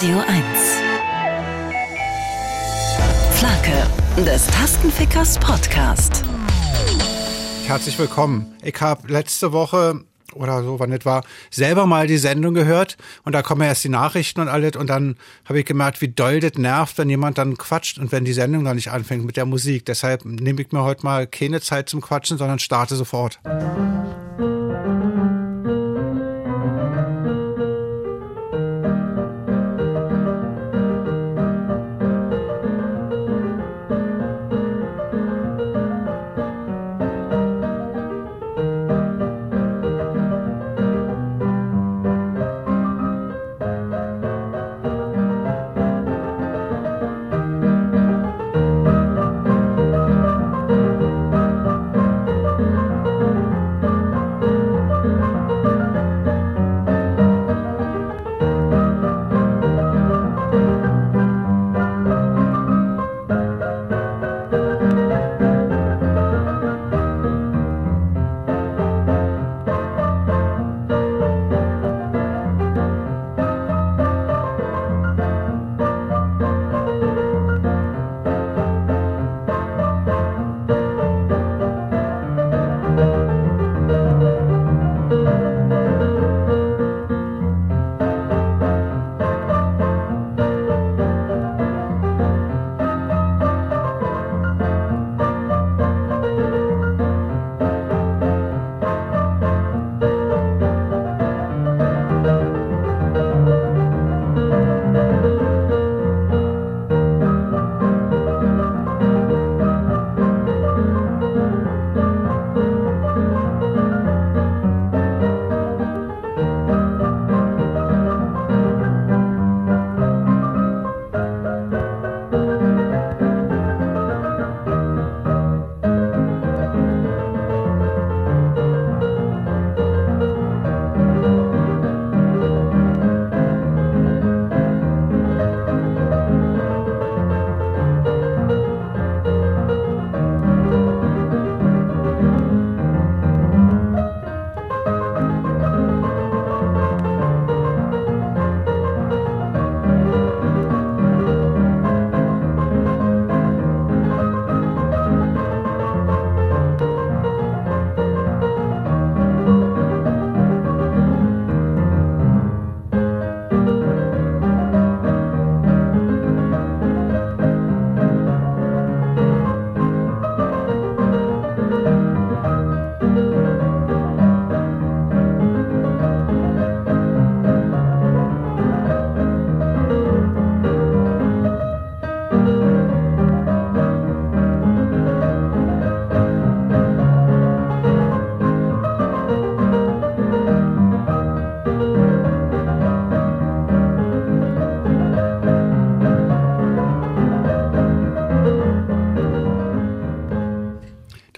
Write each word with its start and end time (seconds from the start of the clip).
Radio 0.00 0.20
1. 0.20 0.28
Flake 3.32 4.24
des 4.24 4.46
Tastenfickers 4.46 5.40
Podcast. 5.40 6.22
Herzlich 7.66 7.98
willkommen. 7.98 8.54
Ich 8.62 8.80
habe 8.80 9.12
letzte 9.12 9.50
Woche 9.52 10.04
oder 10.34 10.62
so, 10.62 10.78
wann 10.78 10.92
das 10.92 11.04
war, 11.04 11.24
selber 11.50 11.86
mal 11.86 12.06
die 12.06 12.16
Sendung 12.16 12.54
gehört 12.54 12.96
und 13.24 13.32
da 13.32 13.42
kommen 13.42 13.62
erst 13.62 13.82
die 13.82 13.88
Nachrichten 13.88 14.40
und 14.40 14.46
alles 14.46 14.76
und 14.76 14.86
dann 14.86 15.16
habe 15.46 15.58
ich 15.58 15.66
gemerkt, 15.66 16.00
wie 16.00 16.06
doll 16.06 16.38
das 16.38 16.52
nervt, 16.54 16.96
wenn 16.96 17.10
jemand 17.10 17.36
dann 17.36 17.56
quatscht 17.56 17.98
und 17.98 18.12
wenn 18.12 18.24
die 18.24 18.32
Sendung 18.32 18.62
dann 18.62 18.76
nicht 18.76 18.92
anfängt 18.92 19.24
mit 19.24 19.36
der 19.36 19.46
Musik. 19.46 19.84
Deshalb 19.84 20.24
nehme 20.24 20.62
ich 20.62 20.70
mir 20.70 20.84
heute 20.84 21.02
mal 21.02 21.26
keine 21.26 21.60
Zeit 21.60 21.88
zum 21.88 22.02
Quatschen, 22.02 22.38
sondern 22.38 22.60
starte 22.60 22.94
sofort. 22.94 23.40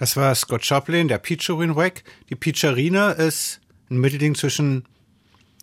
Das 0.01 0.17
war 0.17 0.33
Scott 0.33 0.65
Joplin, 0.65 1.07
der 1.07 1.19
Pichorin 1.19 1.75
Wack. 1.75 2.03
Die 2.31 2.35
Picharine 2.35 3.11
ist 3.11 3.61
ein 3.91 3.99
Mittelding 3.99 4.33
zwischen 4.33 4.85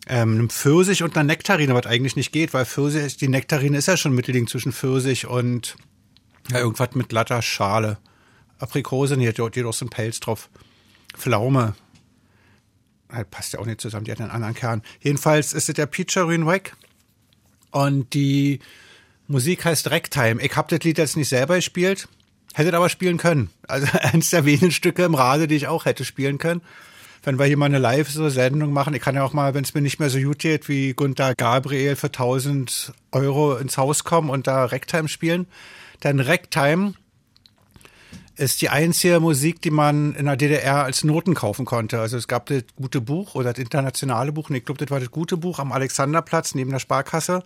ähm, 0.06 0.34
einem 0.34 0.48
Pfirsich 0.48 1.02
und 1.02 1.16
einer 1.16 1.24
Nektarine, 1.24 1.74
was 1.74 1.86
eigentlich 1.86 2.14
nicht 2.14 2.30
geht, 2.30 2.54
weil 2.54 2.64
Pfirsich, 2.64 3.16
die 3.16 3.26
Nektarine 3.26 3.76
ist 3.76 3.88
ja 3.88 3.96
schon 3.96 4.12
ein 4.12 4.14
Mittelding 4.14 4.46
zwischen 4.46 4.70
Pfirsich 4.72 5.26
und 5.26 5.74
ja, 6.52 6.60
irgendwas 6.60 6.94
mit 6.94 7.08
glatter 7.08 7.42
Schale. 7.42 7.98
Aprikose, 8.60 9.16
die 9.16 9.26
hat 9.26 9.40
doch 9.40 9.72
so 9.72 9.84
einen 9.84 9.90
Pelz 9.90 10.20
drauf. 10.20 10.50
Pflaume. 11.16 11.74
Das 13.08 13.26
passt 13.28 13.54
ja 13.54 13.58
auch 13.58 13.66
nicht 13.66 13.80
zusammen, 13.80 14.04
die 14.04 14.12
hat 14.12 14.20
einen 14.20 14.30
anderen 14.30 14.54
Kern. 14.54 14.82
Jedenfalls 15.00 15.52
ist 15.52 15.68
es 15.68 15.74
der 15.74 15.86
Picharin 15.86 16.46
Wack. 16.46 16.76
Und 17.72 18.14
die 18.14 18.60
Musik 19.26 19.64
heißt 19.64 19.90
Ragtime. 19.90 20.40
Ich 20.40 20.54
habe 20.54 20.68
das 20.70 20.84
Lied 20.84 20.98
jetzt 20.98 21.16
nicht 21.16 21.28
selber 21.28 21.56
gespielt. 21.56 22.06
Hättet 22.58 22.74
aber 22.74 22.88
spielen 22.88 23.18
können. 23.18 23.50
Also 23.68 23.86
eins 24.00 24.30
der 24.30 24.44
wenigen 24.44 24.72
Stücke 24.72 25.04
im 25.04 25.14
Radio, 25.14 25.46
die 25.46 25.54
ich 25.54 25.68
auch 25.68 25.84
hätte 25.84 26.04
spielen 26.04 26.38
können. 26.38 26.60
Wenn 27.22 27.38
wir 27.38 27.46
hier 27.46 27.56
mal 27.56 27.66
eine 27.66 27.78
Live-Sendung 27.78 28.72
machen, 28.72 28.94
ich 28.94 29.00
kann 29.00 29.14
ja 29.14 29.22
auch 29.22 29.32
mal, 29.32 29.54
wenn 29.54 29.62
es 29.62 29.74
mir 29.74 29.80
nicht 29.80 30.00
mehr 30.00 30.10
so 30.10 30.18
gut 30.18 30.40
geht, 30.40 30.68
wie 30.68 30.92
Gunther 30.92 31.36
Gabriel 31.36 31.94
für 31.94 32.08
1000 32.08 32.92
Euro 33.12 33.56
ins 33.56 33.76
Haus 33.78 34.02
kommen 34.02 34.28
und 34.28 34.48
da 34.48 34.64
Ragtime 34.64 35.06
spielen. 35.06 35.46
Denn 36.02 36.18
Ragtime 36.18 36.94
ist 38.34 38.60
die 38.60 38.70
einzige 38.70 39.20
Musik, 39.20 39.62
die 39.62 39.70
man 39.70 40.16
in 40.16 40.26
der 40.26 40.36
DDR 40.36 40.82
als 40.82 41.04
Noten 41.04 41.34
kaufen 41.34 41.64
konnte. 41.64 42.00
Also 42.00 42.16
es 42.16 42.26
gab 42.26 42.46
das 42.46 42.64
gute 42.74 43.00
Buch 43.00 43.36
oder 43.36 43.52
das 43.52 43.62
internationale 43.62 44.32
Buch. 44.32 44.50
Und 44.50 44.56
ich 44.56 44.64
glaube, 44.64 44.84
das 44.84 44.90
war 44.90 44.98
das 44.98 45.12
gute 45.12 45.36
Buch 45.36 45.60
am 45.60 45.70
Alexanderplatz 45.70 46.56
neben 46.56 46.72
der 46.72 46.80
Sparkasse. 46.80 47.44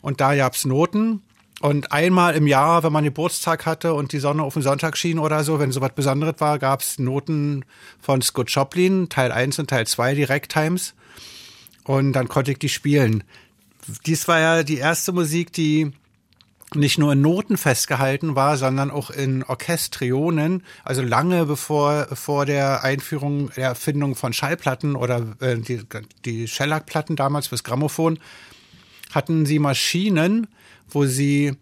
Und 0.00 0.22
da 0.22 0.34
gab's 0.34 0.64
Noten. 0.64 1.22
Und 1.60 1.90
einmal 1.90 2.34
im 2.36 2.46
Jahr, 2.46 2.82
wenn 2.82 2.92
man 2.92 3.04
Geburtstag 3.04 3.64
hatte 3.64 3.94
und 3.94 4.12
die 4.12 4.18
Sonne 4.18 4.42
auf 4.42 4.54
den 4.54 4.62
Sonntag 4.62 4.96
schien 4.96 5.18
oder 5.18 5.42
so, 5.42 5.58
wenn 5.58 5.72
so 5.72 5.80
was 5.80 5.92
Besonderes 5.94 6.34
war, 6.38 6.58
gab's 6.58 6.98
Noten 6.98 7.64
von 7.98 8.20
Scott 8.20 8.50
Joplin, 8.50 9.08
Teil 9.08 9.32
1 9.32 9.58
und 9.58 9.70
Teil 9.70 9.86
2, 9.86 10.14
Direct 10.14 10.52
Times. 10.52 10.94
Und 11.84 12.12
dann 12.12 12.28
konnte 12.28 12.52
ich 12.52 12.58
die 12.58 12.68
spielen. 12.68 13.24
Dies 14.04 14.28
war 14.28 14.40
ja 14.40 14.62
die 14.64 14.76
erste 14.76 15.12
Musik, 15.12 15.52
die 15.52 15.92
nicht 16.74 16.98
nur 16.98 17.12
in 17.12 17.22
Noten 17.22 17.56
festgehalten 17.56 18.34
war, 18.34 18.56
sondern 18.56 18.90
auch 18.90 19.10
in 19.10 19.44
Orchestrionen, 19.44 20.62
also 20.84 21.00
lange 21.00 21.46
bevor 21.46 22.08
vor 22.12 22.44
der 22.44 22.82
Einführung 22.82 23.50
der 23.56 23.68
Erfindung 23.68 24.14
von 24.14 24.32
Schallplatten 24.32 24.96
oder 24.96 25.36
äh, 25.40 25.56
die, 25.56 25.82
die 26.24 26.48
Shellac-Platten 26.48 27.16
damals 27.16 27.46
fürs 27.46 27.64
Grammophon, 27.64 28.18
hatten 29.14 29.46
sie 29.46 29.60
Maschinen, 29.60 30.48
wo 30.88 31.06
sie 31.06 31.52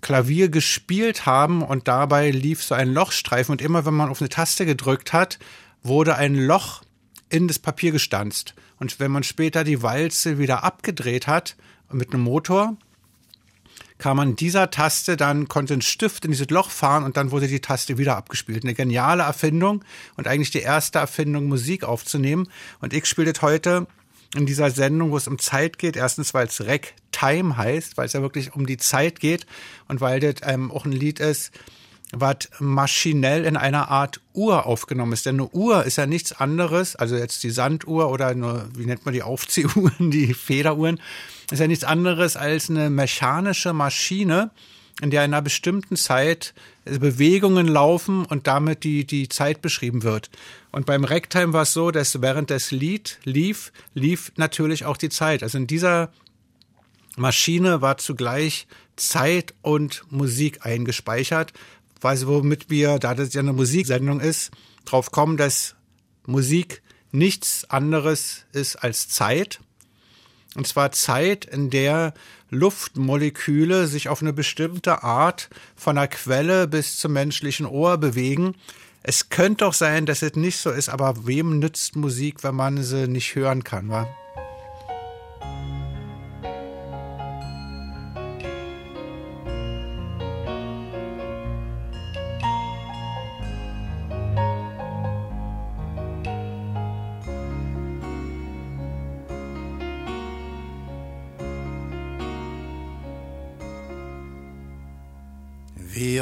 Klavier 0.00 0.48
gespielt 0.48 1.26
haben 1.26 1.62
und 1.62 1.88
dabei 1.88 2.30
lief 2.30 2.62
so 2.62 2.74
ein 2.74 2.92
Lochstreifen 2.92 3.52
und 3.52 3.62
immer 3.62 3.84
wenn 3.84 3.94
man 3.94 4.08
auf 4.08 4.20
eine 4.20 4.28
Taste 4.28 4.64
gedrückt 4.66 5.12
hat, 5.12 5.38
wurde 5.82 6.16
ein 6.16 6.34
Loch 6.34 6.82
in 7.28 7.48
das 7.48 7.58
Papier 7.58 7.92
gestanzt. 7.92 8.54
Und 8.78 8.98
wenn 8.98 9.10
man 9.10 9.22
später 9.22 9.62
die 9.62 9.82
Walze 9.82 10.38
wieder 10.38 10.64
abgedreht 10.64 11.26
hat 11.26 11.56
mit 11.92 12.12
einem 12.12 12.22
Motor 12.22 12.76
kam 14.00 14.16
man 14.16 14.34
dieser 14.34 14.70
Taste 14.70 15.16
dann, 15.16 15.46
konnte 15.46 15.74
ein 15.74 15.82
Stift 15.82 16.24
in 16.24 16.32
dieses 16.32 16.50
Loch 16.50 16.70
fahren 16.70 17.04
und 17.04 17.16
dann 17.16 17.30
wurde 17.30 17.46
die 17.46 17.60
Taste 17.60 17.98
wieder 17.98 18.16
abgespielt. 18.16 18.64
Eine 18.64 18.74
geniale 18.74 19.22
Erfindung 19.22 19.84
und 20.16 20.26
eigentlich 20.26 20.50
die 20.50 20.60
erste 20.60 20.98
Erfindung, 20.98 21.46
Musik 21.46 21.84
aufzunehmen. 21.84 22.48
Und 22.80 22.92
ich 22.92 23.06
spiele 23.06 23.32
das 23.32 23.42
heute 23.42 23.86
in 24.34 24.46
dieser 24.46 24.70
Sendung, 24.70 25.10
wo 25.10 25.16
es 25.16 25.28
um 25.28 25.38
Zeit 25.38 25.78
geht. 25.78 25.96
Erstens, 25.96 26.34
weil 26.34 26.46
es 26.46 26.60
Rec 26.60 26.94
Time 27.12 27.56
heißt, 27.56 27.96
weil 27.96 28.06
es 28.06 28.12
ja 28.12 28.22
wirklich 28.22 28.54
um 28.54 28.66
die 28.66 28.76
Zeit 28.76 29.20
geht 29.20 29.46
und 29.88 30.00
weil 30.00 30.20
das 30.20 30.36
ähm, 30.42 30.70
auch 30.70 30.84
ein 30.84 30.92
Lied 30.92 31.20
ist, 31.20 31.52
was 32.12 32.36
maschinell 32.58 33.44
in 33.44 33.56
einer 33.56 33.88
Art 33.88 34.20
Uhr 34.32 34.66
aufgenommen 34.66 35.12
ist. 35.12 35.26
Denn 35.26 35.36
eine 35.36 35.48
Uhr 35.48 35.84
ist 35.84 35.96
ja 35.96 36.06
nichts 36.06 36.32
anderes, 36.32 36.96
also 36.96 37.16
jetzt 37.16 37.42
die 37.42 37.50
Sanduhr 37.50 38.10
oder 38.10 38.28
eine, 38.28 38.68
wie 38.76 38.86
nennt 38.86 39.04
man 39.04 39.14
die 39.14 39.22
Aufziehuhren, 39.22 40.10
die 40.10 40.34
Federuhren, 40.34 41.00
ist 41.50 41.60
ja 41.60 41.66
nichts 41.66 41.84
anderes 41.84 42.36
als 42.36 42.70
eine 42.70 42.90
mechanische 42.90 43.72
Maschine, 43.72 44.50
in 45.00 45.10
der 45.10 45.24
in 45.24 45.32
einer 45.32 45.42
bestimmten 45.42 45.96
Zeit 45.96 46.54
Bewegungen 46.84 47.66
laufen 47.66 48.24
und 48.24 48.46
damit 48.46 48.84
die, 48.84 49.04
die 49.04 49.28
Zeit 49.28 49.62
beschrieben 49.62 50.02
wird. 50.02 50.30
Und 50.72 50.86
beim 50.86 51.04
Ragtime 51.04 51.52
war 51.52 51.62
es 51.62 51.72
so, 51.72 51.90
dass 51.90 52.20
während 52.20 52.50
das 52.50 52.70
Lied 52.70 53.18
lief, 53.24 53.72
lief 53.94 54.32
natürlich 54.36 54.84
auch 54.84 54.96
die 54.96 55.08
Zeit. 55.08 55.42
Also 55.42 55.58
in 55.58 55.66
dieser 55.66 56.12
Maschine 57.16 57.80
war 57.80 57.98
zugleich 57.98 58.66
Zeit 58.96 59.54
und 59.62 60.04
Musik 60.10 60.64
eingespeichert, 60.64 61.52
weil 62.00 62.26
womit 62.26 62.70
wir, 62.70 62.98
da 62.98 63.14
das 63.14 63.34
ja 63.34 63.40
eine 63.40 63.52
Musiksendung 63.52 64.20
ist, 64.20 64.50
drauf 64.84 65.10
kommen, 65.10 65.36
dass 65.36 65.74
Musik 66.26 66.82
nichts 67.12 67.68
anderes 67.68 68.44
ist 68.52 68.76
als 68.76 69.08
Zeit. 69.08 69.60
Und 70.56 70.66
zwar 70.66 70.92
Zeit, 70.92 71.44
in 71.44 71.70
der 71.70 72.14
Luftmoleküle 72.50 73.86
sich 73.86 74.08
auf 74.08 74.22
eine 74.22 74.32
bestimmte 74.32 75.02
Art 75.02 75.48
von 75.76 75.96
der 75.96 76.08
Quelle 76.08 76.68
bis 76.68 76.98
zum 76.98 77.12
menschlichen 77.12 77.66
Ohr 77.66 77.96
bewegen. 77.98 78.54
Es 79.02 79.30
könnte 79.30 79.64
doch 79.64 79.72
sein, 79.72 80.04
dass 80.04 80.22
es 80.22 80.34
nicht 80.34 80.58
so 80.58 80.70
ist, 80.70 80.88
aber 80.88 81.26
wem 81.26 81.58
nützt 81.58 81.96
Musik, 81.96 82.42
wenn 82.42 82.54
man 82.54 82.82
sie 82.82 83.08
nicht 83.08 83.34
hören 83.34 83.64
kann, 83.64 83.88
wa? 83.88 84.06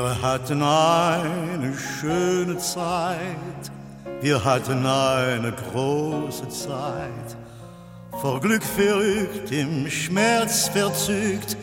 Wir 0.01 0.23
hatten 0.23 0.63
eine 0.63 1.77
schöne 1.77 2.57
Zeit, 2.59 3.19
wir 4.21 4.45
hatten 4.45 4.87
eine 4.87 5.53
große 5.73 6.49
Zeit. 6.51 7.37
Vor 8.21 8.41
Glück 8.41 8.63
verrückt, 8.63 9.51
im 9.51 9.91
Schmerz 9.91 10.69
verzückt, 10.69 11.57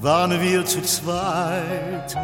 waren 0.00 0.40
wir 0.40 0.64
zu 0.64 0.80
zweit. 0.80 2.16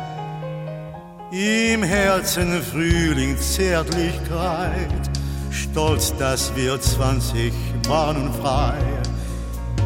Im 1.32 1.82
Herzen 1.82 2.62
Frühling, 2.62 3.36
Zärtlichkeit, 3.36 5.10
stolz, 5.50 6.14
dass 6.16 6.50
wir 6.56 6.80
zwanzig 6.80 7.52
waren 7.86 8.32
frei. 8.40 8.72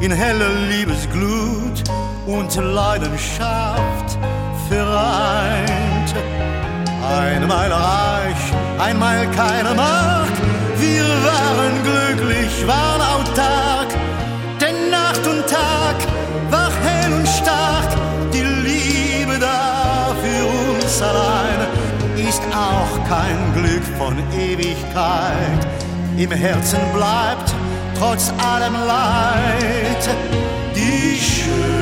In 0.00 0.12
heller 0.12 0.54
Liebesglut 0.70 1.82
und 2.28 2.54
Leidenschaft 2.54 4.16
vereint. 4.72 6.10
Einmal 7.20 7.70
reich, 7.72 8.42
einmal 8.78 9.26
keine 9.30 9.74
Macht. 9.74 10.36
Wir 10.78 11.06
waren 11.28 11.74
glücklich, 11.88 12.52
waren 12.66 13.02
autark. 13.14 13.90
Denn 14.60 14.90
Nacht 14.90 15.24
und 15.32 15.42
Tag 15.46 15.96
war 16.50 16.70
hell 16.86 17.12
und 17.18 17.28
stark. 17.28 17.90
Die 18.32 18.46
Liebe 18.68 19.38
da 19.38 20.14
für 20.22 20.44
uns 20.62 21.02
allein 21.02 21.60
ist 22.28 22.42
auch 22.70 22.94
kein 23.08 23.38
Glück 23.56 23.84
von 23.98 24.14
Ewigkeit. 24.48 25.62
Im 26.16 26.30
Herzen 26.30 26.80
bleibt 26.94 27.48
trotz 27.98 28.32
allem 28.52 28.74
Leid 28.74 30.04
die 30.74 31.18
schöne 31.18 31.81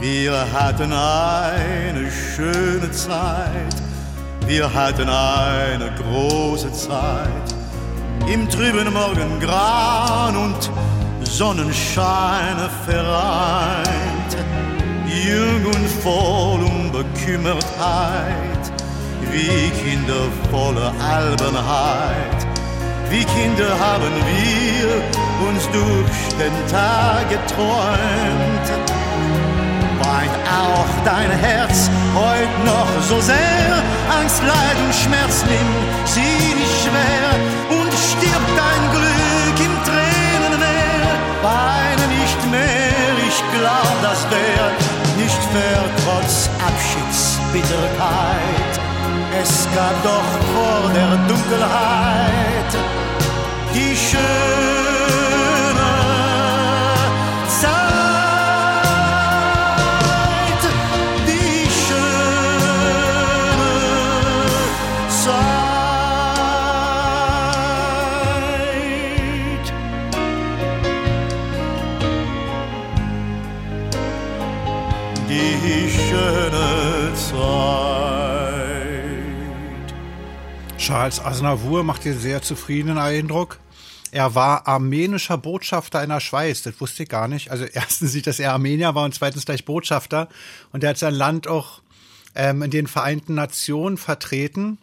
Wir 0.00 0.50
hatten 0.50 0.92
eine 0.94 2.10
schöne 2.10 2.90
Zeit, 2.90 3.76
wir 4.46 4.72
hatten 4.72 5.06
eine 5.06 5.92
große 6.00 6.72
Zeit. 6.72 7.28
Im 8.26 8.48
trüben 8.48 8.90
Morgengrauen 8.94 10.36
und 10.36 10.70
Sonnenschein 11.22 12.56
vereint, 12.86 14.38
jung 15.06 15.66
und 15.66 15.86
voll 16.02 16.62
Unbekümmertheit, 16.62 18.72
wie 19.30 19.68
Kinder 19.82 20.30
voller 20.50 20.94
Albernheit. 20.98 22.46
Wie 23.10 23.24
Kinder 23.24 23.78
haben 23.78 24.14
wir 24.24 25.02
uns 25.46 25.68
durch 25.72 26.38
den 26.38 26.66
Tag 26.70 27.28
geträumt 27.28 28.89
weint 30.20 30.36
auch 30.48 30.88
dein 31.04 31.30
Herz 31.30 31.90
heut 32.14 32.64
noch 32.64 32.88
so 33.08 33.20
sehr. 33.20 33.82
Angst, 34.18 34.42
Leiden, 34.42 34.92
Schmerz, 34.92 35.44
nimm 35.48 35.68
sie 36.04 36.54
nicht 36.60 36.76
schwer 36.84 37.30
und 37.78 37.92
stirbt 37.92 38.52
dein 38.62 38.82
Glück 38.96 39.58
im 39.66 39.74
Tränenmeer. 39.88 41.10
Weine 41.42 42.06
nicht 42.18 42.40
mehr, 42.50 43.12
ich 43.28 43.38
glaub, 43.56 43.94
das 44.02 44.20
wär 44.30 44.64
nicht 45.16 45.42
fair, 45.52 45.82
trotz 46.04 46.34
Abschiedsbitterkeit. 46.68 48.72
Es 49.42 49.52
gab 49.74 49.96
doch 50.02 50.30
vor 50.52 50.82
der 50.92 51.16
Dunkelheit 51.28 52.70
die 53.74 53.96
schöne 53.96 54.79
Charles 81.00 81.24
Aznavour 81.24 81.82
macht 81.82 82.02
hier 82.02 82.14
sehr 82.14 82.42
zufriedenen 82.42 82.98
Eindruck. 82.98 83.58
Er 84.10 84.34
war 84.34 84.68
armenischer 84.68 85.38
Botschafter 85.38 86.02
in 86.02 86.10
der 86.10 86.20
Schweiz. 86.20 86.60
Das 86.60 86.78
wusste 86.78 87.04
ich 87.04 87.08
gar 87.08 87.26
nicht. 87.26 87.50
Also 87.50 87.64
erstens 87.72 88.12
sieht, 88.12 88.26
dass 88.26 88.38
er 88.38 88.52
Armenier 88.52 88.94
war 88.94 89.06
und 89.06 89.14
zweitens 89.14 89.46
gleich 89.46 89.64
Botschafter. 89.64 90.28
Und 90.72 90.84
er 90.84 90.90
hat 90.90 90.98
sein 90.98 91.14
Land 91.14 91.48
auch 91.48 91.80
ähm, 92.34 92.60
in 92.60 92.70
den 92.70 92.86
Vereinten 92.86 93.32
Nationen 93.32 93.96
vertreten. 93.96 94.76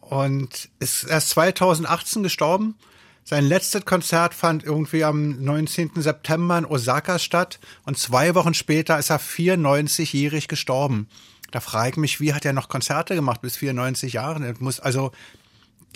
Und 0.00 0.70
ist 0.80 1.04
erst 1.04 1.28
2018 1.28 2.24
gestorben. 2.24 2.74
Sein 3.22 3.44
letztes 3.44 3.84
Konzert 3.84 4.34
fand 4.34 4.64
irgendwie 4.64 5.04
am 5.04 5.40
19. 5.40 5.92
September 6.02 6.58
in 6.58 6.66
Osaka 6.66 7.20
statt. 7.20 7.60
Und 7.84 7.96
zwei 7.96 8.34
Wochen 8.34 8.54
später 8.54 8.98
ist 8.98 9.10
er 9.10 9.20
94-jährig 9.20 10.48
gestorben. 10.48 11.08
Da 11.56 11.60
frage 11.60 11.92
ich 11.92 11.96
mich, 11.96 12.20
wie 12.20 12.34
hat 12.34 12.44
er 12.44 12.52
noch 12.52 12.68
Konzerte 12.68 13.14
gemacht 13.14 13.40
bis 13.40 13.56
94 13.56 14.12
Jahren? 14.12 14.54
Muss 14.58 14.78
also, 14.78 15.12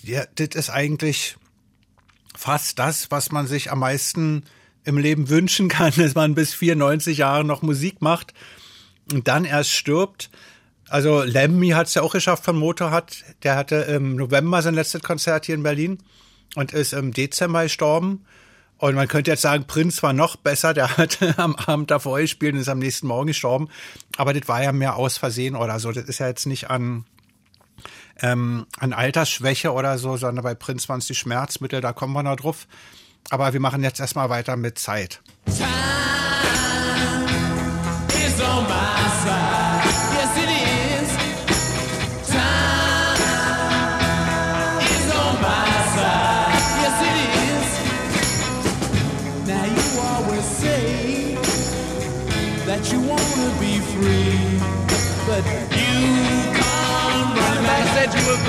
ja, 0.03 0.25
das 0.37 0.55
ist 0.55 0.71
eigentlich 0.71 1.37
fast 2.35 2.79
das, 2.79 3.11
was 3.11 3.31
man 3.31 3.47
sich 3.47 3.71
am 3.71 3.81
meisten 3.81 4.45
im 4.85 4.97
Leben 4.97 5.29
wünschen 5.29 5.69
kann, 5.69 5.93
dass 5.99 6.15
man 6.15 6.35
bis 6.35 6.55
94 6.55 7.19
Jahre 7.19 7.45
noch 7.45 7.61
Musik 7.61 8.01
macht 8.01 8.33
und 9.13 9.29
dann 9.29 9.45
erst 9.45 9.73
stirbt. 9.73 10.31
Also 10.89 11.25
Lemmy 11.25 11.69
hat 11.69 11.89
es 11.89 11.95
ja 11.95 12.01
auch 12.01 12.15
geschafft 12.15 12.47
von 12.47 12.57
Motorrad. 12.57 13.23
Der 13.43 13.55
hatte 13.55 13.77
im 13.77 14.17
November 14.17 14.63
sein 14.63 14.73
letztes 14.73 15.03
Konzert 15.03 15.45
hier 15.45 15.57
in 15.57 15.63
Berlin 15.63 15.99
und 16.55 16.73
ist 16.73 16.95
im 16.95 17.13
Dezember 17.13 17.65
gestorben. 17.65 18.25
Und 18.81 18.95
man 18.95 19.09
könnte 19.09 19.31
jetzt 19.31 19.43
sagen, 19.43 19.65
Prinz 19.67 20.03
war 20.03 20.15
noch 20.15 20.37
besser, 20.37 20.73
der 20.73 20.97
hat 20.97 21.19
am 21.39 21.55
Abend 21.55 21.91
davor 21.91 22.19
gespielt 22.19 22.55
und 22.55 22.61
ist 22.61 22.69
am 22.71 22.79
nächsten 22.79 23.07
Morgen 23.07 23.27
gestorben. 23.27 23.69
Aber 24.17 24.33
das 24.33 24.49
war 24.49 24.63
ja 24.63 24.73
mehr 24.73 24.97
aus 24.97 25.19
Versehen 25.19 25.55
oder 25.55 25.79
so. 25.79 25.93
Das 25.93 26.05
ist 26.05 26.19
ja 26.19 26.29
jetzt 26.29 26.47
nicht 26.47 26.71
an 26.71 27.05
ähm, 28.23 28.67
an 28.79 28.95
Altersschwäche 28.95 29.73
oder 29.73 29.99
so, 29.99 30.17
sondern 30.17 30.43
bei 30.43 30.55
Prinz 30.55 30.89
waren 30.89 30.99
es 30.99 31.07
die 31.07 31.15
Schmerzmittel, 31.15 31.83
da 31.83 31.93
kommen 31.93 32.15
wir 32.15 32.23
noch 32.23 32.37
drauf. 32.37 32.67
Aber 33.29 33.53
wir 33.53 33.61
machen 33.61 33.83
jetzt 33.83 34.01
erstmal 34.01 34.31
weiter 34.31 34.57
mit 34.57 34.79
Zeit. 34.79 35.21
Time 35.47 35.67
is 38.09 38.41
on 38.41 38.65
my 38.65 39.00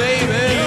baby. 0.01 0.60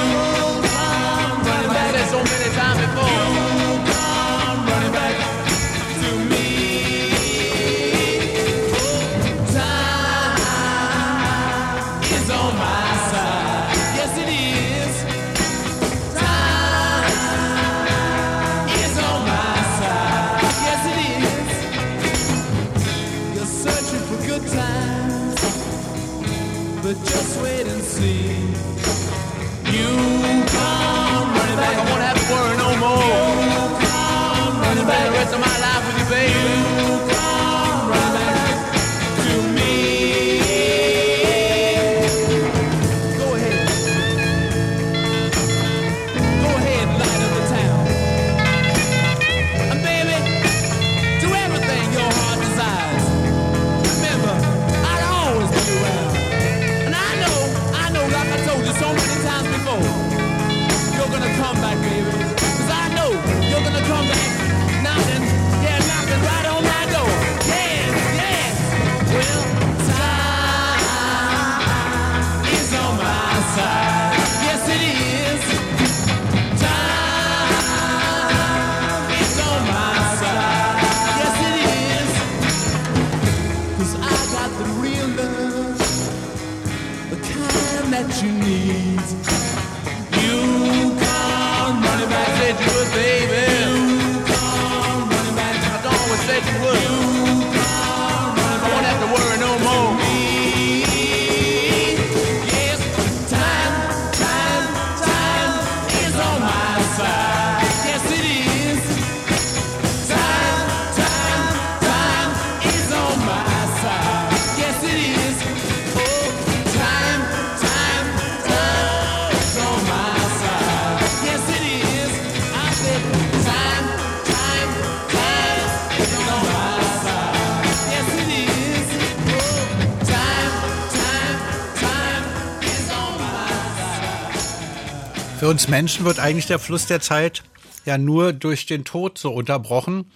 Uns 135.55 135.69
Menschen 135.69 136.05
wird 136.05 136.19
eigentlich 136.19 136.47
der 136.47 136.59
Fluss 136.59 136.87
der 136.87 137.01
Zeit 137.01 137.45
ja 137.85 137.97
nur 137.97 138.33
durch 138.33 138.67
den 138.67 138.85
Tod 138.85 139.19
so 139.19 139.33
unterbrochen, 139.33 140.11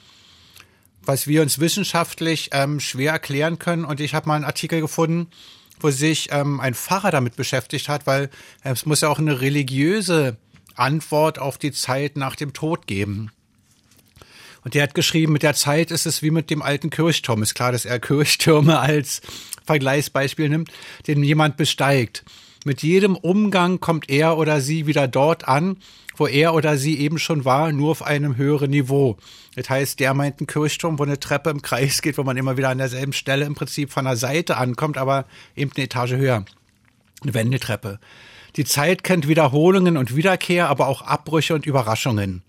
was 1.02 1.28
wir 1.28 1.42
uns 1.42 1.60
wissenschaftlich 1.60 2.50
ähm, 2.50 2.80
schwer 2.80 3.12
erklären 3.12 3.60
können. 3.60 3.84
Und 3.84 4.00
ich 4.00 4.14
habe 4.14 4.26
mal 4.26 4.34
einen 4.34 4.44
Artikel 4.44 4.80
gefunden, 4.80 5.28
wo 5.78 5.90
sich 5.90 6.30
ähm, 6.32 6.58
ein 6.58 6.74
Pfarrer 6.74 7.12
damit 7.12 7.36
beschäftigt 7.36 7.88
hat, 7.88 8.04
weil 8.04 8.30
äh, 8.64 8.72
es 8.72 8.84
muss 8.84 9.02
ja 9.02 9.10
auch 9.10 9.20
eine 9.20 9.40
religiöse 9.40 10.38
Antwort 10.74 11.38
auf 11.38 11.56
die 11.56 11.70
Zeit 11.70 12.16
nach 12.16 12.34
dem 12.34 12.52
Tod 12.52 12.88
geben. 12.88 13.30
Und 14.64 14.74
der 14.74 14.82
hat 14.82 14.96
geschrieben, 14.96 15.32
mit 15.34 15.44
der 15.44 15.54
Zeit 15.54 15.92
ist 15.92 16.04
es 16.04 16.20
wie 16.20 16.32
mit 16.32 16.50
dem 16.50 16.62
alten 16.62 16.90
Kirchturm. 16.90 17.44
Ist 17.44 17.54
klar, 17.54 17.70
dass 17.70 17.84
er 17.84 18.00
Kirchtürme 18.00 18.80
als 18.80 19.20
Vergleichsbeispiel 19.66 20.48
nimmt, 20.48 20.72
den 21.06 21.22
jemand 21.22 21.56
besteigt. 21.56 22.24
Mit 22.68 22.82
jedem 22.82 23.16
Umgang 23.16 23.80
kommt 23.80 24.10
er 24.10 24.36
oder 24.36 24.60
sie 24.60 24.86
wieder 24.86 25.08
dort 25.08 25.48
an, 25.48 25.78
wo 26.18 26.26
er 26.26 26.52
oder 26.52 26.76
sie 26.76 26.98
eben 26.98 27.18
schon 27.18 27.46
war, 27.46 27.72
nur 27.72 27.92
auf 27.92 28.02
einem 28.02 28.36
höheren 28.36 28.68
Niveau. 28.68 29.16
Das 29.56 29.70
heißt, 29.70 29.98
der 30.00 30.12
meint 30.12 30.38
einen 30.38 30.48
Kirchturm, 30.48 30.98
wo 30.98 31.04
eine 31.04 31.18
Treppe 31.18 31.48
im 31.48 31.62
Kreis 31.62 32.02
geht, 32.02 32.18
wo 32.18 32.24
man 32.24 32.36
immer 32.36 32.58
wieder 32.58 32.68
an 32.68 32.76
derselben 32.76 33.14
Stelle 33.14 33.46
im 33.46 33.54
Prinzip 33.54 33.90
von 33.90 34.04
der 34.04 34.18
Seite 34.18 34.58
ankommt, 34.58 34.98
aber 34.98 35.24
eben 35.56 35.70
eine 35.74 35.86
Etage 35.86 36.12
höher. 36.12 36.44
Eine 37.22 37.32
Wendeltreppe. 37.32 38.00
Die 38.56 38.66
Zeit 38.66 39.02
kennt 39.02 39.28
Wiederholungen 39.28 39.96
und 39.96 40.14
Wiederkehr, 40.14 40.68
aber 40.68 40.88
auch 40.88 41.00
Abbrüche 41.00 41.54
und 41.54 41.64
Überraschungen. 41.64 42.42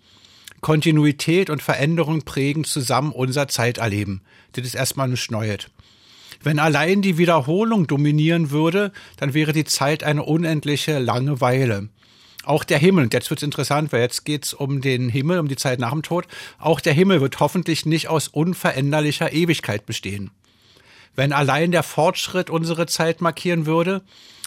Kontinuität 0.59 1.49
und 1.49 1.63
Veränderung 1.63 2.23
prägen 2.23 2.65
zusammen 2.65 3.13
unser 3.13 3.47
Zeiterleben. 3.47 4.19
Das 4.51 4.65
ist 4.65 4.75
erstmal 4.75 5.07
nicht 5.07 5.31
Neues. 5.31 5.67
Wenn 6.41 6.59
allein 6.59 7.01
die 7.01 7.17
Wiederholung 7.17 7.87
dominieren 7.87 8.51
würde, 8.51 8.91
dann 9.17 9.33
wäre 9.33 9.53
die 9.53 9.65
Zeit 9.65 10.03
eine 10.03 10.23
unendliche 10.23 10.99
Langeweile. 10.99 11.89
Auch 12.45 12.63
der 12.63 12.77
Himmel, 12.77 13.03
und 13.03 13.13
jetzt 13.13 13.29
wird's 13.29 13.43
interessant, 13.43 13.91
weil 13.91 14.01
jetzt 14.01 14.23
geht's 14.23 14.53
um 14.53 14.81
den 14.81 15.09
Himmel, 15.09 15.39
um 15.39 15.49
die 15.49 15.57
Zeit 15.57 15.79
nach 15.79 15.91
dem 15.91 16.03
Tod, 16.03 16.25
auch 16.57 16.79
der 16.79 16.93
Himmel 16.93 17.19
wird 17.19 17.39
hoffentlich 17.39 17.85
nicht 17.85 18.07
aus 18.07 18.29
unveränderlicher 18.29 19.33
Ewigkeit 19.33 19.85
bestehen. 19.85 20.31
Wenn 21.15 21.33
allein 21.33 21.71
der 21.71 21.83
Fortschritt 21.83 22.49
unsere 22.49 22.85
Zeit 22.85 23.19
markieren 23.19 23.65
würde, 23.65 24.01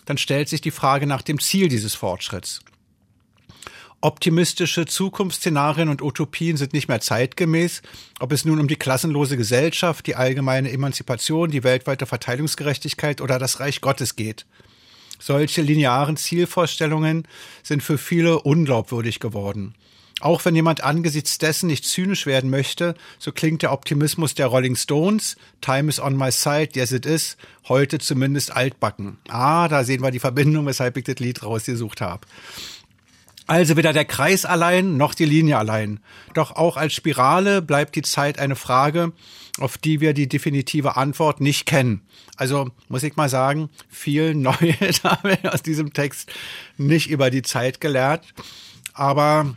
dann 0.06 0.16
stellt 0.16 0.48
sich 0.48 0.62
die 0.62 0.70
Frage 0.70 1.06
nach 1.06 1.22
dem 1.22 1.38
Ziel 1.38 1.68
dieses 1.68 1.94
Fortschritts. 1.94 2.60
Optimistische 4.04 4.84
Zukunftsszenarien 4.84 5.88
und 5.88 6.02
Utopien 6.02 6.56
sind 6.56 6.72
nicht 6.72 6.88
mehr 6.88 7.00
zeitgemäß, 7.00 7.82
ob 8.18 8.32
es 8.32 8.44
nun 8.44 8.58
um 8.58 8.66
die 8.66 8.74
klassenlose 8.74 9.36
Gesellschaft, 9.36 10.08
die 10.08 10.16
allgemeine 10.16 10.72
Emanzipation, 10.72 11.52
die 11.52 11.62
weltweite 11.62 12.04
Verteilungsgerechtigkeit 12.04 13.20
oder 13.20 13.38
das 13.38 13.60
Reich 13.60 13.80
Gottes 13.80 14.16
geht. 14.16 14.44
Solche 15.20 15.62
linearen 15.62 16.16
Zielvorstellungen 16.16 17.28
sind 17.62 17.84
für 17.84 17.96
viele 17.96 18.40
unglaubwürdig 18.40 19.20
geworden. 19.20 19.76
Auch 20.18 20.44
wenn 20.44 20.56
jemand 20.56 20.82
angesichts 20.82 21.38
dessen 21.38 21.68
nicht 21.68 21.84
zynisch 21.84 22.26
werden 22.26 22.50
möchte, 22.50 22.96
so 23.20 23.30
klingt 23.30 23.62
der 23.62 23.72
Optimismus 23.72 24.34
der 24.34 24.48
Rolling 24.48 24.74
Stones, 24.74 25.36
Time 25.60 25.88
is 25.88 26.00
on 26.00 26.16
my 26.16 26.32
side, 26.32 26.70
yes 26.74 26.90
it 26.90 27.06
is, 27.06 27.36
heute 27.68 28.00
zumindest 28.00 28.50
altbacken. 28.50 29.18
Ah, 29.28 29.68
da 29.68 29.84
sehen 29.84 30.02
wir 30.02 30.10
die 30.10 30.18
Verbindung, 30.18 30.66
weshalb 30.66 30.96
ich 30.96 31.04
das 31.04 31.20
Lied 31.20 31.44
rausgesucht 31.44 32.00
habe. 32.00 32.26
Also 33.46 33.76
weder 33.76 33.92
der 33.92 34.04
Kreis 34.04 34.44
allein 34.44 34.96
noch 34.96 35.14
die 35.14 35.24
Linie 35.24 35.58
allein. 35.58 36.00
Doch 36.34 36.52
auch 36.52 36.76
als 36.76 36.92
Spirale 36.92 37.60
bleibt 37.60 37.96
die 37.96 38.02
Zeit 38.02 38.38
eine 38.38 38.56
Frage, 38.56 39.12
auf 39.58 39.78
die 39.78 40.00
wir 40.00 40.14
die 40.14 40.28
definitive 40.28 40.96
Antwort 40.96 41.40
nicht 41.40 41.66
kennen. 41.66 42.02
Also 42.36 42.70
muss 42.88 43.02
ich 43.02 43.16
mal 43.16 43.28
sagen, 43.28 43.68
viel 43.88 44.34
Neues 44.36 45.04
habe 45.04 45.32
ich 45.32 45.48
aus 45.48 45.62
diesem 45.62 45.92
Text 45.92 46.30
nicht 46.76 47.10
über 47.10 47.30
die 47.30 47.42
Zeit 47.42 47.80
gelernt. 47.80 48.24
Aber 48.94 49.56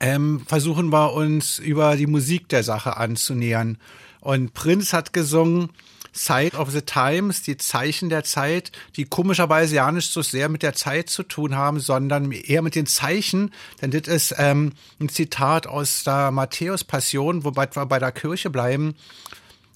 ähm, 0.00 0.42
versuchen 0.46 0.90
wir 0.90 1.12
uns 1.12 1.58
über 1.58 1.96
die 1.96 2.06
Musik 2.06 2.48
der 2.48 2.64
Sache 2.64 2.96
anzunähern. 2.96 3.78
Und 4.20 4.52
Prinz 4.52 4.92
hat 4.92 5.12
gesungen, 5.12 5.70
Sign 6.12 6.50
of 6.50 6.70
the 6.70 6.82
Times, 6.82 7.42
die 7.42 7.56
Zeichen 7.56 8.08
der 8.08 8.24
Zeit, 8.24 8.72
die 8.96 9.04
komischerweise 9.04 9.76
ja 9.76 9.90
nicht 9.92 10.10
so 10.10 10.22
sehr 10.22 10.48
mit 10.48 10.62
der 10.62 10.74
Zeit 10.74 11.10
zu 11.10 11.22
tun 11.22 11.54
haben, 11.54 11.80
sondern 11.80 12.32
eher 12.32 12.62
mit 12.62 12.74
den 12.74 12.86
Zeichen. 12.86 13.52
Denn 13.80 13.90
das 13.90 14.08
ist 14.08 14.34
ähm, 14.38 14.72
ein 15.00 15.08
Zitat 15.08 15.66
aus 15.66 16.04
der 16.04 16.30
Matthäus-Passion, 16.30 17.44
wobei 17.44 17.68
wir 17.72 17.86
bei 17.86 17.98
der 17.98 18.12
Kirche 18.12 18.50
bleiben. 18.50 18.94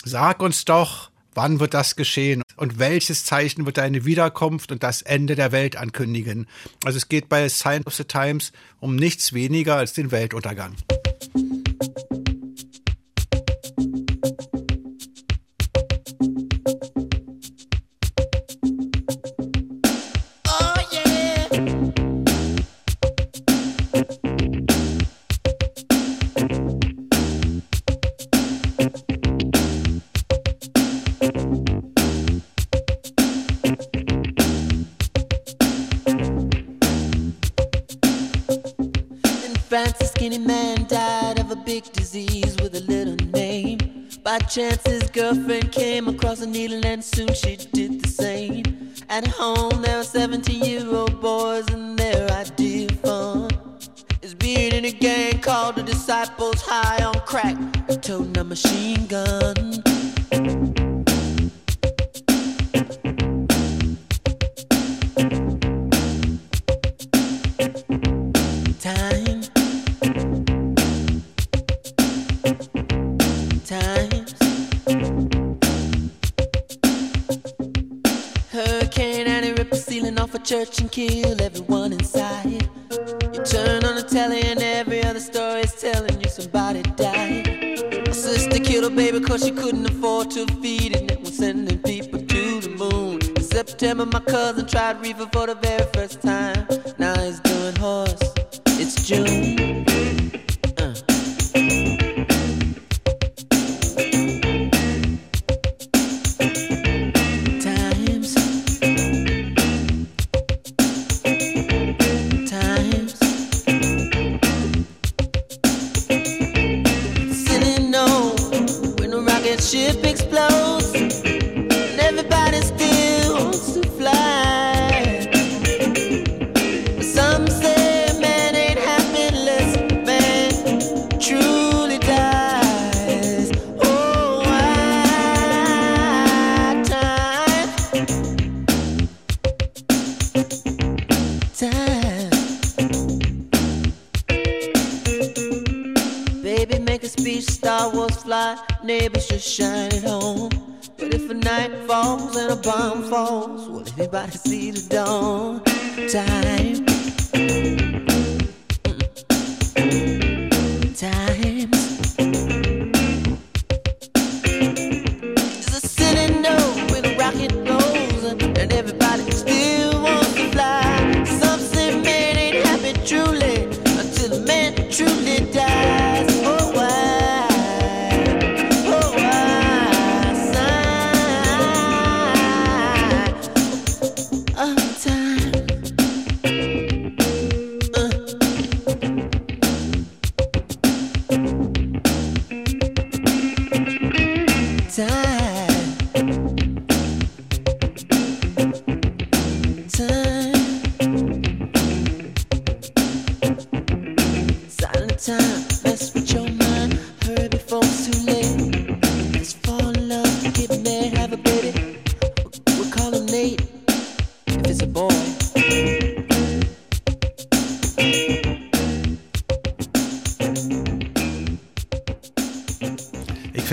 Sag 0.05 0.43
uns 0.43 0.65
doch, 0.65 1.11
wann 1.35 1.61
wird 1.61 1.75
das 1.75 1.97
geschehen 1.97 2.43
und 2.57 2.79
welches 2.79 3.25
Zeichen 3.25 3.67
wird 3.67 3.79
deine 3.79 4.05
Wiederkunft 4.05 4.73
und 4.73 4.83
das 4.83 5.03
Ende 5.03 5.35
der 5.35 5.53
Welt 5.53 5.77
ankündigen. 5.77 6.47
Also 6.85 6.97
es 6.97 7.09
geht 7.09 7.29
bei 7.29 7.49
Sign 7.49 7.83
of 7.85 7.95
the 7.95 8.05
Times 8.05 8.53
um 8.81 8.97
nichts 8.97 9.33
weniger 9.33 9.77
als 9.77 9.93
den 9.93 10.11
Weltuntergang. 10.11 10.75
Big 41.65 41.85
disease 41.93 42.57
with 42.61 42.75
a 42.75 42.81
little 42.81 43.17
name. 43.33 44.09
By 44.23 44.39
chance, 44.39 44.83
his 44.87 45.09
girlfriend 45.11 45.73
came 45.73 46.09
across 46.09 46.43
a 46.43 46.47
needle, 46.47 46.85
and 46.85 47.03
soon 47.03 47.33
she 47.33 47.57
did 47.57 48.03
the 48.03 48.09
same. 48.09 48.93
At 49.09 49.27
home, 49.27 49.81
there 49.83 49.99
are 49.99 50.05
17 50.05 50.63
year 50.65 50.87
old 50.95 51.21
boys, 51.21 51.67
and 51.71 51.99
their 51.99 52.31
idea 52.31 52.89
of 52.89 53.01
fun 53.01 53.51
is 54.23 54.35
being 54.35 54.73
in 54.73 54.85
a 54.85 54.93
gang 54.93 55.41
called 55.41 55.77
the 55.77 55.83
Disciples 55.83 56.61
High 56.63 57.03
on 57.05 57.21
Crack, 57.21 57.57
toting 58.03 58.37
a 58.37 58.45
machine 58.45 59.07
gun. 59.07 60.94
Church 80.45 80.79
and 80.81 80.93
kill 80.93 81.41
everyone 81.41 81.95
inside. 81.95 82.69
You 82.93 83.43
turn 83.45 83.83
on 83.83 83.97
the 83.97 84.07
telly 84.07 84.43
and 84.43 84.63
every 84.63 85.03
other 85.03 85.19
story 85.19 85.63
is 85.63 85.73
telling 85.73 86.21
you 86.21 86.29
somebody 86.29 86.83
died. 86.83 87.47
My 88.07 88.13
sister 88.13 88.59
killed 88.59 88.85
her 88.85 88.95
baby 88.95 89.21
cause 89.21 89.43
she 89.43 89.53
couldn't 89.53 89.87
afford 89.87 90.31
to 90.33 90.47
feed 90.61 90.97
it 90.97 91.11
and 91.11 91.21
was 91.21 91.39
sending 91.39 91.79
people 91.79 92.19
to 92.21 92.61
the 92.61 92.69
moon. 92.69 93.21
In 93.37 93.43
September, 93.43 94.05
my 94.05 94.21
cousin 94.21 94.67
tried 94.67 95.01
reefer 95.01 95.27
for 95.33 95.47
the 95.47 95.55
very 95.55 95.87
first 95.95 96.21
time. 96.21 96.67
Now 96.99 97.19
he's 97.19 97.41
doing 97.41 97.77
horse. 97.77 98.35
It's 98.67 99.07
June. 99.09 99.94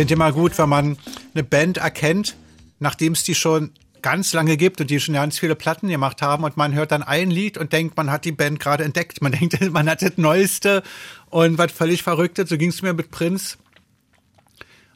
Finde 0.01 0.15
immer 0.15 0.31
gut, 0.31 0.57
wenn 0.57 0.67
man 0.67 0.97
eine 1.35 1.43
Band 1.43 1.77
erkennt, 1.77 2.35
nachdem 2.79 3.13
es 3.13 3.23
die 3.23 3.35
schon 3.35 3.69
ganz 4.01 4.33
lange 4.33 4.57
gibt 4.57 4.81
und 4.81 4.89
die 4.89 4.99
schon 4.99 5.13
ganz 5.13 5.37
viele 5.37 5.55
Platten 5.55 5.89
gemacht 5.89 6.23
haben 6.23 6.43
und 6.43 6.57
man 6.57 6.73
hört 6.73 6.91
dann 6.91 7.03
ein 7.03 7.29
Lied 7.29 7.55
und 7.59 7.71
denkt, 7.71 7.95
man 7.97 8.09
hat 8.09 8.25
die 8.25 8.31
Band 8.31 8.59
gerade 8.59 8.83
entdeckt. 8.83 9.21
Man 9.21 9.31
denkt, 9.39 9.61
man 9.71 9.87
hat 9.87 10.01
das 10.01 10.17
Neueste 10.17 10.81
und 11.29 11.59
was 11.59 11.71
völlig 11.71 12.01
Verrücktes. 12.01 12.49
So 12.49 12.57
ging 12.57 12.69
es 12.69 12.81
mir 12.81 12.93
mit 12.93 13.11
Prinz, 13.11 13.59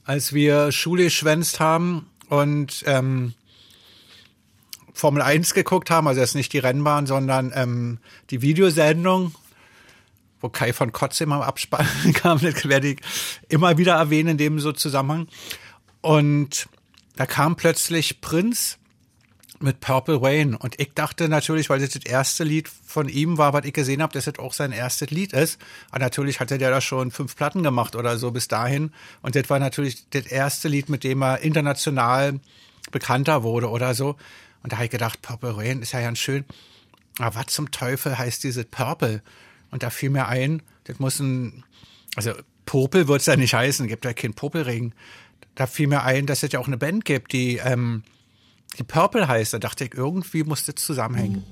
als 0.06 0.34
wir 0.34 0.72
Schule 0.72 1.04
geschwänzt 1.04 1.60
haben 1.60 2.08
und 2.30 2.84
ähm, 2.88 3.36
Formel 4.91 5.22
1 5.22 5.54
geguckt 5.54 5.91
haben, 5.91 6.08
also 6.08 6.20
jetzt 6.20 6.34
nicht 6.34 6.52
die 6.52 6.58
Rennbahn, 6.58 7.06
sondern 7.06 7.52
ähm, 7.54 8.00
die 8.32 8.41
Videosendung, 8.41 9.36
wo 10.45 10.49
Kai 10.49 10.73
von 10.73 10.91
Kotze 10.91 11.23
immer 11.23 11.38
im 11.38 11.41
Abspann 11.41 11.88
kam, 12.13 12.39
das 12.39 12.67
werde 12.69 12.89
ich 12.89 12.99
immer 13.49 13.77
wieder 13.77 13.95
erwähnen 13.95 14.29
in 14.29 14.38
dem 14.38 14.60
so 14.60 14.71
Zusammenhang. 14.71 15.27
Und 16.01 16.69
da 17.15 17.25
kam 17.25 17.55
plötzlich 17.55 18.21
Prinz 18.21 18.77
mit 19.60 19.79
Purple 19.79 20.21
Rain 20.21 20.53
und 20.53 20.79
ich 20.79 20.93
dachte 20.93 21.29
natürlich, 21.29 21.69
weil 21.69 21.79
das 21.79 21.91
das 21.91 22.03
erste 22.03 22.43
Lied 22.43 22.67
von 22.67 23.10
ihm 23.10 23.38
war, 23.38 23.53
was 23.53 23.65
ich 23.65 23.73
gesehen 23.73 24.03
habe, 24.03 24.13
dass 24.13 24.25
das 24.25 24.38
auch 24.38 24.53
sein 24.53 24.71
erstes 24.71 25.10
Lied 25.10 25.34
ist. 25.34 25.60
Aber 25.89 25.99
natürlich 25.99 26.39
hatte 26.39 26.58
der 26.58 26.69
da 26.69 26.81
schon 26.81 27.10
fünf 27.10 27.36
Platten 27.36 27.63
gemacht 27.63 27.95
oder 27.95 28.17
so 28.17 28.31
bis 28.31 28.47
dahin. 28.47 28.91
Und 29.21 29.36
das 29.36 29.49
war 29.49 29.58
natürlich 29.58 30.08
das 30.10 30.27
erste 30.27 30.67
Lied, 30.67 30.89
mit 30.89 31.03
dem 31.03 31.23
er 31.23 31.39
international 31.39 32.39
bekannter 32.91 33.41
wurde 33.41 33.69
oder 33.69 33.95
so. 33.95 34.15
Und 34.62 34.73
da 34.73 34.77
habe 34.77 34.86
ich 34.86 34.91
gedacht, 34.91 35.21
Purple 35.21 35.58
Rain 35.58 35.81
ist 35.81 35.93
ja 35.93 36.01
ganz 36.01 36.19
schön. 36.19 36.45
Aber 37.17 37.36
was 37.36 37.47
zum 37.47 37.71
Teufel 37.71 38.17
heißt 38.17 38.43
dieses 38.43 38.65
Purple? 38.65 39.23
Und 39.71 39.84
da 39.84 39.89
fiel 39.89 40.10
mir 40.10 40.28
ein, 40.28 40.62
das 40.86 40.99
muss 40.99 41.19
ein, 41.19 41.63
also 42.15 42.32
Popel 42.65 43.08
wird 43.08 43.21
es 43.21 43.25
ja 43.28 43.36
nicht 43.36 43.54
heißen, 43.54 43.88
gibt 43.88 44.06
ja 44.06 44.13
keinen 44.13 44.34
Popelregen. 44.34 44.93
da 45.56 45.67
fiel 45.67 45.88
mir 45.88 46.04
ein, 46.04 46.25
dass 46.25 46.43
es 46.43 46.51
ja 46.51 46.60
auch 46.60 46.67
eine 46.67 46.78
Band 46.78 47.06
gibt, 47.06 47.34
die, 47.34 47.58
ähm, 47.58 48.04
die 48.78 48.84
Purple 48.84 49.28
heißt. 49.28 49.54
Da 49.54 49.60
dachte 49.60 49.86
ich, 49.86 49.93
irgendwie 49.93 50.43
muss 50.43 50.65
das 50.65 50.75
zusammenhängen. 50.75 51.43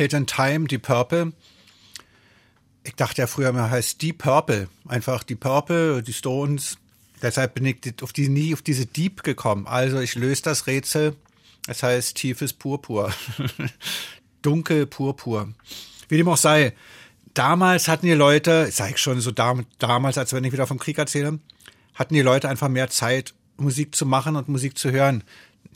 Child 0.00 0.14
in 0.14 0.26
Time, 0.26 0.66
die 0.66 0.78
Purple. 0.78 1.34
Ich 2.84 2.94
dachte 2.94 3.20
ja 3.20 3.26
früher 3.26 3.52
mal 3.52 3.68
heißt 3.68 4.00
die 4.00 4.14
Purple. 4.14 4.70
Einfach 4.88 5.22
die 5.22 5.34
Purple, 5.34 6.02
die 6.02 6.14
Stones. 6.14 6.78
Deshalb 7.20 7.52
bin 7.52 7.66
ich 7.66 8.02
auf 8.02 8.14
die, 8.14 8.30
nie 8.30 8.54
auf 8.54 8.62
diese 8.62 8.86
Deep 8.86 9.22
gekommen. 9.22 9.66
Also 9.66 10.00
ich 10.00 10.14
löse 10.14 10.40
das 10.40 10.66
Rätsel. 10.66 11.16
Es 11.66 11.82
heißt 11.82 12.16
tiefes 12.16 12.54
Purpur. 12.54 13.12
Dunkel 14.42 14.86
Purpur. 14.86 15.52
Wie 16.08 16.16
dem 16.16 16.28
auch 16.30 16.38
sei. 16.38 16.72
Damals 17.34 17.86
hatten 17.86 18.06
die 18.06 18.12
Leute, 18.12 18.70
ich 18.70 18.98
schon 18.98 19.20
so 19.20 19.32
dam 19.32 19.66
damals, 19.78 20.16
als 20.16 20.32
wenn 20.32 20.44
ich 20.44 20.52
wieder 20.52 20.66
vom 20.66 20.78
Krieg 20.78 20.96
erzähle, 20.96 21.40
hatten 21.94 22.14
die 22.14 22.22
Leute 22.22 22.48
einfach 22.48 22.70
mehr 22.70 22.88
Zeit, 22.88 23.34
Musik 23.58 23.94
zu 23.94 24.06
machen 24.06 24.36
und 24.36 24.48
Musik 24.48 24.78
zu 24.78 24.90
hören. 24.90 25.24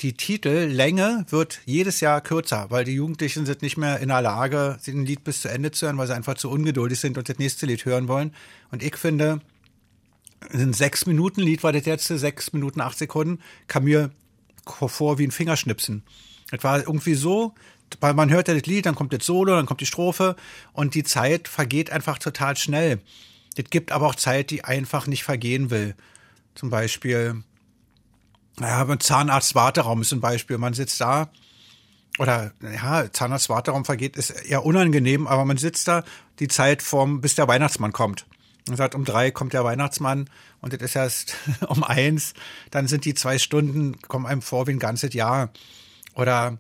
Die 0.01 0.15
Titellänge 0.15 1.25
wird 1.29 1.61
jedes 1.67 2.01
Jahr 2.01 2.21
kürzer, 2.21 2.67
weil 2.71 2.85
die 2.85 2.95
Jugendlichen 2.95 3.47
sind 3.47 3.63
nicht 3.63 3.77
mehr 3.77 4.01
in 4.01 4.09
der 4.09 4.23
Lage, 4.23 4.79
ein 4.87 5.07
Lied 5.07 5.23
bis 5.23 5.43
zu 5.43 5.49
Ende 5.49 5.71
zu 5.71 5.87
hören, 5.87 5.99
weil 5.99 6.09
sie 6.09 6.15
einfach 6.15 6.35
zu 6.35 6.51
ungeduldig 6.51 6.99
sind 6.99 7.17
und 7.17 7.29
das 7.29 7.39
nächste 7.39 7.67
Lied 7.67 7.85
hören 7.85 8.09
wollen. 8.09 8.35
Und 8.73 8.83
ich 8.83 8.97
finde, 8.97 9.41
ein 10.53 10.73
sechs 10.73 11.07
Minuten 11.07 11.41
Lied 11.41 11.63
war 11.63 11.73
das 11.73 11.85
letzte, 11.85 12.19
sechs 12.19 12.53
Minuten, 12.53 12.81
acht 12.81 12.99
Sekunden, 12.99 13.39
kam 13.69 13.85
mir 13.85 14.11
vor 14.67 15.19
wie 15.19 15.27
ein 15.27 15.31
Fingerschnipsen. 15.31 16.03
Es 16.51 16.65
war 16.65 16.81
irgendwie 16.81 17.15
so, 17.15 17.55
weil 18.01 18.15
man 18.15 18.31
hört 18.31 18.49
ja 18.49 18.55
das 18.55 18.67
Lied, 18.67 18.87
dann 18.87 18.97
kommt 18.97 19.13
das 19.13 19.25
Solo, 19.25 19.55
dann 19.55 19.67
kommt 19.67 19.81
die 19.81 19.87
Strophe 19.87 20.35
und 20.73 20.95
die 20.95 21.05
Zeit 21.05 21.47
vergeht 21.47 21.91
einfach 21.91 22.19
total 22.19 22.57
schnell. 22.57 23.01
Es 23.57 23.71
gibt 23.71 23.93
aber 23.93 24.09
auch 24.09 24.17
Zeit, 24.17 24.51
die 24.51 24.65
einfach 24.65 25.07
nicht 25.07 25.23
vergehen 25.23 25.71
will. 25.71 25.95
Zum 26.55 26.71
Beispiel, 26.71 27.45
naja, 28.59 28.87
ein 28.87 29.01
Zahnarzt-Warteraum 29.01 30.03
ist 30.03 30.13
ein 30.13 30.21
Beispiel. 30.21 30.59
Man 30.59 30.75
sitzt 30.75 31.01
da, 31.01 31.31
oder 32.19 32.53
ja, 32.63 33.11
Zahnarzt-Warteraum 33.11 33.85
vergeht, 33.85 34.17
ist 34.17 34.31
eher 34.31 34.65
unangenehm, 34.65 35.27
aber 35.27 35.45
man 35.45 35.57
sitzt 35.57 35.89
da 35.89 36.05
die 36.39 36.49
Zeit 36.49 36.83
vom, 36.83 37.21
bis 37.21 37.35
der 37.35 37.49
Weihnachtsmann 37.49 37.93
kommt. 37.93 38.27
Man 38.69 38.77
sagt, 38.77 38.95
um 38.95 39.05
drei 39.05 39.31
kommt 39.31 39.53
der 39.53 39.65
Weihnachtsmann 39.65 40.31
und 40.61 40.73
das 40.73 40.81
ist 40.81 40.97
erst 40.97 41.37
um 41.69 41.85
eins. 41.85 42.35
Dann 42.71 42.87
sind 42.87 43.05
die 43.05 43.15
zwei 43.15 43.39
Stunden, 43.39 44.01
kommen 44.03 44.27
einem 44.27 44.43
vor 44.43 44.67
wie 44.67 44.73
ein 44.73 44.79
ganzes 44.79 45.13
Jahr. 45.13 45.51
Oder 46.15 46.59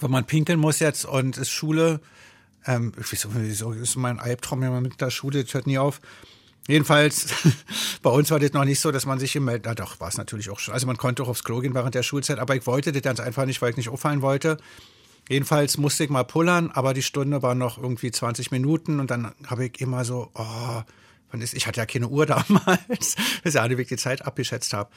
wenn 0.00 0.10
man 0.10 0.26
pinkeln 0.26 0.60
muss 0.60 0.78
jetzt 0.78 1.04
und 1.04 1.36
ist 1.38 1.50
Schule, 1.50 2.00
ähm, 2.66 2.92
wieso, 3.10 3.30
wieso 3.34 3.72
ist 3.72 3.96
mein 3.96 4.20
Albtraum 4.20 4.62
ja 4.62 4.70
mit 4.80 5.00
der 5.00 5.10
Schule, 5.10 5.42
das 5.42 5.54
hört 5.54 5.66
nie 5.66 5.78
auf. 5.78 6.00
Jedenfalls, 6.66 7.28
bei 8.02 8.10
uns 8.10 8.30
war 8.30 8.40
das 8.40 8.52
noch 8.52 8.64
nicht 8.64 8.80
so, 8.80 8.90
dass 8.90 9.04
man 9.04 9.18
sich 9.18 9.36
im, 9.36 9.44
na 9.44 9.74
doch, 9.74 10.00
war 10.00 10.08
es 10.08 10.16
natürlich 10.16 10.48
auch 10.50 10.58
schon. 10.58 10.72
Also 10.72 10.86
man 10.86 10.96
konnte 10.96 11.22
auch 11.22 11.28
aufs 11.28 11.44
Klo 11.44 11.60
gehen 11.60 11.74
während 11.74 11.94
der 11.94 12.02
Schulzeit, 12.02 12.38
aber 12.38 12.56
ich 12.56 12.66
wollte 12.66 12.92
das 12.92 13.02
ganz 13.02 13.20
einfach 13.20 13.44
nicht, 13.44 13.60
weil 13.60 13.70
ich 13.70 13.76
nicht 13.76 13.90
auffallen 13.90 14.22
wollte. 14.22 14.56
Jedenfalls 15.28 15.78
musste 15.78 16.04
ich 16.04 16.10
mal 16.10 16.24
pullern, 16.24 16.70
aber 16.70 16.94
die 16.94 17.02
Stunde 17.02 17.42
war 17.42 17.54
noch 17.54 17.78
irgendwie 17.78 18.10
20 18.10 18.50
Minuten 18.50 19.00
und 19.00 19.10
dann 19.10 19.32
habe 19.46 19.66
ich 19.66 19.80
immer 19.80 20.04
so, 20.04 20.30
oh, 20.34 20.82
wann 21.30 21.40
ist, 21.40 21.54
ich 21.54 21.66
hatte 21.66 21.80
ja 21.80 21.86
keine 21.86 22.08
Uhr 22.08 22.26
damals, 22.26 23.16
bis 23.42 23.54
ich 23.54 23.88
die 23.88 23.96
Zeit 23.96 24.24
abgeschätzt 24.24 24.72
habe. 24.72 24.90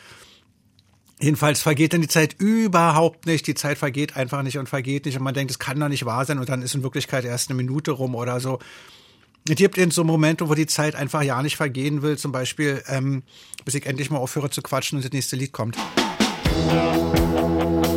Jedenfalls 1.20 1.62
vergeht 1.62 1.94
dann 1.94 2.02
die 2.02 2.08
Zeit 2.08 2.36
überhaupt 2.38 3.26
nicht. 3.26 3.48
Die 3.48 3.56
Zeit 3.56 3.80
vergeht 3.80 4.16
einfach 4.16 4.44
nicht 4.44 4.60
und 4.60 4.70
vergeht 4.70 5.06
nicht. 5.06 5.18
Und 5.18 5.24
man 5.24 5.34
denkt, 5.34 5.50
es 5.50 5.58
kann 5.58 5.80
doch 5.80 5.88
nicht 5.90 6.06
wahr 6.06 6.26
sein. 6.26 6.38
Und 6.38 6.48
dann 6.48 6.62
ist 6.62 6.76
in 6.76 6.84
Wirklichkeit 6.84 7.26
erst 7.26 7.50
eine 7.50 7.58
Minute 7.58 7.90
rum 7.90 8.14
oder 8.14 8.40
so. 8.40 8.60
Es 9.50 9.56
gibt 9.56 9.78
eben 9.78 9.92
so 9.92 10.04
Momente, 10.04 10.50
wo 10.50 10.56
die 10.56 10.68
Zeit 10.68 10.96
einfach 10.96 11.22
ja 11.22 11.42
nicht 11.42 11.56
vergehen 11.56 12.02
will. 12.02 12.18
Zum 12.18 12.34
Beispiel, 12.34 12.84
ähm, 12.88 13.24
bis 13.64 13.76
ich 13.76 13.86
endlich 13.86 14.10
mal 14.10 14.18
aufhöre 14.18 14.50
zu 14.50 14.62
quatschen 14.62 14.98
und 14.98 15.06
das 15.06 15.14
nächste 15.14 15.38
Lied 15.38 15.54
kommt. 15.54 15.78
Ich 17.88 17.97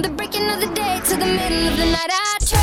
From 0.00 0.12
the 0.12 0.16
breaking 0.16 0.48
of 0.48 0.60
the 0.60 0.66
day 0.68 0.98
to 0.98 1.10
the 1.10 1.26
middle 1.26 1.68
of 1.68 1.76
the 1.76 1.84
night, 1.84 2.08
I 2.10 2.38
try. 2.46 2.59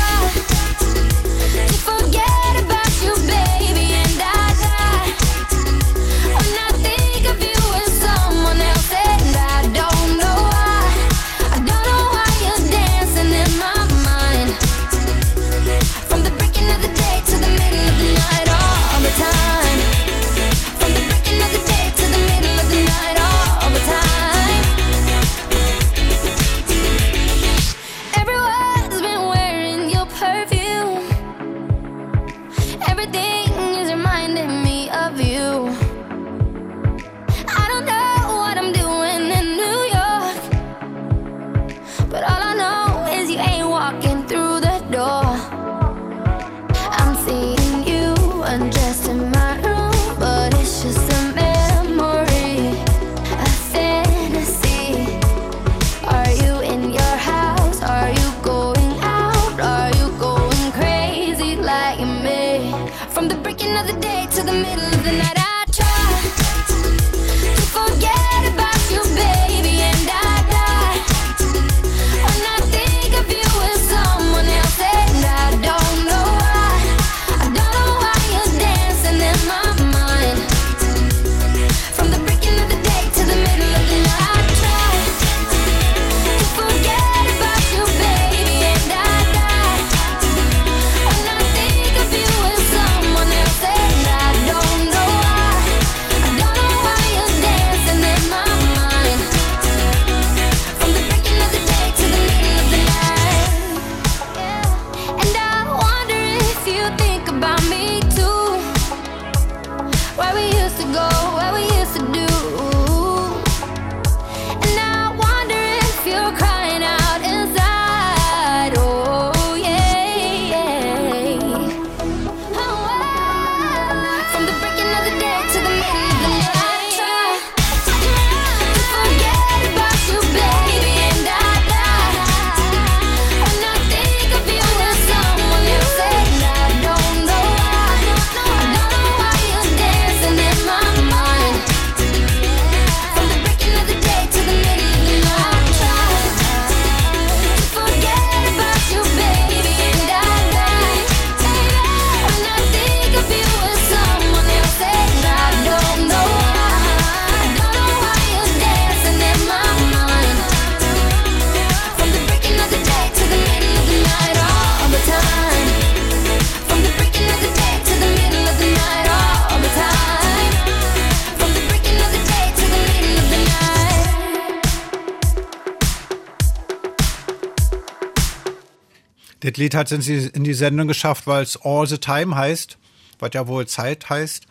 Lied 179.68 179.74
hat 179.74 179.92
es 179.92 180.08
in 180.08 180.44
die 180.44 180.54
Sendung 180.54 180.88
geschafft, 180.88 181.26
weil 181.26 181.42
es 181.42 181.58
All 181.62 181.86
the 181.86 181.98
Time 181.98 182.34
heißt, 182.34 182.78
was 183.18 183.30
ja 183.34 183.46
wohl 183.46 183.66
Zeit 183.66 184.08
heißt. 184.08 184.46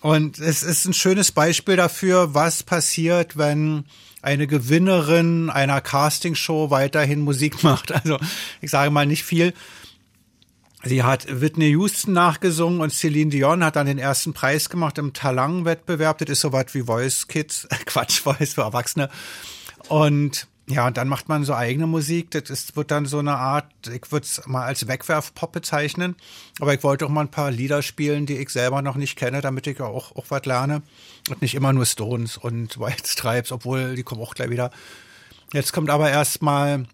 Und 0.00 0.38
es 0.38 0.62
ist 0.62 0.84
ein 0.84 0.94
schönes 0.94 1.32
Beispiel 1.32 1.74
dafür, 1.74 2.34
was 2.34 2.62
passiert, 2.62 3.36
wenn 3.36 3.84
eine 4.22 4.46
Gewinnerin 4.46 5.50
einer 5.50 5.80
Castingshow 5.80 6.70
weiterhin 6.70 7.20
Musik 7.20 7.62
macht. 7.64 7.90
Also 7.90 8.18
ich 8.60 8.70
sage 8.70 8.92
mal 8.92 9.06
nicht 9.06 9.24
viel. 9.24 9.54
Sie 10.84 11.02
hat 11.02 11.40
Whitney 11.40 11.70
Houston 11.70 12.12
nachgesungen 12.12 12.80
und 12.80 12.92
Celine 12.92 13.30
Dion 13.30 13.64
hat 13.64 13.74
dann 13.74 13.86
den 13.86 13.98
ersten 13.98 14.34
Preis 14.34 14.70
gemacht 14.70 14.98
im 14.98 15.14
Talang-Wettbewerb. 15.14 16.18
Das 16.18 16.28
ist 16.28 16.42
so 16.42 16.52
was 16.52 16.72
wie 16.74 16.82
Voice 16.82 17.26
Kids, 17.26 17.66
Quatsch, 17.86 18.20
Voice 18.20 18.54
für 18.54 18.62
Erwachsene. 18.62 19.10
Und 19.88 20.46
ja, 20.70 20.86
und 20.86 20.98
dann 20.98 21.08
macht 21.08 21.30
man 21.30 21.44
so 21.44 21.54
eigene 21.54 21.86
Musik. 21.86 22.30
Das 22.32 22.50
ist, 22.50 22.76
wird 22.76 22.90
dann 22.90 23.06
so 23.06 23.18
eine 23.18 23.36
Art, 23.36 23.72
ich 23.86 24.12
würde 24.12 24.24
es 24.24 24.46
mal 24.46 24.64
als 24.64 24.86
Wegwerfpop 24.86 25.50
bezeichnen. 25.50 26.14
Aber 26.60 26.74
ich 26.74 26.82
wollte 26.82 27.06
auch 27.06 27.10
mal 27.10 27.22
ein 27.22 27.30
paar 27.30 27.50
Lieder 27.50 27.80
spielen, 27.80 28.26
die 28.26 28.36
ich 28.36 28.50
selber 28.50 28.82
noch 28.82 28.96
nicht 28.96 29.16
kenne, 29.16 29.40
damit 29.40 29.66
ich 29.66 29.80
auch, 29.80 30.14
auch 30.14 30.26
was 30.28 30.44
lerne. 30.44 30.82
Und 31.30 31.40
nicht 31.40 31.54
immer 31.54 31.72
nur 31.72 31.86
Stones 31.86 32.36
und 32.36 32.78
White 32.80 33.06
Stripes, 33.06 33.50
obwohl 33.50 33.96
die 33.96 34.02
kommen 34.02 34.20
auch 34.20 34.34
gleich 34.34 34.50
wieder. 34.50 34.70
Jetzt 35.54 35.72
kommt 35.72 35.88
aber 35.88 36.10
erstmal 36.10 36.84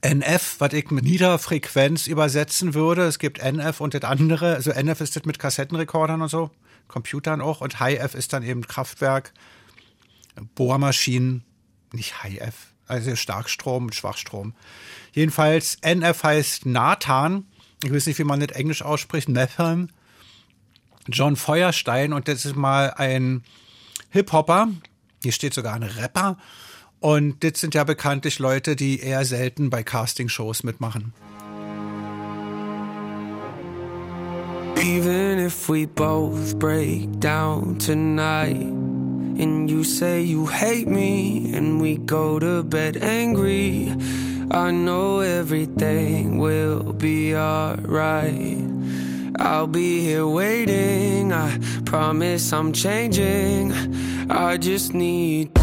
NF, 0.00 0.56
was 0.58 0.72
ich 0.72 0.90
mit 0.90 1.04
Niederfrequenz 1.04 2.06
übersetzen 2.06 2.72
würde. 2.72 3.02
Es 3.02 3.18
gibt 3.18 3.38
NF 3.40 3.82
und 3.82 3.92
das 3.92 4.04
andere. 4.04 4.54
Also 4.54 4.70
NF 4.70 5.02
ist 5.02 5.16
das 5.16 5.26
mit 5.26 5.38
Kassettenrekordern 5.38 6.22
und 6.22 6.28
so, 6.28 6.50
Computern 6.88 7.42
auch. 7.42 7.60
Und 7.60 7.78
High 7.78 8.00
F 8.00 8.14
ist 8.14 8.32
dann 8.32 8.42
eben 8.42 8.66
Kraftwerk, 8.66 9.34
Bohrmaschinen, 10.54 11.44
nicht 11.92 12.22
High 12.22 12.38
F. 12.38 12.71
Also 12.86 13.16
Starkstrom 13.16 13.84
und 13.84 13.94
Schwachstrom. 13.94 14.54
Jedenfalls, 15.12 15.78
NF 15.82 16.22
heißt 16.22 16.66
Nathan. 16.66 17.46
Ich 17.84 17.92
weiß 17.92 18.06
nicht, 18.06 18.18
wie 18.18 18.24
man 18.24 18.40
das 18.40 18.56
Englisch 18.56 18.82
ausspricht. 18.82 19.28
Nathan. 19.28 19.90
John 21.08 21.36
Feuerstein. 21.36 22.12
Und 22.12 22.28
das 22.28 22.44
ist 22.44 22.56
mal 22.56 22.92
ein 22.96 23.42
Hip-Hopper. 24.10 24.68
Hier 25.22 25.32
steht 25.32 25.54
sogar 25.54 25.74
ein 25.74 25.82
Rapper. 25.82 26.36
Und 27.00 27.42
das 27.42 27.60
sind 27.60 27.74
ja 27.74 27.84
bekanntlich 27.84 28.38
Leute, 28.38 28.76
die 28.76 29.00
eher 29.00 29.24
selten 29.24 29.70
bei 29.70 29.82
Castingshows 29.82 30.62
mitmachen. 30.62 31.12
Even 34.76 35.38
if 35.38 35.68
we 35.68 35.86
both 35.86 36.58
break 36.58 37.20
down 37.20 37.78
tonight. 37.78 38.91
And 39.38 39.70
you 39.70 39.84
say 39.84 40.22
you 40.22 40.46
hate 40.46 40.88
me, 40.88 41.54
and 41.54 41.80
we 41.80 41.96
go 41.96 42.38
to 42.38 42.62
bed 42.62 42.96
angry, 42.96 43.94
I 44.50 44.70
know 44.70 45.20
everything 45.20 46.38
will 46.38 46.92
be 46.92 47.34
alright. 47.34 48.58
I'll 49.38 49.66
be 49.66 50.00
here 50.00 50.26
waiting, 50.26 51.32
I 51.32 51.58
promise 51.84 52.52
I'm 52.52 52.72
changing. 52.72 53.72
I 54.30 54.56
just 54.56 54.94
need 54.94 55.54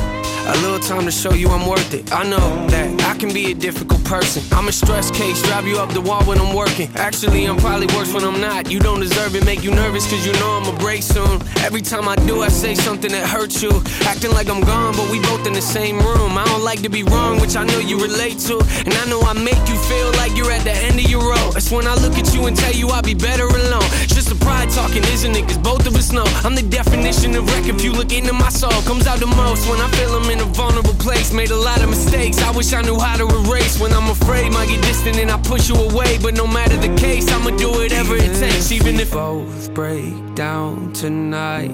a 0.55 0.61
little 0.61 0.79
time 0.79 1.05
to 1.05 1.11
show 1.11 1.33
you 1.33 1.49
I'm 1.49 1.67
worth 1.67 1.93
it. 1.93 2.11
I 2.11 2.23
know 2.23 2.67
that 2.69 3.01
I 3.03 3.15
can 3.17 3.31
be 3.31 3.51
a 3.51 3.53
difficult 3.53 4.03
person. 4.03 4.41
I'm 4.51 4.67
a 4.67 4.71
stress 4.71 5.11
case, 5.11 5.41
drive 5.43 5.67
you 5.67 5.77
up 5.77 5.91
the 5.93 6.01
wall 6.01 6.23
when 6.23 6.39
I'm 6.39 6.55
working. 6.55 6.89
Actually, 6.95 7.45
I'm 7.45 7.57
probably 7.57 7.87
worse 7.95 8.11
when 8.13 8.23
I'm 8.23 8.41
not. 8.41 8.71
You 8.71 8.79
don't 8.79 8.99
deserve 8.99 9.35
it, 9.35 9.45
make 9.45 9.63
you 9.63 9.71
nervous, 9.71 10.09
cause 10.09 10.25
you 10.25 10.33
know 10.33 10.59
I'ma 10.59 10.75
break 10.79 11.03
soon. 11.03 11.41
Every 11.57 11.81
time 11.81 12.07
I 12.07 12.15
do, 12.27 12.41
I 12.41 12.47
say 12.47 12.73
something 12.73 13.11
that 13.11 13.27
hurts 13.27 13.61
you. 13.61 13.71
Acting 14.01 14.31
like 14.31 14.49
I'm 14.49 14.61
gone, 14.61 14.95
but 14.95 15.11
we 15.11 15.19
both 15.21 15.45
in 15.45 15.53
the 15.53 15.61
same 15.61 15.99
room. 15.99 16.37
I 16.37 16.45
don't 16.45 16.63
like 16.63 16.81
to 16.81 16.89
be 16.89 17.03
wrong, 17.03 17.39
which 17.39 17.55
I 17.55 17.63
know 17.63 17.79
you 17.79 18.01
relate 18.01 18.39
to. 18.49 18.57
And 18.85 18.93
I 18.93 19.05
know 19.05 19.21
I 19.21 19.33
make 19.33 19.61
you 19.69 19.77
feel 19.85 20.09
like 20.13 20.35
you're 20.35 20.51
at 20.51 20.63
the 20.63 20.73
end 20.73 20.97
of 20.99 21.09
your 21.09 21.21
road. 21.21 21.53
That's 21.53 21.69
when 21.69 21.85
I 21.85 21.93
look 21.95 22.17
at 22.17 22.33
you 22.33 22.47
and 22.47 22.57
tell 22.57 22.73
you 22.73 22.87
I'll 22.89 23.03
be 23.03 23.13
better 23.13 23.45
alone. 23.45 23.85
It's 24.01 24.15
just 24.15 24.31
a 24.31 24.35
pride 24.35 24.69
talking, 24.71 25.03
isn't 25.13 25.35
it? 25.35 25.45
Cause 25.45 25.59
both 25.59 25.85
of 25.85 25.95
us 25.95 26.11
know 26.11 26.25
I'm 26.43 26.55
the 26.55 26.63
definition 26.63 27.35
of 27.35 27.45
wreck. 27.53 27.67
If 27.67 27.83
you 27.83 27.93
look 27.93 28.11
into 28.11 28.33
my 28.33 28.49
soul, 28.49 28.73
comes 28.89 29.05
out 29.05 29.19
the 29.19 29.27
most 29.27 29.69
when 29.69 29.79
I 29.79 29.87
feel 29.91 30.15
I'm 30.15 30.29
in 30.31 30.38
a 30.41 30.45
vulnerable 30.45 30.93
place. 30.95 31.31
Made 31.33 31.51
a 31.51 31.57
lot 31.57 31.81
of 31.81 31.89
mistakes. 31.89 32.41
I 32.41 32.51
wish 32.51 32.73
I 32.73 32.81
knew 32.81 32.99
how 32.99 33.17
to 33.17 33.27
erase. 33.39 33.79
When 33.79 33.93
I'm 33.93 34.09
afraid, 34.09 34.51
might 34.51 34.69
get 34.69 34.81
distant 34.81 35.17
and 35.17 35.31
I 35.31 35.37
push 35.41 35.69
you 35.69 35.75
away. 35.75 36.17
But 36.21 36.35
no 36.35 36.47
matter 36.47 36.77
the 36.77 36.95
case, 36.95 37.31
I'ma 37.31 37.51
do 37.57 37.69
whatever 37.71 38.15
it 38.15 38.33
takes, 38.39 38.71
even 38.71 38.99
if 38.99 39.11
both 39.11 39.73
break 39.73 40.35
down 40.35 40.93
tonight. 40.93 41.71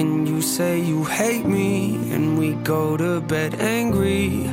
And 0.00 0.28
you 0.28 0.40
say 0.40 0.80
you 0.80 1.04
hate 1.04 1.44
me, 1.44 1.96
and 2.12 2.38
we 2.38 2.52
go 2.64 2.96
to 2.96 3.20
bed 3.20 3.56
angry. 3.60 4.48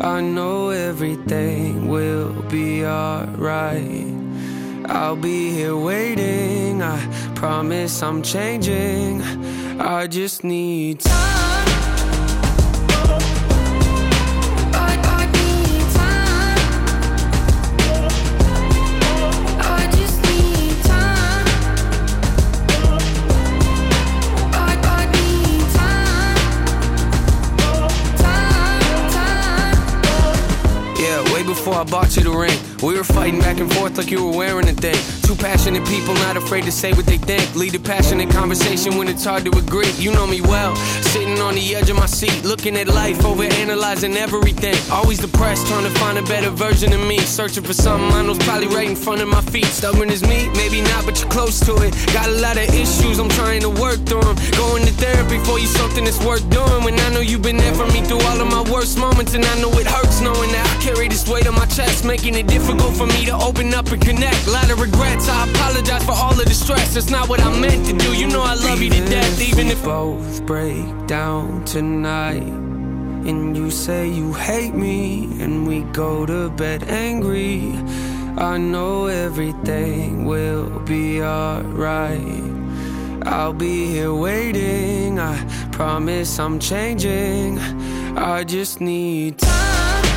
I 0.00 0.20
know 0.20 0.70
everything 0.70 1.88
will 1.88 2.32
be 2.50 2.84
alright. 2.84 4.12
I'll 4.86 5.16
be 5.16 5.50
here 5.50 5.76
waiting. 5.76 6.82
I 6.82 6.98
promise 7.34 8.02
I'm 8.02 8.22
changing. 8.22 9.22
I 9.80 10.06
just 10.06 10.44
need 10.44 11.00
time. 11.00 11.73
Before 31.64 31.80
I 31.80 31.84
bought 31.84 32.14
you 32.14 32.22
the 32.22 32.30
ring. 32.30 32.58
We 32.82 32.94
were 32.98 33.04
fighting 33.04 33.40
back 33.40 33.58
and 33.58 33.72
forth 33.72 33.96
like 33.96 34.10
you 34.10 34.22
were 34.22 34.36
wearing 34.36 34.68
a 34.68 34.74
thing. 34.74 35.23
Two 35.24 35.34
passionate 35.34 35.86
people, 35.86 36.12
not 36.14 36.36
afraid 36.36 36.64
to 36.64 36.70
say 36.70 36.92
what 36.92 37.06
they 37.06 37.16
think. 37.16 37.54
Lead 37.54 37.74
a 37.74 37.78
passionate 37.78 38.28
conversation 38.28 38.98
when 38.98 39.08
it's 39.08 39.24
hard 39.24 39.44
to 39.46 39.58
agree. 39.58 39.90
You 39.92 40.12
know 40.12 40.26
me 40.26 40.42
well, 40.42 40.76
sitting 41.12 41.40
on 41.40 41.54
the 41.54 41.74
edge 41.74 41.88
of 41.88 41.96
my 41.96 42.04
seat, 42.04 42.44
looking 42.44 42.76
at 42.76 42.88
life, 42.88 43.24
over 43.24 43.44
analyzing 43.44 44.16
everything. 44.18 44.76
Always 44.92 45.18
depressed, 45.18 45.66
trying 45.66 45.84
to 45.84 45.98
find 45.98 46.18
a 46.18 46.22
better 46.22 46.50
version 46.50 46.92
of 46.92 47.00
me. 47.00 47.18
Searching 47.20 47.64
for 47.64 47.72
something 47.72 48.12
I 48.12 48.20
know's 48.20 48.38
probably 48.40 48.68
right 48.68 48.88
in 48.88 48.96
front 48.96 49.22
of 49.22 49.28
my 49.28 49.40
feet. 49.40 49.64
Stubborn 49.64 50.10
as 50.10 50.22
me, 50.22 50.50
maybe 50.56 50.82
not, 50.82 51.06
but 51.06 51.18
you're 51.18 51.30
close 51.30 51.58
to 51.60 51.72
it. 51.82 51.94
Got 52.12 52.28
a 52.28 52.36
lot 52.44 52.58
of 52.58 52.68
issues, 52.74 53.18
I'm 53.18 53.30
trying 53.30 53.62
to 53.62 53.70
work 53.70 54.04
through 54.04 54.20
them. 54.28 54.36
Going 54.60 54.84
to 54.84 54.92
therapy 54.92 55.38
for 55.44 55.58
you, 55.58 55.68
something 55.68 56.04
that's 56.04 56.22
worth 56.22 56.44
doing. 56.50 56.84
When 56.84 57.00
I 57.00 57.08
know 57.14 57.20
you've 57.20 57.42
been 57.42 57.56
there 57.56 57.74
for 57.74 57.86
me 57.86 58.02
through 58.02 58.20
all 58.28 58.40
of 58.40 58.48
my 58.48 58.62
worst 58.70 58.98
moments, 58.98 59.32
and 59.32 59.44
I 59.44 59.58
know 59.62 59.72
it 59.72 59.86
hurts 59.86 60.20
knowing 60.20 60.52
that 60.52 60.68
I 60.68 60.82
carry 60.84 61.08
this 61.08 61.26
weight 61.26 61.46
on 61.46 61.54
my 61.54 61.66
chest, 61.66 62.04
making 62.04 62.34
it 62.34 62.46
difficult 62.46 62.94
for 62.94 63.06
me 63.06 63.24
to 63.24 63.34
open 63.36 63.72
up 63.72 63.90
and 63.90 64.02
connect. 64.02 64.46
A 64.48 64.50
lot 64.50 64.70
of 64.70 64.78
regrets, 65.14 65.28
I 65.28 65.48
apologize 65.48 66.04
for 66.04 66.12
all 66.12 66.32
of 66.32 66.44
the 66.44 66.54
stress. 66.54 66.94
That's 66.94 67.10
not 67.10 67.28
what 67.28 67.40
I 67.40 67.60
meant 67.60 67.86
to 67.86 67.92
do. 67.96 68.16
You 68.16 68.28
know 68.28 68.42
I 68.42 68.54
love 68.54 68.82
you 68.82 68.90
to 68.90 69.04
death, 69.06 69.40
even 69.40 69.68
if 69.68 69.82
both 69.84 70.44
break 70.46 71.06
down 71.06 71.64
tonight. 71.64 72.42
And 72.42 73.56
you 73.56 73.70
say 73.70 74.08
you 74.08 74.32
hate 74.32 74.74
me, 74.74 75.24
and 75.42 75.66
we 75.66 75.82
go 75.92 76.26
to 76.26 76.50
bed 76.50 76.84
angry. 76.84 77.72
I 78.36 78.58
know 78.58 79.06
everything 79.06 80.26
will 80.26 80.80
be 80.80 81.22
alright. 81.22 82.42
I'll 83.22 83.54
be 83.54 83.86
here 83.86 84.12
waiting. 84.12 85.18
I 85.18 85.36
promise 85.72 86.38
I'm 86.38 86.58
changing. 86.58 87.58
I 88.16 88.44
just 88.44 88.80
need 88.80 89.38
time. 89.38 90.13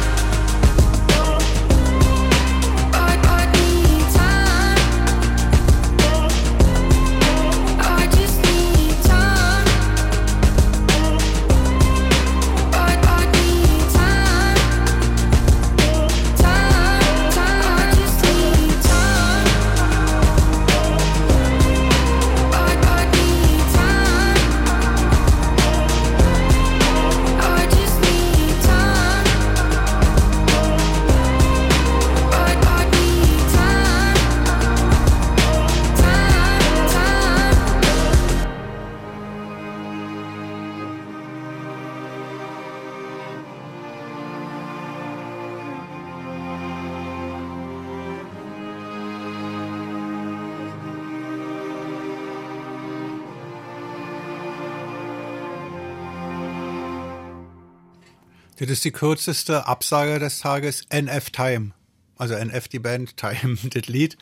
Das 58.67 58.79
ist 58.79 58.83
die 58.83 58.91
kürzeste 58.91 59.65
Absage 59.65 60.19
des 60.19 60.39
Tages, 60.39 60.83
NF 60.89 61.29
Time. 61.29 61.71
Also 62.17 62.33
NF 62.33 62.67
die 62.67 62.79
Band, 62.79 63.15
Time 63.15 63.57
das 63.63 63.87
Lied. 63.87 64.17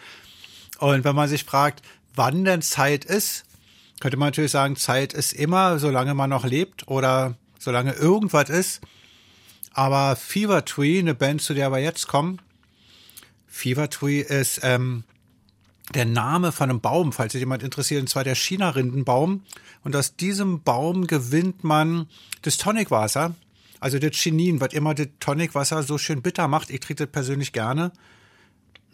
Und 0.77 1.03
wenn 1.03 1.15
man 1.15 1.27
sich 1.27 1.45
fragt, 1.45 1.81
wann 2.13 2.45
denn 2.45 2.61
Zeit 2.61 3.05
ist, 3.05 3.45
könnte 3.99 4.17
man 4.17 4.27
natürlich 4.27 4.51
sagen, 4.51 4.75
Zeit 4.75 5.13
ist 5.13 5.33
immer, 5.33 5.79
solange 5.79 6.13
man 6.13 6.29
noch 6.29 6.45
lebt 6.45 6.87
oder 6.87 7.37
solange 7.57 7.93
irgendwas 7.93 8.49
ist. 8.51 8.81
Aber 9.71 10.15
Fever 10.15 10.63
Tree, 10.63 10.99
eine 10.99 11.15
Band, 11.15 11.41
zu 11.41 11.55
der 11.55 11.71
wir 11.71 11.79
jetzt 11.79 12.07
kommen, 12.07 12.39
Fever 13.47 13.89
Tree 13.89 14.21
ist 14.21 14.59
ähm, 14.61 15.05
der 15.95 16.05
Name 16.05 16.51
von 16.51 16.69
einem 16.69 16.81
Baum, 16.81 17.13
falls 17.13 17.31
sich 17.31 17.39
jemand 17.39 17.63
interessiert, 17.63 18.01
und 18.01 18.09
zwar 18.09 18.23
der 18.23 18.35
China-Rindenbaum. 18.35 19.41
Und 19.83 19.95
aus 19.95 20.15
diesem 20.15 20.61
Baum 20.61 21.07
gewinnt 21.07 21.63
man 21.63 22.07
das 22.43 22.57
Tonicwasser, 22.57 23.33
also 23.85 23.99
das 23.99 24.15
Chinin, 24.15 24.61
was 24.61 24.73
immer 24.73 24.95
das 24.95 25.09
Tonicwasser 25.19 25.83
so 25.83 25.99
schön 25.99 26.23
bitter 26.23 26.47
macht. 26.47 26.71
Ich 26.71 26.79
trinke 26.79 27.05
das 27.05 27.11
persönlich 27.11 27.53
gerne. 27.53 27.91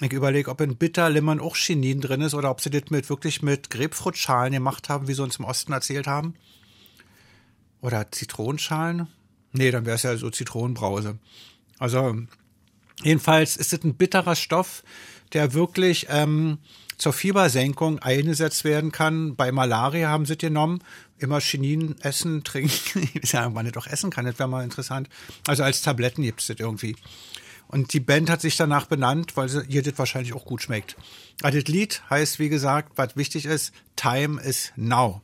Ich 0.02 0.12
überlege, 0.12 0.52
ob 0.52 0.60
in 0.60 0.76
Bitterlimmern 0.76 1.40
auch 1.40 1.56
Chinin 1.56 2.02
drin 2.02 2.20
ist 2.20 2.34
oder 2.34 2.52
ob 2.52 2.60
sie 2.60 2.72
das 2.72 2.90
mit 2.90 3.10
wirklich 3.10 3.42
mit 3.42 3.70
Grapefruitschalen 3.70 4.52
gemacht 4.52 4.90
haben, 4.90 5.08
wie 5.08 5.14
sie 5.14 5.24
uns 5.24 5.38
im 5.38 5.46
Osten 5.46 5.72
erzählt 5.72 6.08
haben. 6.08 6.34
Oder 7.80 8.12
Zitronenschalen? 8.12 9.08
Nee, 9.54 9.72
dann 9.72 9.86
wäre 9.86 9.96
es 9.96 10.04
ja 10.04 10.18
so 10.18 10.30
Zitronenbrause. 10.30 11.20
Also 11.80 12.18
Jedenfalls 13.02 13.56
ist 13.56 13.72
es 13.72 13.86
ein 13.86 13.96
bitterer 13.96 14.36
Stoff, 14.36 14.84
der 15.32 15.54
wirklich 15.54 16.08
ähm, 16.10 16.58
zur 17.02 17.14
Fiebersenkung 17.14 17.98
eingesetzt 17.98 18.64
werden 18.64 18.92
kann. 18.92 19.36
Bei 19.36 19.52
Malaria 19.52 20.10
haben 20.10 20.28
sie 20.28 20.34
es 20.34 20.38
genommen. 20.38 20.84
Immer 21.18 21.40
Chinin 21.40 21.96
essen, 22.02 22.44
trinken. 22.44 23.10
Ich 23.14 23.24
weiß 23.24 23.32
ja, 23.32 23.56
wann 23.56 23.66
es 23.66 23.72
doch 23.72 23.88
essen 23.88 24.12
kann, 24.12 24.26
das 24.26 24.38
wäre 24.38 24.48
mal 24.48 24.64
interessant. 24.64 25.10
Also 25.48 25.64
als 25.64 25.82
Tabletten 25.82 26.22
gibt 26.22 26.42
es 26.42 26.48
das 26.48 26.58
irgendwie. 26.60 26.96
Und 27.68 27.94
die 27.94 28.00
Band 28.00 28.30
hat 28.30 28.42
sich 28.42 28.56
danach 28.56 28.86
benannt, 28.86 29.36
weil 29.36 29.50
sie, 29.50 29.64
ihr 29.68 29.82
das 29.82 29.98
wahrscheinlich 29.98 30.34
auch 30.34 30.46
gut 30.46 30.62
schmeckt. 30.62 30.96
Aber 31.42 31.52
das 31.52 31.64
Lied 31.64 32.04
heißt, 32.12 32.38
wie 32.38 32.50
gesagt, 32.50 32.92
was 32.98 33.16
wichtig 33.16 33.46
ist, 33.46 33.74
Time 33.96 34.40
is 34.40 34.72
Now. 34.76 35.22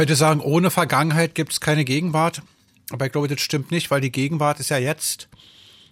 Könnte 0.00 0.16
sagen, 0.16 0.40
ohne 0.40 0.70
Vergangenheit 0.70 1.34
gibt 1.34 1.52
es 1.52 1.60
keine 1.60 1.84
Gegenwart. 1.84 2.40
Aber 2.90 3.04
ich 3.04 3.12
glaube, 3.12 3.28
das 3.28 3.42
stimmt 3.42 3.70
nicht, 3.70 3.90
weil 3.90 4.00
die 4.00 4.10
Gegenwart 4.10 4.58
ist 4.58 4.70
ja 4.70 4.78
jetzt. 4.78 5.28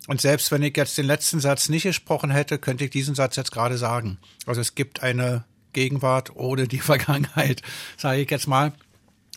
Und 0.06 0.22
selbst 0.22 0.50
wenn 0.50 0.62
ich 0.62 0.74
jetzt 0.78 0.96
den 0.96 1.04
letzten 1.04 1.40
Satz 1.40 1.68
nicht 1.68 1.82
gesprochen 1.82 2.30
hätte, 2.30 2.59
könnte 2.59 2.86
ich 2.86 2.90
diesen 2.90 3.14
Satz 3.14 3.36
jetzt 3.36 3.52
gerade 3.52 3.76
sagen. 3.76 4.16
Also 4.46 4.62
es 4.62 4.74
gibt 4.74 5.02
eine 5.02 5.44
Gegenwart 5.74 6.34
ohne 6.36 6.66
die 6.66 6.78
Vergangenheit, 6.78 7.61
sage 7.98 8.22
ich 8.22 8.30
jetzt 8.30 8.46
mal. 8.48 8.72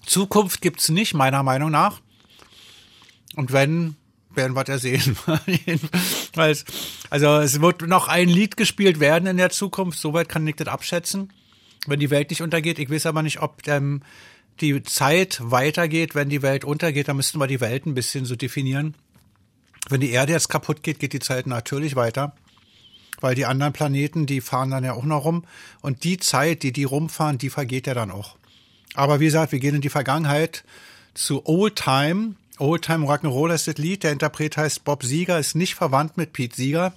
Zukunft 0.05 0.61
gibt's 0.61 0.88
nicht, 0.88 1.13
meiner 1.15 1.43
Meinung 1.43 1.72
nach. 1.72 1.99
Und 3.36 3.51
wenn, 3.51 3.97
werden 4.34 4.55
wir 4.55 4.63
das 4.63 4.84
sehen. 4.84 5.17
Also 7.09 7.39
es 7.39 7.59
wird 7.59 7.82
noch 7.89 8.07
ein 8.07 8.30
Lied 8.30 8.55
gespielt 8.55 9.01
werden 9.01 9.28
in 9.28 9.36
der 9.36 9.49
Zukunft, 9.49 9.99
soweit 9.99 10.30
kann 10.30 10.47
ich 10.47 10.55
das 10.55 10.69
abschätzen, 10.69 11.34
wenn 11.88 11.99
die 11.99 12.09
Welt 12.09 12.30
nicht 12.30 12.41
untergeht. 12.41 12.80
Ich 12.80 12.89
weiß 12.89 13.05
aber 13.07 13.22
nicht, 13.22 13.41
ob 13.41 13.67
ähm, 13.67 14.01
die 14.60 14.84
Zeit 14.84 15.39
weitergeht, 15.43 16.16
wenn 16.16 16.30
die 16.30 16.41
Welt 16.41 16.66
untergeht, 16.66 17.08
dann 17.08 17.16
müssten 17.16 17.39
wir 17.39 17.47
die 17.47 17.62
Welt 17.62 17.86
ein 17.86 17.93
bisschen 17.93 18.26
so 18.26 18.36
definieren. 18.36 18.95
Wenn 19.89 20.02
die 20.02 20.12
Erde 20.12 20.34
jetzt 20.34 20.49
kaputt 20.49 20.84
geht, 20.84 20.99
geht 20.99 21.14
die 21.14 21.20
Zeit 21.20 21.47
natürlich 21.47 21.95
weiter. 21.95 22.36
Weil 23.20 23.36
die 23.36 23.45
anderen 23.45 23.74
Planeten, 23.74 24.26
die 24.26 24.41
fahren 24.41 24.72
dann 24.72 24.84
ja 24.84 24.93
auch 24.93 25.04
noch 25.04 25.26
rum. 25.26 25.45
Und 25.82 26.04
die 26.04 26.18
Zeit, 26.18 26.64
die 26.64 26.72
die 26.72 26.84
rumfahren, 26.84 27.38
die 27.38 27.49
vergeht 27.49 27.88
ja 27.88 27.93
dann 27.93 28.12
auch. 28.12 28.36
Aber 28.93 29.20
wie 29.20 29.26
gesagt, 29.26 29.52
wir 29.52 29.60
gehen 29.60 29.76
in 29.76 29.82
die 29.82 29.89
Vergangenheit 29.89 30.64
zu 31.14 31.45
Old 31.45 31.76
Time. 31.76 32.36
Old 32.58 32.84
Time 32.84 33.06
Rock'n'Roll 33.06 33.54
ist 33.54 33.68
das 33.68 33.78
Lied. 33.78 34.04
Der 34.04 34.12
Interpret 34.12 34.58
heißt 34.58 34.84
Bob 34.84 35.04
Sieger, 35.04 35.39
ist 35.39 35.56
nicht 35.56 35.76
verwandt 35.76 36.18
mit 36.18 36.34
Pete 36.34 36.56
Sieger. 36.56 36.93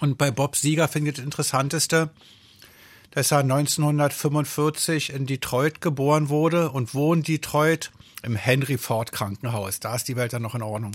Und 0.00 0.18
bei 0.18 0.30
Bob 0.30 0.56
Sieger 0.56 0.88
findet 0.88 1.18
das 1.18 1.24
Interessanteste, 1.24 2.10
dass 3.12 3.30
er 3.30 3.38
1945 3.38 5.12
in 5.12 5.26
Detroit 5.26 5.80
geboren 5.80 6.28
wurde 6.28 6.70
und 6.70 6.94
wohnt 6.94 7.28
Detroit 7.28 7.92
im 8.22 8.36
Henry 8.36 8.78
Ford 8.78 9.12
Krankenhaus. 9.12 9.80
Da 9.80 9.94
ist 9.94 10.08
die 10.08 10.16
Welt 10.16 10.32
dann 10.32 10.42
noch 10.42 10.54
in 10.54 10.62
Ordnung. 10.62 10.92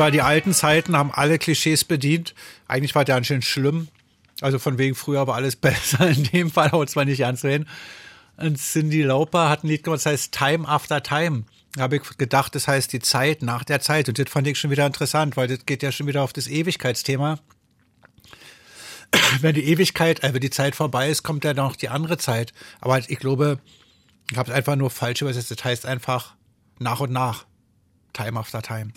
war 0.00 0.10
die 0.10 0.22
alten 0.22 0.52
Zeiten, 0.52 0.96
haben 0.96 1.12
alle 1.12 1.38
Klischees 1.38 1.84
bedient. 1.84 2.34
Eigentlich 2.66 2.96
war 2.96 3.04
der 3.04 3.22
schön 3.22 3.42
schlimm. 3.42 3.86
Also 4.40 4.58
von 4.58 4.78
wegen 4.78 4.96
früher 4.96 5.26
war 5.28 5.36
alles 5.36 5.54
besser. 5.56 6.08
In 6.08 6.24
dem 6.24 6.50
Fall 6.50 6.72
haut 6.72 6.88
es 6.88 6.96
mal 6.96 7.04
nicht 7.04 7.20
ernst. 7.20 7.44
Und 7.44 8.58
Cindy 8.58 9.02
Lauper 9.02 9.48
hat 9.48 9.62
ein 9.62 9.68
Lied 9.68 9.84
gemacht, 9.84 10.00
das 10.04 10.06
heißt 10.06 10.32
Time 10.32 10.66
After 10.66 11.02
Time. 11.02 11.44
Da 11.74 11.82
habe 11.82 11.96
ich 11.96 12.02
gedacht, 12.18 12.54
das 12.54 12.66
heißt 12.66 12.92
die 12.92 12.98
Zeit 12.98 13.42
nach 13.42 13.62
der 13.62 13.80
Zeit. 13.80 14.08
Und 14.08 14.18
das 14.18 14.28
fand 14.28 14.48
ich 14.48 14.58
schon 14.58 14.70
wieder 14.70 14.86
interessant, 14.86 15.36
weil 15.36 15.46
das 15.46 15.66
geht 15.66 15.84
ja 15.84 15.92
schon 15.92 16.08
wieder 16.08 16.22
auf 16.22 16.32
das 16.32 16.48
Ewigkeitsthema. 16.48 17.38
Wenn 19.40 19.54
die 19.54 19.64
Ewigkeit, 19.66 20.24
also 20.24 20.38
die 20.38 20.50
Zeit 20.50 20.74
vorbei 20.74 21.10
ist, 21.10 21.22
kommt 21.22 21.44
ja 21.44 21.54
noch 21.54 21.76
die 21.76 21.90
andere 21.90 22.18
Zeit. 22.18 22.52
Aber 22.80 22.98
ich 22.98 23.18
glaube, 23.18 23.60
ich 24.30 24.36
habe 24.36 24.50
es 24.50 24.56
einfach 24.56 24.76
nur 24.76 24.90
falsch 24.90 25.22
übersetzt. 25.22 25.50
Das 25.50 25.62
heißt 25.62 25.86
einfach 25.86 26.34
nach 26.78 27.00
und 27.00 27.12
nach. 27.12 27.44
Time 28.12 28.40
after 28.40 28.60
time. 28.60 28.92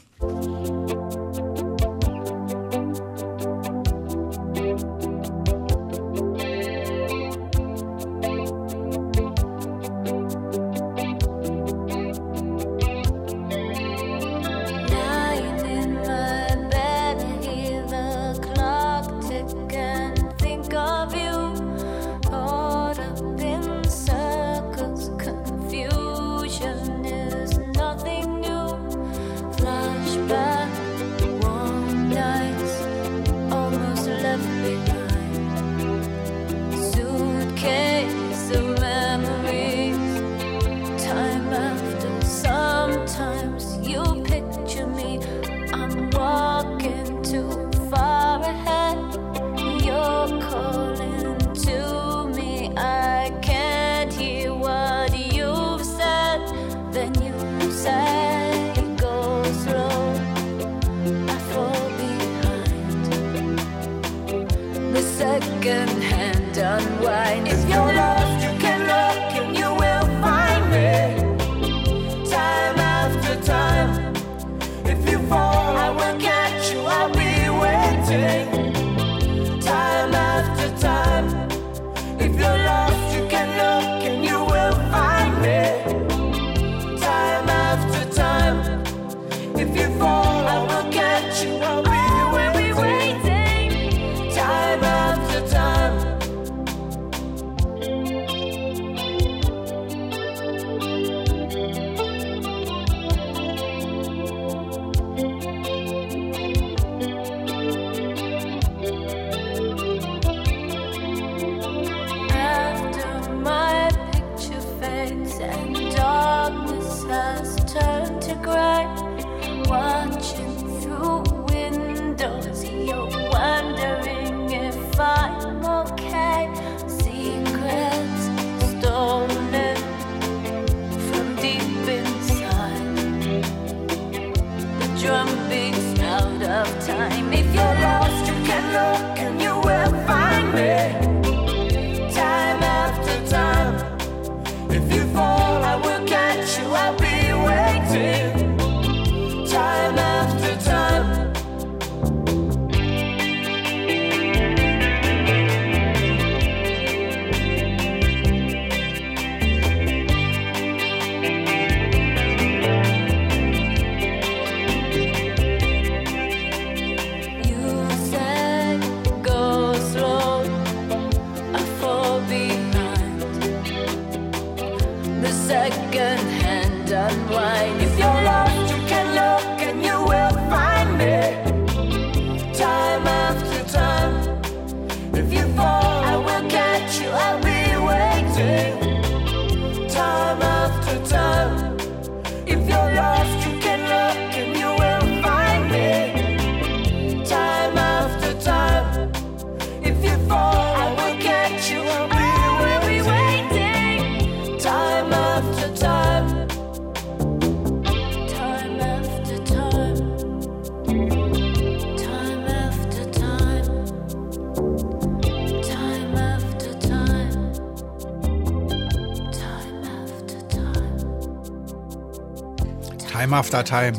Time 223.34 223.40
After 223.40 223.64
Time. 223.64 223.94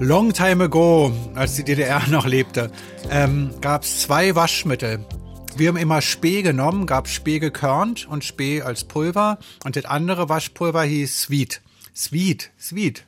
Long 0.00 0.32
time 0.32 0.64
ago, 0.64 1.12
als 1.36 1.54
die 1.54 1.62
DDR 1.62 2.02
noch 2.08 2.26
lebte, 2.26 2.72
ähm, 3.08 3.54
gab 3.60 3.84
es 3.84 4.02
zwei 4.02 4.34
Waschmittel. 4.34 5.06
Wir 5.56 5.68
haben 5.68 5.76
immer 5.76 6.00
Spee 6.00 6.42
genommen, 6.42 6.86
gab 6.86 7.06
Spee 7.06 7.38
gekörnt 7.38 8.08
und 8.08 8.24
Spee 8.24 8.62
als 8.62 8.82
Pulver. 8.82 9.38
Und 9.62 9.76
das 9.76 9.84
andere 9.84 10.28
Waschpulver 10.28 10.82
hieß 10.82 11.20
Sweet. 11.20 11.60
Sweet, 11.94 12.50
Sweet. 12.58 13.04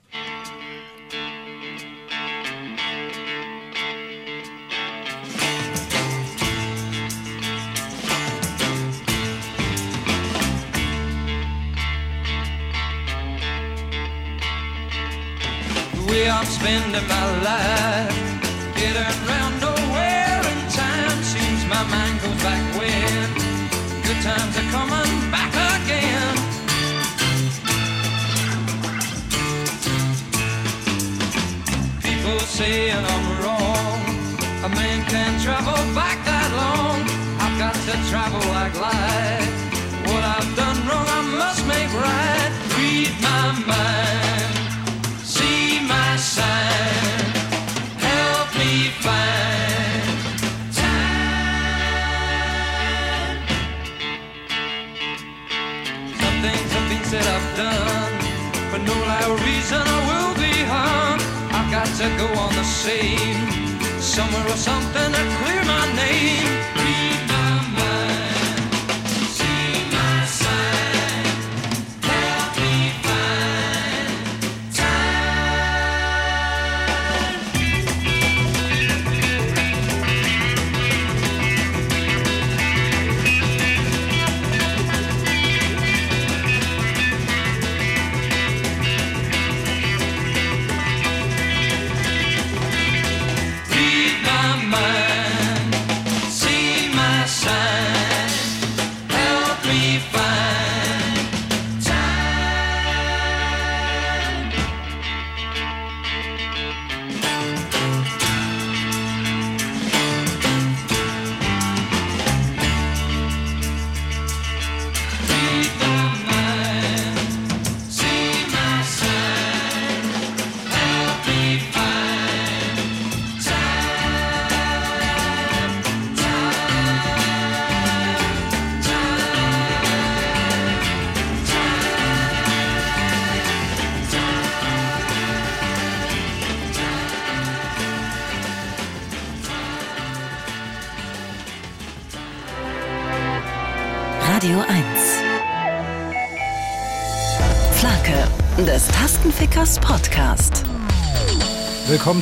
spending 16.62 17.08
my 17.08 17.42
life. 17.42 18.11
something 64.56 65.12
that 65.12 65.41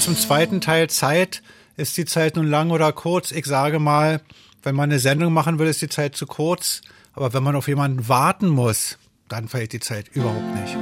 Willkommen 0.01 0.17
zum 0.17 0.29
zweiten 0.29 0.61
Teil 0.63 0.89
Zeit. 0.89 1.43
Ist 1.77 1.95
die 1.99 2.07
Zeit 2.07 2.37
nun 2.37 2.47
lang 2.47 2.71
oder 2.71 2.91
kurz? 2.91 3.33
Ich 3.33 3.45
sage 3.45 3.79
mal, 3.79 4.23
wenn 4.63 4.75
man 4.75 4.89
eine 4.89 4.99
Sendung 4.99 5.35
machen 5.35 5.59
will, 5.59 5.67
ist 5.67 5.83
die 5.83 5.91
Zeit 5.91 6.17
zu 6.17 6.27
kurz. 6.27 6.81
Aber 7.13 7.35
wenn 7.35 7.43
man 7.43 7.55
auf 7.55 7.69
jemanden 7.69 8.09
warten 8.09 8.49
muss, 8.49 8.97
dann 9.29 9.47
verhält 9.47 9.75
die 9.75 9.81
Zeit 9.81 10.09
überhaupt 10.15 10.55
nicht. 10.55 10.75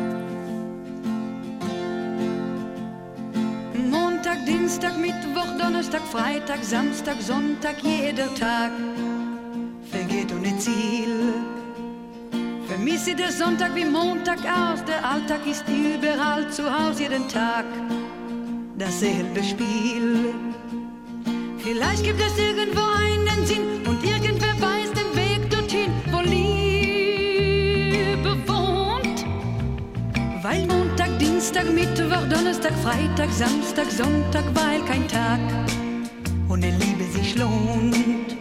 Montag, 3.91 4.47
Dienstag, 4.47 4.97
Mittwoch, 4.97 5.51
Donnerstag, 5.59 6.03
Freitag, 6.13 6.63
Samstag, 6.63 7.17
Sonntag, 7.21 7.75
jeder 7.83 8.33
Tag 8.37 8.71
vergeht 9.91 10.33
ohne 10.33 10.57
Ziel. 10.59 11.35
Vermisse 12.69 13.17
der 13.17 13.33
Sonntag 13.33 13.75
wie 13.75 13.85
Montag 13.85 14.39
aus, 14.45 14.85
der 14.85 15.05
Alltag 15.05 15.45
ist 15.45 15.65
überall 15.67 16.49
zu 16.53 16.63
Hause 16.73 17.03
jeden 17.03 17.29
Tag 17.29 17.65
dasselbe 18.79 19.43
Spiel. 19.43 20.33
Vielleicht 21.59 22.05
gibt 22.05 22.21
es 22.21 22.39
irgendwo 22.39 22.81
einen 22.81 23.45
Sinn 23.45 23.81
und 23.87 24.05
irgendwer 24.05 24.55
weiß 24.61 24.93
den 24.93 25.17
Weg 25.17 25.51
dorthin, 25.51 25.91
wo 26.13 26.21
Liebe 26.21 27.29
wohnt. 28.47 29.25
Weil 30.43 30.65
Montag, 30.67 31.19
Dienstag, 31.19 31.65
Mittwoch, 31.75 32.29
Donnerstag, 32.31 32.73
Freitag, 32.83 33.31
Samstag, 33.33 33.91
Sonntag, 33.91 34.45
weil 34.55 34.81
kein 34.85 35.09
Tag 35.09 35.41
ohne 36.49 36.71
Liebe 36.71 37.05
sich 37.13 37.35
lohnt. 37.37 38.38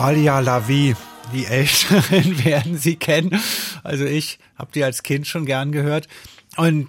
Dalia 0.00 0.40
Lavie. 0.40 0.96
Die 1.34 1.44
Älteren 1.44 2.42
werden 2.44 2.78
sie 2.78 2.96
kennen. 2.96 3.38
Also 3.82 4.06
ich 4.06 4.38
habe 4.56 4.72
die 4.74 4.82
als 4.82 5.02
Kind 5.02 5.26
schon 5.26 5.44
gern 5.44 5.72
gehört. 5.72 6.08
Und 6.56 6.88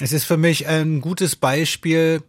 es 0.00 0.12
ist 0.12 0.24
für 0.24 0.36
mich 0.36 0.66
ein 0.66 1.00
gutes 1.00 1.36
Beispiel 1.36 2.20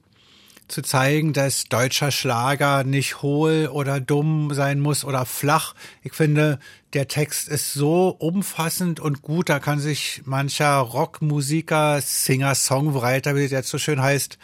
zu 0.68 0.84
zeigen, 0.84 1.34
dass 1.34 1.64
deutscher 1.64 2.12
Schlager 2.12 2.84
nicht 2.84 3.24
hohl 3.24 3.72
oder 3.74 4.00
dumm 4.00 4.54
sein 4.54 4.80
muss 4.80 5.04
oder 5.04 5.26
flach. 5.26 5.74
Ich 6.04 6.14
finde, 6.14 6.60
der 6.94 7.08
Text 7.08 7.48
ist 7.48 7.74
so 7.74 8.10
umfassend 8.10 9.00
und 9.00 9.24
gut, 9.24 9.50
da 9.50 9.58
kann 9.58 9.80
sich 9.80 10.22
mancher 10.26 10.78
Rockmusiker, 10.78 12.02
Singer, 12.02 12.54
Songwriter, 12.54 13.36
wie 13.36 13.46
es 13.46 13.52
jetzt 13.52 13.70
so 13.70 13.80
schön 13.80 14.00
heißt, 14.00 14.38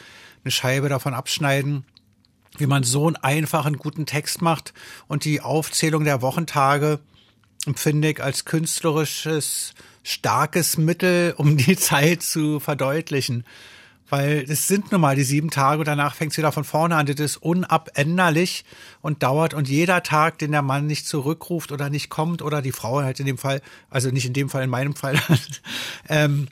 eine 0.44 0.52
Scheibe 0.52 0.90
davon 0.90 1.14
abschneiden 1.14 1.86
wie 2.60 2.68
man 2.68 2.84
so 2.84 3.08
einen 3.08 3.16
einfachen, 3.16 3.78
guten 3.78 4.06
Text 4.06 4.42
macht 4.42 4.74
und 5.08 5.26
die 5.26 5.42
Aufzählung 5.42 6.04
der 6.04 6.22
Wochentage 6.22 7.00
empfinde 7.66 8.12
ich 8.12 8.24
als 8.24 8.46
künstlerisches, 8.46 9.74
starkes 10.04 10.78
Mittel, 10.78 11.34
um 11.38 11.58
die 11.58 11.76
Zeit 11.78 12.24
zu 12.24 12.60
verdeutlichen. 12.60 13.44
Weil 14.08 14.46
es 14.48 14.68
sind 14.68 14.92
nun 14.92 15.02
mal 15.02 15.16
die 15.16 15.24
sieben 15.24 15.50
Tage 15.50 15.80
und 15.80 15.88
danach 15.88 16.14
fängt 16.14 16.32
es 16.32 16.38
wieder 16.38 16.52
von 16.52 16.64
vorne 16.64 16.96
an. 16.96 17.08
Das 17.08 17.20
ist 17.20 17.38
unabänderlich 17.38 18.64
und 19.02 19.24
dauert. 19.24 19.56
Und 19.56 19.68
jeder 19.68 20.04
Tag, 20.04 20.38
den 20.38 20.52
der 20.52 20.62
Mann 20.62 20.86
nicht 20.86 21.08
zurückruft 21.08 21.72
oder 21.72 21.90
nicht 21.90 22.10
kommt 22.10 22.44
oder 22.44 22.62
die 22.62 22.72
Frau 22.72 23.02
halt 23.02 23.20
in 23.20 23.26
dem 23.26 23.40
Fall, 23.40 23.62
also 23.90 24.12
nicht 24.12 24.28
in 24.28 24.34
dem 24.34 24.50
Fall, 24.50 24.64
in 24.64 24.70
meinem 24.70 24.96
Fall, 24.96 25.20
ähm, 26.10 26.50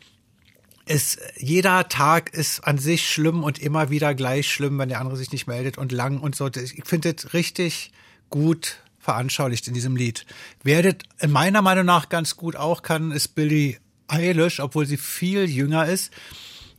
ist, 0.85 1.19
jeder 1.37 1.87
Tag 1.87 2.33
ist 2.33 2.61
an 2.61 2.77
sich 2.77 3.09
schlimm 3.09 3.43
und 3.43 3.59
immer 3.59 3.89
wieder 3.89 4.13
gleich 4.15 4.51
schlimm, 4.51 4.77
wenn 4.77 4.89
der 4.89 4.99
andere 4.99 5.17
sich 5.17 5.31
nicht 5.31 5.47
meldet 5.47 5.77
und 5.77 5.91
lang 5.91 6.19
und 6.19 6.35
so. 6.35 6.47
Ich 6.47 6.83
finde 6.85 7.13
das 7.13 7.33
richtig 7.33 7.91
gut 8.29 8.77
veranschaulicht 8.99 9.67
in 9.67 9.73
diesem 9.73 9.95
Lied. 9.95 10.25
Wer 10.63 10.81
das 10.83 10.95
in 11.19 11.31
meiner 11.31 11.61
Meinung 11.61 11.85
nach 11.85 12.09
ganz 12.09 12.35
gut 12.35 12.55
auch 12.55 12.81
kann, 12.81 13.11
ist 13.11 13.29
Billie 13.29 13.77
Eilish, 14.07 14.59
obwohl 14.59 14.85
sie 14.85 14.97
viel 14.97 15.49
jünger 15.49 15.85
ist. 15.85 16.11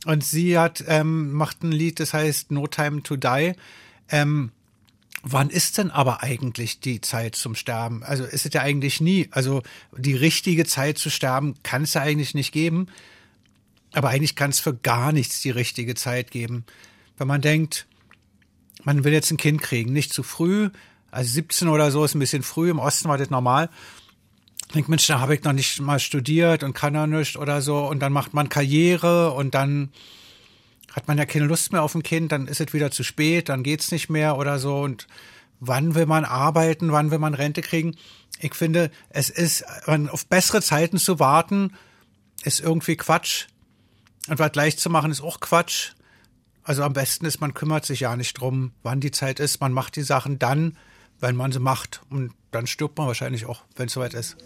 Und 0.07 0.25
sie 0.25 0.59
hat, 0.59 0.85
ähm, 0.87 1.33
macht 1.33 1.63
ein 1.63 1.73
Lied, 1.73 1.99
das 1.99 2.13
heißt 2.13 2.51
No 2.51 2.67
Time 2.67 3.03
to 3.03 3.17
Die. 3.17 3.53
Ähm, 4.11 4.53
wann 5.23 5.49
ist 5.49 5.79
denn 5.79 5.91
aber 5.91 6.23
eigentlich 6.23 6.81
die 6.81 7.01
Zeit 7.01 7.37
zum 7.37 7.55
Sterben? 7.55 8.03
Also 8.03 8.25
ist 8.25 8.45
es 8.45 8.53
ja 8.53 8.61
eigentlich 8.61 9.01
nie. 9.01 9.29
Also 9.31 9.63
die 9.97 10.15
richtige 10.15 10.67
Zeit 10.67 10.99
zu 10.99 11.09
sterben 11.11 11.55
kann 11.63 11.83
es 11.83 11.95
ja 11.95 12.03
eigentlich 12.03 12.35
nicht 12.35 12.53
geben. 12.53 12.89
Aber 13.95 14.09
eigentlich 14.09 14.37
kann 14.37 14.51
es 14.51 14.61
für 14.61 14.75
gar 14.75 15.13
nichts 15.13 15.41
die 15.41 15.51
richtige 15.51 15.95
Zeit 15.95 16.31
geben. 16.31 16.65
Wenn 17.17 17.29
man 17.29 17.41
denkt, 17.41 17.87
man 18.83 19.05
will 19.05 19.13
jetzt 19.13 19.31
ein 19.31 19.37
Kind 19.37 19.63
kriegen, 19.63 19.93
nicht 19.93 20.13
zu 20.13 20.23
früh, 20.23 20.71
also 21.11 21.31
17 21.31 21.69
oder 21.69 21.91
so 21.91 22.05
ist 22.05 22.15
ein 22.15 22.19
bisschen 22.19 22.43
früh, 22.43 22.71
im 22.71 22.81
Osten 22.81 23.09
war 23.09 23.19
das 23.19 23.31
normal. 23.31 23.71
denkt, 24.75 24.89
Mensch, 24.89 25.07
da 25.07 25.21
habe 25.21 25.35
ich 25.35 25.45
noch 25.45 25.53
nicht 25.53 25.81
mal 25.81 26.01
studiert 26.01 26.65
und 26.65 26.75
kann 26.75 26.95
ja 26.95 27.07
nicht 27.07 27.37
oder 27.37 27.63
so. 27.63 27.87
Und 27.87 28.01
dann 28.01 28.13
macht 28.13 28.35
man 28.35 28.49
Karriere 28.49 29.33
und 29.33 29.55
dann 29.55 29.91
hat 30.93 31.09
man 31.09 31.19
ja 31.19 31.27
keine 31.27 31.47
Lust 31.47 31.73
mehr 31.73 31.83
auf 31.83 31.95
ein 31.95 32.03
Kind, 32.03 32.33
dann 32.33 32.47
ist 32.47 32.61
es 32.61 32.73
wieder 32.73 32.91
zu 32.91 33.03
spät, 33.03 33.49
dann 33.49 33.63
geht's 33.63 33.93
nicht 33.93 34.11
mehr 34.11 34.39
oder 34.39 34.59
so. 34.59 34.81
Und 34.81 35.07
wann 35.61 35.95
will 35.95 36.07
man 36.07 36.25
arbeiten, 36.25 36.93
wann 36.93 37.11
will 37.11 37.19
man 37.19 37.35
Rente 37.35 37.63
kriegen? 37.63 37.97
Ich 38.41 38.55
finde, 38.55 38.91
es 39.11 39.31
ist, 39.31 39.65
auf 39.87 40.27
bessere 40.27 40.63
Zeiten 40.63 40.99
zu 40.99 41.19
warten, 41.19 41.73
ist 42.43 42.61
irgendwie 42.61 42.97
Quatsch. 42.97 43.47
Und 44.29 44.39
was 44.39 44.53
gleich 44.53 44.79
zu 44.79 44.91
machen, 44.91 45.11
ist 45.11 45.21
auch 45.21 45.41
Quatsch. 45.41 45.93
Also 46.63 46.83
am 46.83 46.95
besten 46.95 47.27
ist, 47.27 47.41
man 47.41 47.53
kümmert 47.53 47.85
sich 47.85 48.01
ja 48.01 48.17
nicht 48.17 48.41
drum, 48.41 48.73
wann 48.83 49.01
die 49.01 49.11
Zeit 49.11 49.39
ist. 49.39 49.61
Man 49.61 49.73
macht 49.73 49.97
die 49.97 50.03
Sachen 50.03 50.39
dann, 50.39 50.79
wenn 51.21 51.37
man 51.37 51.53
sie 51.53 51.61
macht. 51.61 52.01
Und 52.09 52.33
dann 52.51 52.67
stirbt 52.67 52.97
man 52.97 53.07
wahrscheinlich 53.07 53.47
auch, 53.47 53.65
wenn 53.77 53.87
es 53.87 53.93
soweit 53.93 54.15
ist. 54.15 54.37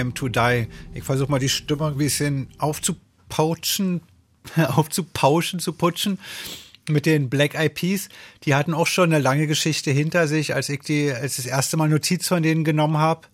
Time 0.00 0.14
to 0.14 0.28
Die. 0.28 0.66
Ich 0.94 1.04
versuche 1.04 1.30
mal 1.30 1.38
die 1.38 1.50
Stimmung 1.50 1.92
ein 1.92 1.98
bisschen 1.98 2.48
aufzupauschen, 2.58 4.00
aufzupauschen, 4.56 5.60
zu 5.60 5.74
putschen 5.74 6.18
mit 6.88 7.04
den 7.04 7.28
Black 7.28 7.54
Eyed 7.54 7.74
Peas. 7.74 8.08
Die 8.44 8.54
hatten 8.54 8.72
auch 8.72 8.86
schon 8.86 9.12
eine 9.12 9.22
lange 9.22 9.46
Geschichte 9.46 9.90
hinter 9.90 10.26
sich, 10.26 10.54
als 10.54 10.70
ich 10.70 10.80
die, 10.80 11.12
als 11.12 11.36
das 11.36 11.44
erste 11.44 11.76
Mal 11.76 11.90
Notiz 11.90 12.26
von 12.26 12.42
denen 12.42 12.64
genommen 12.64 12.96
habe. 12.96 13.28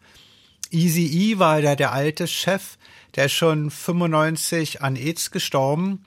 Easy 0.72 1.06
E 1.06 1.38
war 1.38 1.62
da 1.62 1.76
der 1.76 1.92
alte 1.92 2.26
Chef, 2.26 2.76
der 3.14 3.26
ist 3.26 3.34
schon 3.34 3.70
95 3.70 4.82
an 4.82 4.96
AIDS 4.96 5.30
gestorben. 5.30 6.04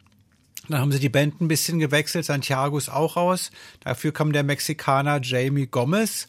Dann 0.68 0.82
haben 0.82 0.92
sie 0.92 1.00
die 1.00 1.10
Band 1.10 1.40
ein 1.40 1.48
bisschen 1.48 1.80
gewechselt, 1.80 2.26
Santiago 2.26 2.78
ist 2.78 2.90
auch 2.90 3.16
raus. 3.16 3.52
Dafür 3.80 4.12
kam 4.12 4.34
der 4.34 4.44
Mexikaner 4.44 5.22
Jamie 5.24 5.68
Gomez 5.68 6.28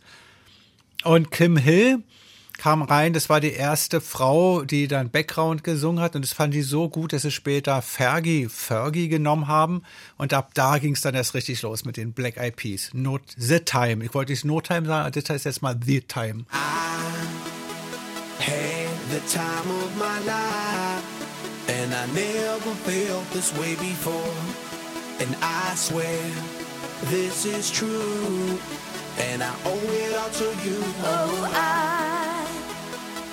und 1.02 1.32
Kim 1.32 1.56
Hill. 1.56 2.04
Kam 2.60 2.82
rein, 2.82 3.14
das 3.14 3.30
war 3.30 3.40
die 3.40 3.54
erste 3.54 4.02
Frau, 4.02 4.64
die 4.64 4.86
dann 4.86 5.08
Background 5.08 5.64
gesungen 5.64 6.02
hat 6.02 6.14
und 6.14 6.22
das 6.22 6.34
fand 6.34 6.52
die 6.52 6.60
so 6.60 6.90
gut, 6.90 7.14
dass 7.14 7.22
sie 7.22 7.30
später 7.30 7.80
Fergie, 7.80 8.48
Fergie 8.50 9.08
genommen 9.08 9.48
haben 9.48 9.82
und 10.18 10.34
ab 10.34 10.50
da 10.52 10.76
ging 10.76 10.92
es 10.92 11.00
dann 11.00 11.14
erst 11.14 11.32
richtig 11.32 11.62
los 11.62 11.86
mit 11.86 11.96
den 11.96 12.12
Black 12.12 12.36
Eyed 12.36 12.56
Peas. 12.56 12.90
Not 12.92 13.22
The 13.38 13.60
Time. 13.60 14.04
Ich 14.04 14.12
wollte 14.12 14.32
nicht 14.32 14.44
No 14.44 14.60
Time 14.60 14.86
sagen, 14.86 15.10
das 15.10 15.30
heißt 15.30 15.46
jetzt 15.46 15.62
mal 15.62 15.74
The 15.82 16.02
Time. 16.02 16.44
had 18.40 18.88
the 19.10 19.20
time 19.28 19.68
of 19.82 19.96
my 19.98 20.18
life, 20.20 21.68
and 21.68 21.94
I 21.94 22.06
never 22.14 22.74
felt 22.84 23.30
this 23.30 23.56
way 23.58 23.74
before. 23.76 24.34
And 25.20 25.34
I 25.42 25.74
swear 25.76 26.20
this 27.04 27.46
is 27.46 27.70
true, 27.70 28.58
and 29.18 29.42
I 29.42 29.54
owe 29.64 29.92
it 30.04 30.14
all 30.14 30.30
to 30.30 30.44
you. 30.64 30.78
Oh, 31.04 31.50
I 31.54 32.39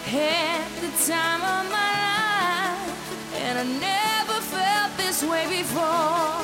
had 0.08 0.72
the 0.80 0.92
time 1.12 1.42
of 1.42 1.64
my 1.70 1.94
life, 2.08 3.34
and 3.44 3.60
I 3.60 3.64
never 3.64 4.40
felt 4.40 4.96
this 4.96 5.22
way 5.24 5.46
before. 5.48 6.40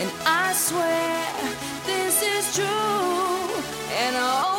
And 0.00 0.10
I 0.24 0.52
swear 0.52 1.26
this 1.84 2.22
is 2.22 2.54
true, 2.54 2.66
and 4.02 4.16
I. 4.16 4.58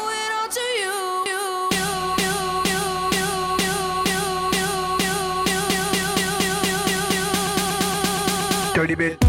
Dirty 8.80 8.96
bit. 8.96 9.29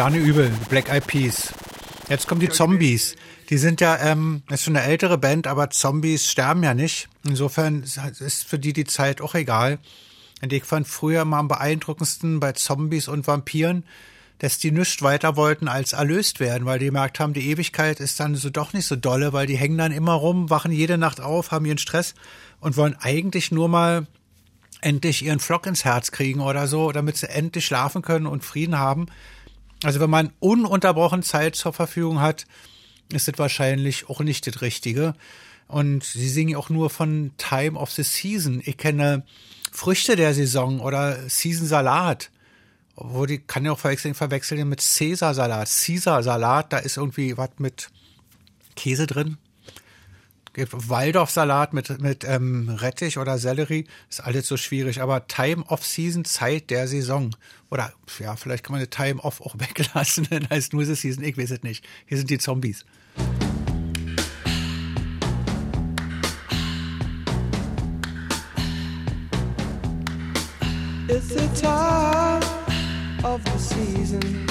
Ja 0.00 0.08
nicht 0.08 0.24
übel. 0.24 0.50
Black 0.70 0.88
Eyed 0.88 1.06
Peas. 1.06 1.52
Jetzt 2.08 2.26
kommen 2.26 2.40
die 2.40 2.48
Zombies. 2.48 3.16
Die 3.50 3.58
sind 3.58 3.82
ja, 3.82 3.98
ähm, 3.98 4.42
ist 4.48 4.62
schon 4.62 4.74
eine 4.74 4.86
ältere 4.86 5.18
Band, 5.18 5.46
aber 5.46 5.68
Zombies 5.68 6.26
sterben 6.26 6.62
ja 6.62 6.72
nicht. 6.72 7.10
Insofern 7.22 7.82
ist 7.82 8.44
für 8.44 8.58
die 8.58 8.72
die 8.72 8.86
Zeit 8.86 9.20
auch 9.20 9.34
egal. 9.34 9.78
Und 10.40 10.54
ich 10.54 10.64
fand 10.64 10.88
früher 10.88 11.26
mal 11.26 11.40
am 11.40 11.48
beeindruckendsten 11.48 12.40
bei 12.40 12.52
Zombies 12.52 13.08
und 13.08 13.26
Vampiren, 13.26 13.84
dass 14.38 14.56
die 14.56 14.70
nichts 14.70 15.02
weiter 15.02 15.36
wollten 15.36 15.68
als 15.68 15.92
erlöst 15.92 16.40
werden, 16.40 16.64
weil 16.64 16.78
die 16.78 16.86
gemerkt 16.86 17.20
haben, 17.20 17.34
die 17.34 17.50
Ewigkeit 17.50 18.00
ist 18.00 18.20
dann 18.20 18.34
so 18.36 18.48
doch 18.48 18.72
nicht 18.72 18.86
so 18.86 18.96
dolle, 18.96 19.34
weil 19.34 19.46
die 19.46 19.58
hängen 19.58 19.76
dann 19.76 19.92
immer 19.92 20.14
rum, 20.14 20.48
wachen 20.48 20.72
jede 20.72 20.96
Nacht 20.96 21.20
auf, 21.20 21.50
haben 21.50 21.66
ihren 21.66 21.76
Stress 21.76 22.14
und 22.58 22.78
wollen 22.78 22.96
eigentlich 23.02 23.52
nur 23.52 23.68
mal 23.68 24.06
endlich 24.80 25.22
ihren 25.26 25.40
Flock 25.40 25.66
ins 25.66 25.84
Herz 25.84 26.10
kriegen 26.10 26.40
oder 26.40 26.68
so, 26.68 26.90
damit 26.90 27.18
sie 27.18 27.28
endlich 27.28 27.66
schlafen 27.66 28.00
können 28.00 28.26
und 28.26 28.46
Frieden 28.46 28.78
haben. 28.78 29.08
Also 29.82 30.00
wenn 30.00 30.10
man 30.10 30.32
ununterbrochen 30.40 31.22
Zeit 31.22 31.56
zur 31.56 31.72
Verfügung 31.72 32.20
hat, 32.20 32.46
ist 33.12 33.28
das 33.28 33.38
wahrscheinlich 33.38 34.08
auch 34.08 34.20
nicht 34.20 34.46
das 34.46 34.60
Richtige. 34.60 35.14
Und 35.68 36.04
sie 36.04 36.28
singen 36.28 36.56
auch 36.56 36.68
nur 36.68 36.90
von 36.90 37.30
Time 37.38 37.78
of 37.78 37.90
the 37.90 38.02
Season. 38.02 38.60
Ich 38.64 38.76
kenne 38.76 39.24
Früchte 39.72 40.16
der 40.16 40.34
Saison 40.34 40.80
oder 40.80 41.28
Season 41.28 41.66
Salat. 41.66 42.30
Wo 42.96 43.24
die 43.24 43.38
kann 43.38 43.64
ja 43.64 43.72
auch 43.72 43.78
verwechseln, 43.78 44.14
verwechseln 44.14 44.68
mit 44.68 44.84
Caesar 44.98 45.32
Salat. 45.32 45.68
Caesar 45.68 46.22
Salat, 46.22 46.72
da 46.72 46.78
ist 46.78 46.96
irgendwie 46.96 47.36
was 47.36 47.50
mit 47.58 47.88
Käse 48.76 49.06
drin. 49.06 49.38
Waldorf-Salat 50.56 51.72
mit, 51.72 52.00
mit 52.00 52.24
ähm, 52.24 52.68
Rettich 52.68 53.18
oder 53.18 53.38
Sellerie. 53.38 53.86
Ist 54.08 54.20
alles 54.20 54.46
so 54.46 54.56
schwierig. 54.56 55.00
Aber 55.00 55.26
Time 55.26 55.64
of 55.68 55.84
Season, 55.84 56.24
Zeit 56.24 56.70
der 56.70 56.88
Saison. 56.88 57.34
Oder 57.70 57.92
ja, 58.18 58.36
vielleicht 58.36 58.64
kann 58.64 58.72
man 58.72 58.80
eine 58.80 58.90
Time 58.90 59.20
of 59.20 59.40
auch 59.40 59.54
weglassen. 59.58 60.26
Dann 60.30 60.48
heißt 60.48 60.72
nur 60.72 60.84
the 60.84 60.94
Season. 60.94 61.22
Ich 61.24 61.38
weiß 61.38 61.50
es 61.50 61.62
nicht. 61.62 61.84
Hier 62.06 62.18
sind 62.18 62.30
die 62.30 62.38
Zombies. 62.38 62.84
It's 71.12 71.26
the 71.26 71.48
time 71.60 72.40
of 73.24 73.42
the 73.44 73.58
season 73.58 74.46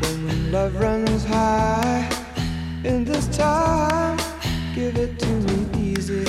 when 0.00 0.50
love 0.50 0.74
runs 0.80 1.24
high. 1.24 2.08
In 2.84 3.04
this 3.04 3.28
time, 3.36 3.87
give 4.92 4.98
it 4.98 5.18
to 5.18 5.26
me 5.26 5.92
easy. 5.92 6.24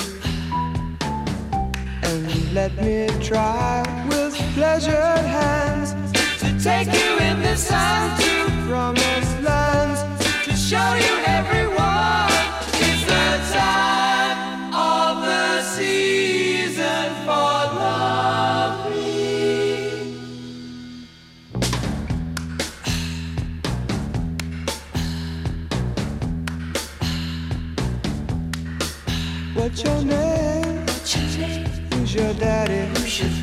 And 2.02 2.52
let 2.52 2.74
me 2.76 3.08
try 3.22 3.82
with 4.08 4.34
pleasured 4.54 5.24
hands 5.38 5.92
to 6.40 6.48
take 6.62 6.88
you 6.88 7.18
in 7.28 7.40
the 7.42 7.56
sun 7.56 8.20
to 8.20 8.68
promised 8.68 9.40
lands 9.42 10.00
to 10.44 10.52
show 10.54 10.94
you 10.94 11.29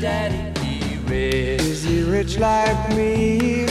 daddy? 0.00 0.60
He 0.60 0.96
rich. 0.98 1.60
Is 1.60 1.82
he 1.82 2.02
rich 2.02 2.38
like 2.38 2.96
me? 2.96 3.66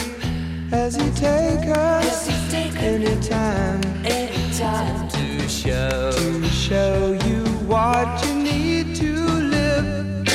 Has 0.70 0.96
he 0.96 1.10
taken? 1.12 1.74
Has 1.74 2.28
he 2.28 2.50
taken 2.50 2.78
any 2.78 3.22
time? 3.22 3.82
Any 4.06 4.54
time 4.54 5.08
to 5.10 5.48
show 5.48 6.12
to 6.12 6.48
show 6.50 7.18
you 7.26 7.44
what 7.68 8.26
you 8.26 8.36
need 8.36 8.96
to 8.98 9.14
live. 9.56 10.26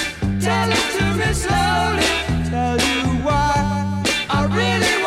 Tell 0.41 0.71
it 0.71 0.87
to 0.99 1.05
me 1.21 1.33
slowly. 1.35 2.13
Tell 2.49 2.79
you 2.79 3.03
why 3.27 4.03
I 4.31 4.47
really 4.47 5.02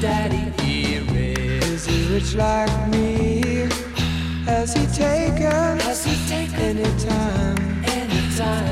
daddy? 0.00 0.52
He 0.62 0.98
rich. 1.12 1.64
Is 1.64 1.86
he 1.86 2.14
rich 2.14 2.34
like 2.34 2.88
me? 2.88 3.68
Has 4.46 4.72
he 4.74 4.86
taken? 4.86 5.78
Has 5.80 6.04
he 6.04 6.14
taken 6.28 6.78
any 6.78 7.04
time? 7.04 7.84
Any 7.84 8.36
time 8.36 8.67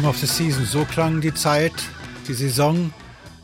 Time 0.00 0.08
of 0.08 0.16
the 0.16 0.26
Season, 0.26 0.64
so 0.64 0.86
klang 0.86 1.20
die 1.20 1.34
Zeit, 1.34 1.74
die 2.26 2.32
Saison 2.32 2.90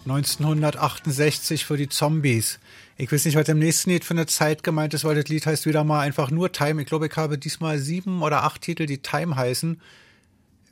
1968 0.07 1.67
für 1.67 1.77
die 1.77 1.91
Zombies. 1.91 2.61
Ich 2.97 3.13
weiß 3.13 3.27
nicht, 3.27 3.37
was 3.37 3.47
im 3.49 3.59
nächsten 3.59 3.91
Lied 3.91 4.07
für 4.07 4.15
eine 4.15 4.25
Zeit 4.25 4.63
gemeint 4.63 4.95
ist, 4.95 5.05
weil 5.05 5.17
das 5.17 5.29
Lied 5.29 5.45
heißt 5.45 5.67
wieder 5.67 5.85
mal 5.85 6.01
einfach 6.01 6.31
nur 6.31 6.53
Time. 6.53 6.81
Ich 6.81 6.89
glaube, 6.89 7.09
ich 7.09 7.17
habe 7.17 7.37
diesmal 7.37 7.79
sieben 7.79 8.23
oder 8.23 8.43
acht 8.45 8.63
Titel, 8.63 8.87
die 8.87 9.03
Time 9.03 9.37
heißen. 9.37 9.83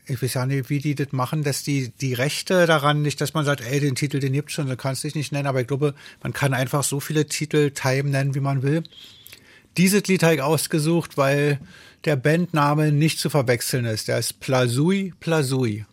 Ich 0.06 0.22
weiß 0.22 0.32
ja 0.32 0.46
nicht, 0.46 0.70
wie 0.70 0.78
die 0.78 0.94
das 0.94 1.12
machen, 1.12 1.42
dass 1.44 1.64
die, 1.64 1.90
die 2.00 2.14
Rechte 2.14 2.64
daran 2.64 3.02
nicht, 3.02 3.20
dass 3.20 3.34
man 3.34 3.44
sagt, 3.44 3.60
ey, 3.60 3.78
den 3.78 3.94
Titel, 3.94 4.20
den 4.20 4.32
gibt's 4.32 4.54
schon, 4.54 4.68
den 4.68 4.78
kannst 4.78 5.04
du 5.04 5.08
dich 5.08 5.16
nicht 5.16 5.32
nennen, 5.32 5.48
aber 5.48 5.60
ich 5.60 5.66
glaube, 5.66 5.94
man 6.22 6.32
kann 6.32 6.54
einfach 6.54 6.82
so 6.82 6.98
viele 6.98 7.26
Titel 7.26 7.72
Time 7.72 8.08
nennen, 8.08 8.34
wie 8.34 8.40
man 8.40 8.62
will. 8.62 8.84
Dieses 9.76 10.06
Lied 10.06 10.22
habe 10.22 10.36
ich 10.36 10.40
ausgesucht, 10.40 11.18
weil 11.18 11.60
der 12.04 12.16
Bandname 12.16 12.92
nicht 12.92 13.18
zu 13.18 13.30
verwechseln 13.30 13.84
ist. 13.84 14.08
Der 14.08 14.18
ist 14.18 14.40
Plasui 14.40 15.12
Plasui. 15.20 15.84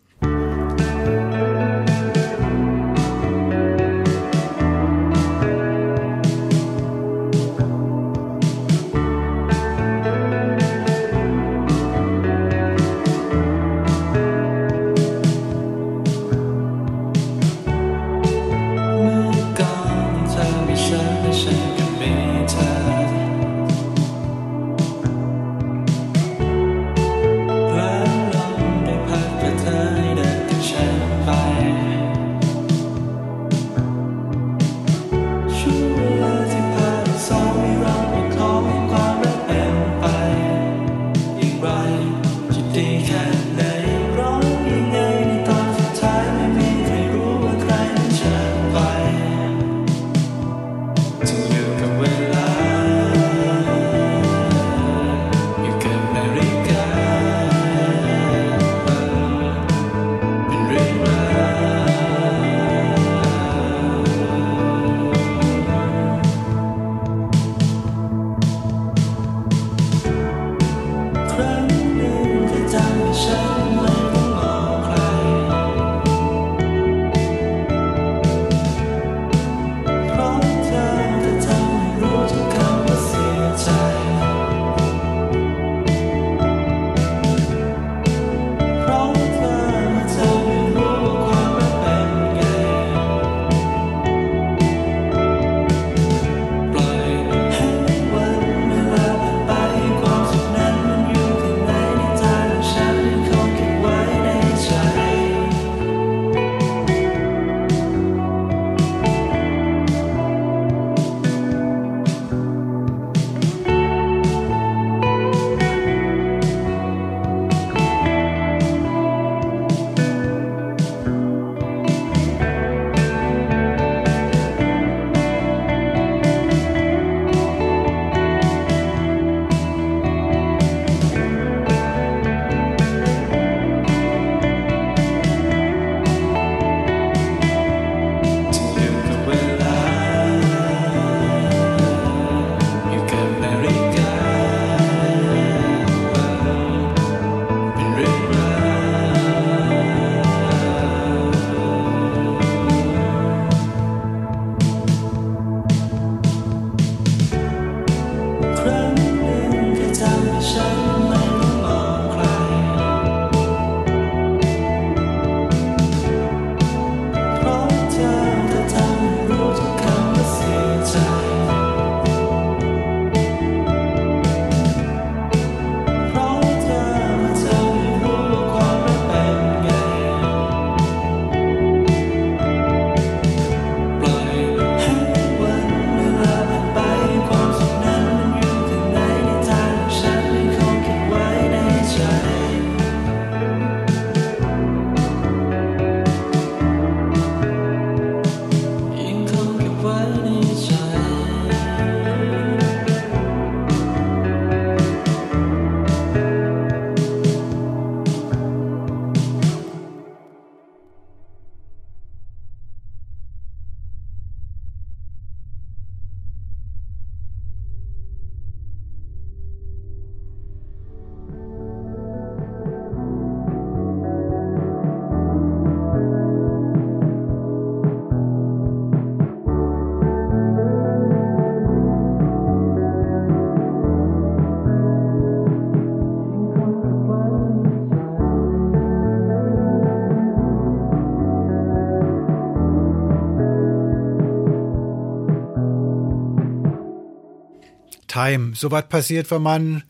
Time. 248.12 248.52
So 248.54 248.70
was 248.70 248.88
passiert, 248.88 249.30
wenn 249.30 249.42
man 249.42 249.84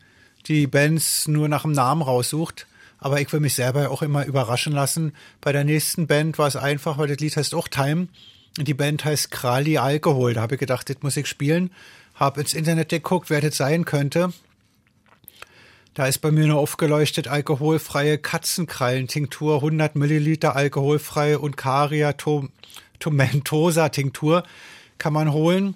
die 0.47 0.67
Bands 0.67 1.27
nur 1.27 1.49
nach 1.49 1.63
dem 1.63 1.73
Namen 1.73 2.01
raussucht. 2.01 2.67
Aber 2.99 3.19
ich 3.19 3.31
will 3.33 3.41
mich 3.41 3.55
selber 3.55 3.91
auch 3.91 4.01
immer 4.01 4.25
überraschen 4.25 4.71
lassen. 4.71 5.13
Bei 5.41 5.51
der 5.51 5.65
nächsten 5.65 6.07
Band 6.07 6.37
war 6.37 6.47
es 6.47 6.55
einfach, 6.55 6.97
weil 6.97 7.09
das 7.09 7.19
Lied 7.19 7.35
heißt 7.35 7.53
auch 7.53 7.67
Time. 7.67 8.07
Und 8.57 8.67
die 8.67 8.73
Band 8.73 9.03
heißt 9.03 9.29
Krali 9.29 9.77
Alkohol. 9.77 10.35
Da 10.35 10.41
habe 10.41 10.55
ich 10.55 10.59
gedacht, 10.59 10.89
das 10.89 10.97
muss 11.01 11.17
ich 11.17 11.27
spielen. 11.27 11.71
Hab 12.15 12.37
ins 12.37 12.53
Internet 12.53 12.89
geguckt, 12.89 13.29
wer 13.29 13.41
das 13.41 13.57
sein 13.57 13.83
könnte. 13.83 14.31
Da 15.93 16.07
ist 16.07 16.19
bei 16.19 16.31
mir 16.31 16.47
nur 16.47 16.59
aufgeleuchtet 16.59 17.27
alkoholfreie 17.27 18.17
Katzenkrallen-Tinktur, 18.17 19.55
100 19.55 19.95
Milliliter 19.95 20.55
alkoholfrei 20.55 21.37
und 21.37 21.57
Caria 21.57 22.13
to 22.13 22.47
Tomentosa 22.99 23.89
Tinktur 23.89 24.43
kann 24.97 25.13
man 25.13 25.33
holen. 25.33 25.75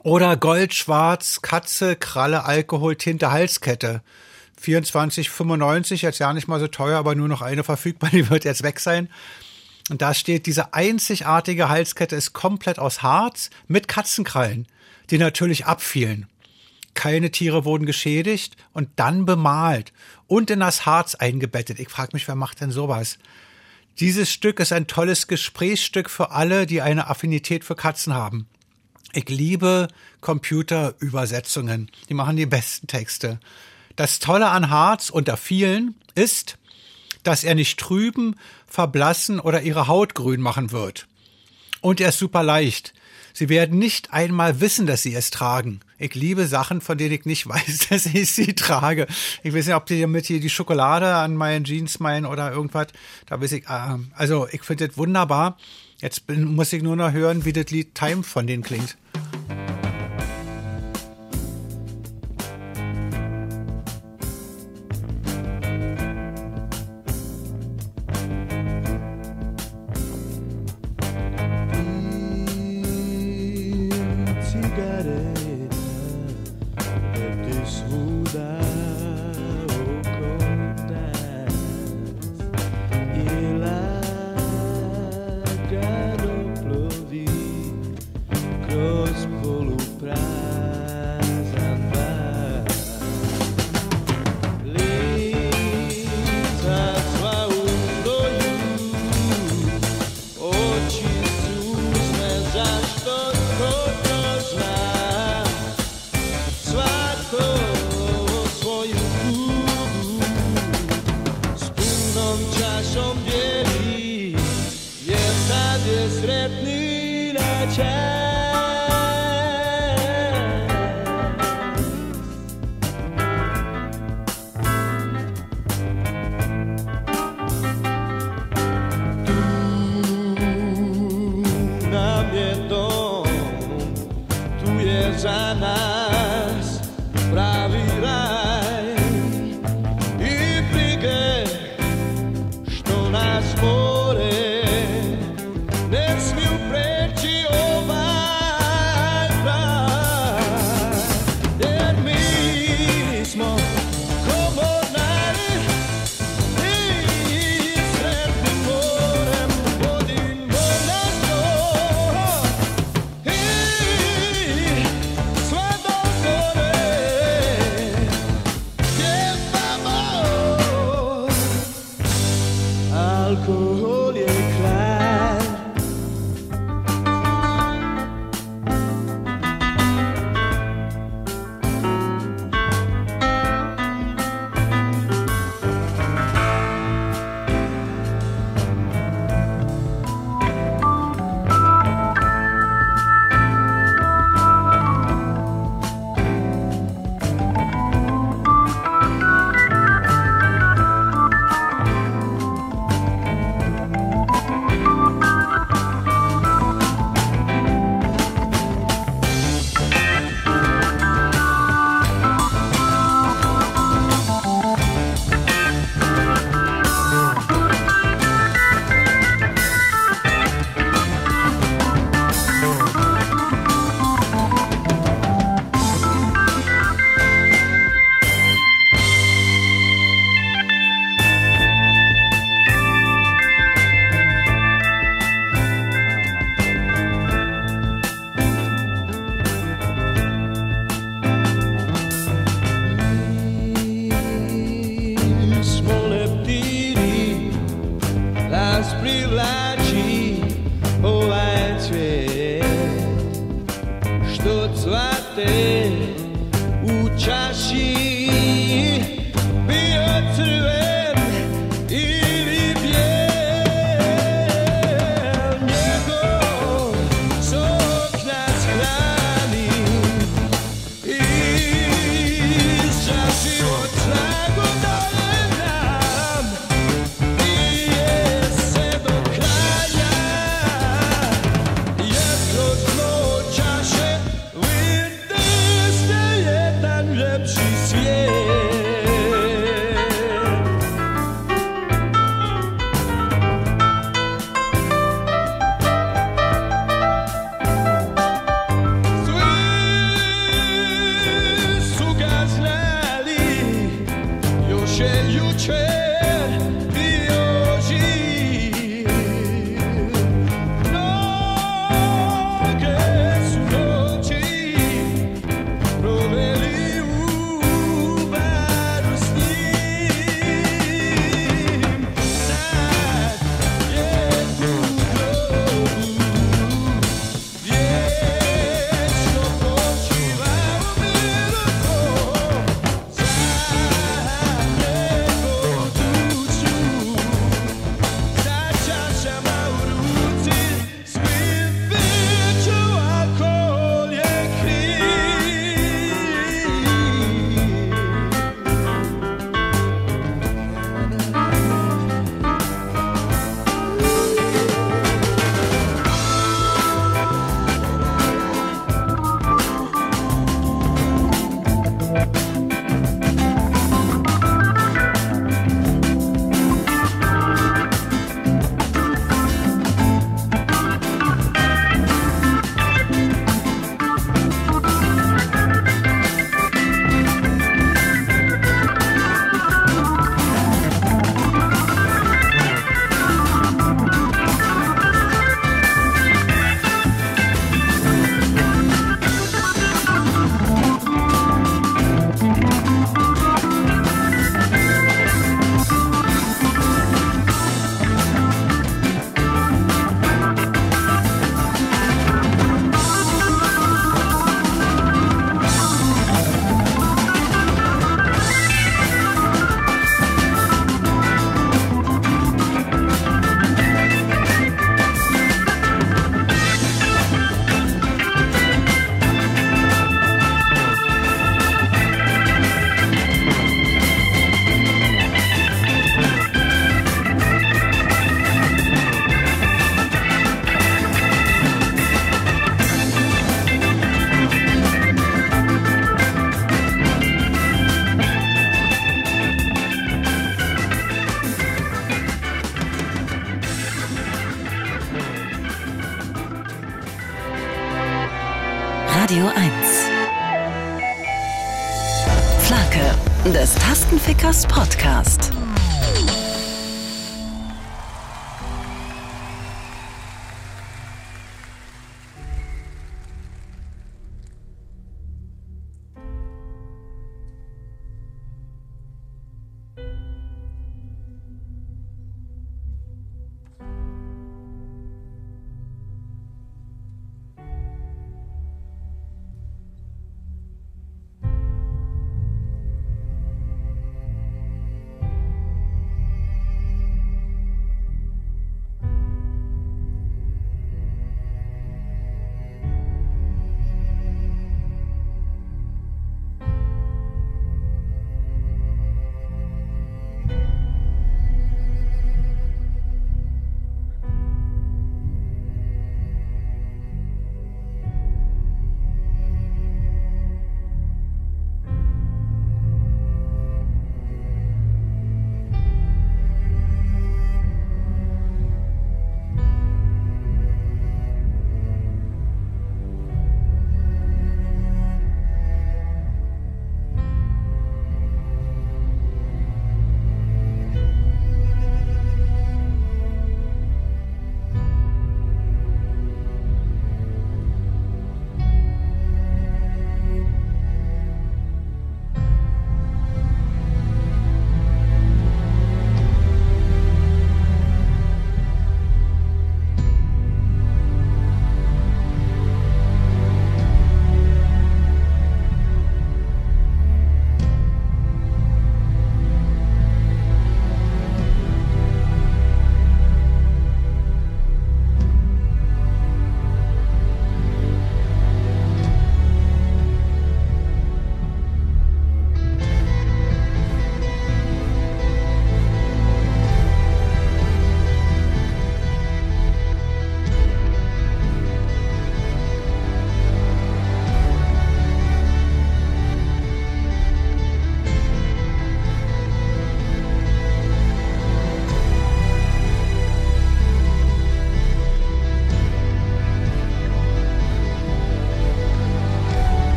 Oder 0.00 0.36
Goldschwarz, 0.36 1.42
Katze, 1.42 1.96
Kralle, 1.96 2.44
Alkohol, 2.44 2.96
Tinte, 2.96 3.30
Halskette. 3.30 4.02
24,95, 4.62 6.02
jetzt 6.02 6.18
ja 6.18 6.32
nicht 6.32 6.48
mal 6.48 6.60
so 6.60 6.68
teuer, 6.68 6.98
aber 6.98 7.14
nur 7.14 7.28
noch 7.28 7.42
eine 7.42 7.64
verfügbar, 7.64 8.10
die 8.12 8.30
wird 8.30 8.44
jetzt 8.44 8.62
weg 8.62 8.80
sein. 8.80 9.08
Und 9.90 10.02
da 10.02 10.14
steht, 10.14 10.46
diese 10.46 10.74
einzigartige 10.74 11.68
Halskette 11.68 12.14
ist 12.14 12.32
komplett 12.32 12.78
aus 12.78 13.02
Harz 13.02 13.50
mit 13.66 13.88
Katzenkrallen, 13.88 14.66
die 15.10 15.18
natürlich 15.18 15.66
abfielen. 15.66 16.26
Keine 16.94 17.30
Tiere 17.30 17.64
wurden 17.64 17.86
geschädigt 17.86 18.56
und 18.72 18.90
dann 18.96 19.24
bemalt 19.24 19.92
und 20.26 20.50
in 20.50 20.60
das 20.60 20.84
Harz 20.84 21.14
eingebettet. 21.14 21.78
Ich 21.78 21.88
frage 21.88 22.10
mich, 22.12 22.26
wer 22.28 22.34
macht 22.34 22.60
denn 22.60 22.70
sowas? 22.70 23.18
Dieses 24.00 24.30
Stück 24.30 24.60
ist 24.60 24.72
ein 24.72 24.86
tolles 24.86 25.26
Gesprächsstück 25.26 26.10
für 26.10 26.30
alle, 26.32 26.66
die 26.66 26.82
eine 26.82 27.08
Affinität 27.08 27.64
für 27.64 27.76
Katzen 27.76 28.14
haben. 28.14 28.46
Ich 29.12 29.28
liebe 29.28 29.88
Computerübersetzungen. 30.20 31.90
Die 32.08 32.14
machen 32.14 32.36
die 32.36 32.46
besten 32.46 32.86
Texte. 32.86 33.40
Das 33.96 34.18
Tolle 34.18 34.48
an 34.50 34.70
Harz 34.70 35.08
unter 35.08 35.36
vielen 35.36 35.94
ist, 36.14 36.58
dass 37.22 37.42
er 37.42 37.54
nicht 37.54 37.80
trüben, 37.80 38.36
verblassen 38.66 39.40
oder 39.40 39.62
ihre 39.62 39.88
Haut 39.88 40.14
grün 40.14 40.40
machen 40.40 40.72
wird. 40.72 41.06
Und 41.80 42.00
er 42.00 42.10
ist 42.10 42.18
super 42.18 42.42
leicht. 42.42 42.92
Sie 43.32 43.48
werden 43.48 43.78
nicht 43.78 44.12
einmal 44.12 44.60
wissen, 44.60 44.86
dass 44.86 45.02
sie 45.02 45.14
es 45.14 45.30
tragen. 45.30 45.80
Ich 45.96 46.14
liebe 46.14 46.46
Sachen, 46.46 46.80
von 46.80 46.98
denen 46.98 47.14
ich 47.14 47.24
nicht 47.24 47.46
weiß, 47.48 47.88
dass 47.88 48.06
ich 48.06 48.30
sie 48.32 48.54
trage. 48.54 49.06
Ich 49.42 49.54
weiß 49.54 49.66
nicht, 49.66 49.76
ob 49.76 49.86
die 49.86 50.00
damit 50.00 50.26
hier 50.26 50.40
die 50.40 50.50
Schokolade 50.50 51.14
an 51.14 51.34
meinen 51.34 51.64
Jeans 51.64 51.98
meinen 51.98 52.26
oder 52.26 52.52
irgendwas. 52.52 52.88
Da 53.26 53.40
weiß 53.40 53.52
ich, 53.52 53.64
äh, 53.68 53.96
also 54.14 54.48
ich 54.50 54.62
finde 54.62 54.88
das 54.88 54.98
wunderbar. 54.98 55.56
Jetzt 56.00 56.30
muss 56.30 56.72
ich 56.72 56.82
nur 56.82 56.94
noch 56.94 57.12
hören, 57.12 57.44
wie 57.44 57.52
das 57.52 57.70
Lied 57.70 57.94
Time 57.94 58.22
von 58.22 58.46
denen 58.46 58.62
klingt. 58.62 58.96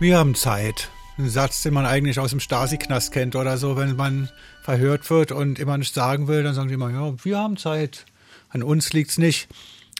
Wir 0.00 0.16
haben 0.16 0.34
Zeit. 0.34 0.88
Ein 1.18 1.28
Satz, 1.28 1.62
den 1.62 1.74
man 1.74 1.84
eigentlich 1.84 2.18
aus 2.18 2.30
dem 2.30 2.40
Stasi-Knast 2.40 3.12
kennt 3.12 3.36
oder 3.36 3.58
so, 3.58 3.76
wenn 3.76 3.96
man 3.96 4.30
verhört 4.62 5.10
wird 5.10 5.30
und 5.30 5.58
immer 5.58 5.76
nichts 5.76 5.94
sagen 5.94 6.26
will, 6.26 6.42
dann 6.42 6.54
sagen 6.54 6.68
die 6.68 6.74
immer, 6.74 6.88
ja, 6.88 7.12
wir 7.22 7.38
haben 7.38 7.58
Zeit. 7.58 8.06
An 8.48 8.62
uns 8.62 8.94
liegt's 8.94 9.18
nicht. 9.18 9.48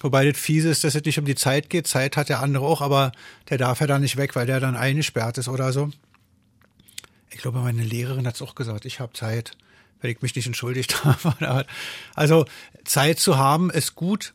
Wobei 0.00 0.24
das 0.24 0.40
fiese 0.40 0.70
ist, 0.70 0.84
dass 0.84 0.94
es 0.94 1.04
nicht 1.04 1.18
um 1.18 1.26
die 1.26 1.34
Zeit 1.34 1.68
geht. 1.68 1.86
Zeit 1.86 2.16
hat 2.16 2.30
der 2.30 2.40
andere 2.40 2.64
auch, 2.64 2.80
aber 2.80 3.12
der 3.50 3.58
darf 3.58 3.80
ja 3.80 3.86
dann 3.86 4.00
nicht 4.00 4.16
weg, 4.16 4.34
weil 4.36 4.46
der 4.46 4.58
dann 4.58 4.74
eingesperrt 4.74 5.36
ist 5.36 5.48
oder 5.48 5.70
so. 5.70 5.90
Ich 7.28 7.42
glaube, 7.42 7.58
meine 7.58 7.84
Lehrerin 7.84 8.26
hat's 8.26 8.40
auch 8.40 8.54
gesagt, 8.54 8.86
ich 8.86 9.00
habe 9.00 9.12
Zeit, 9.12 9.52
wenn 10.00 10.10
ich 10.10 10.22
mich 10.22 10.34
nicht 10.34 10.46
entschuldigt 10.46 11.04
habe. 11.04 11.66
Also 12.14 12.46
Zeit 12.86 13.18
zu 13.18 13.36
haben 13.36 13.68
ist 13.68 13.96
gut, 13.96 14.32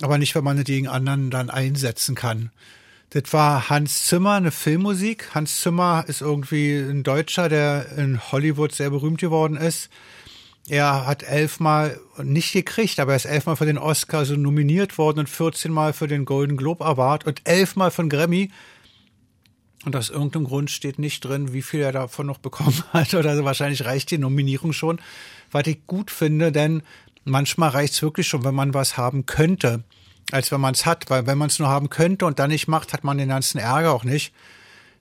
aber 0.00 0.18
nicht, 0.18 0.34
wenn 0.34 0.42
man 0.42 0.58
es 0.58 0.64
gegen 0.64 0.88
anderen 0.88 1.30
dann 1.30 1.50
einsetzen 1.50 2.16
kann. 2.16 2.50
Das 3.12 3.30
war 3.34 3.68
Hans 3.68 4.06
Zimmer, 4.06 4.32
eine 4.32 4.50
Filmmusik. 4.50 5.34
Hans 5.34 5.60
Zimmer 5.60 6.04
ist 6.06 6.22
irgendwie 6.22 6.78
ein 6.78 7.02
Deutscher, 7.02 7.50
der 7.50 7.92
in 7.98 8.18
Hollywood 8.32 8.74
sehr 8.74 8.88
berühmt 8.88 9.20
geworden 9.20 9.58
ist. 9.58 9.90
Er 10.66 11.04
hat 11.06 11.22
elfmal 11.22 12.00
nicht 12.22 12.54
gekriegt, 12.54 12.98
aber 12.98 13.12
er 13.12 13.16
ist 13.16 13.26
elfmal 13.26 13.56
für 13.56 13.66
den 13.66 13.76
Oscar 13.76 14.24
so 14.24 14.34
nominiert 14.34 14.96
worden 14.96 15.18
und 15.18 15.28
14 15.28 15.70
Mal 15.70 15.92
für 15.92 16.08
den 16.08 16.24
Golden 16.24 16.56
Globe 16.56 16.86
Award 16.86 17.26
und 17.26 17.42
elfmal 17.44 17.90
von 17.90 18.08
Grammy. 18.08 18.50
Und 19.84 19.94
aus 19.94 20.08
irgendeinem 20.08 20.44
Grund 20.44 20.70
steht 20.70 20.98
nicht 20.98 21.22
drin, 21.22 21.52
wie 21.52 21.60
viel 21.60 21.80
er 21.80 21.92
davon 21.92 22.26
noch 22.26 22.38
bekommen 22.38 22.82
hat 22.94 23.12
oder 23.12 23.36
so. 23.36 23.44
Wahrscheinlich 23.44 23.84
reicht 23.84 24.10
die 24.10 24.16
Nominierung 24.16 24.72
schon, 24.72 25.02
was 25.50 25.66
ich 25.66 25.86
gut 25.86 26.10
finde, 26.10 26.50
denn 26.50 26.82
manchmal 27.24 27.68
reicht 27.70 27.92
es 27.92 28.00
wirklich 28.00 28.26
schon, 28.26 28.44
wenn 28.44 28.54
man 28.54 28.72
was 28.72 28.96
haben 28.96 29.26
könnte 29.26 29.84
als 30.32 30.52
wenn 30.52 30.60
man 30.60 30.74
es 30.74 30.86
hat. 30.86 31.10
Weil 31.10 31.26
wenn 31.26 31.38
man 31.38 31.48
es 31.48 31.58
nur 31.58 31.68
haben 31.68 31.90
könnte 31.90 32.26
und 32.26 32.38
dann 32.38 32.50
nicht 32.50 32.68
macht, 32.68 32.92
hat 32.92 33.04
man 33.04 33.18
den 33.18 33.28
ganzen 33.28 33.58
Ärger 33.58 33.92
auch 33.92 34.04
nicht. 34.04 34.32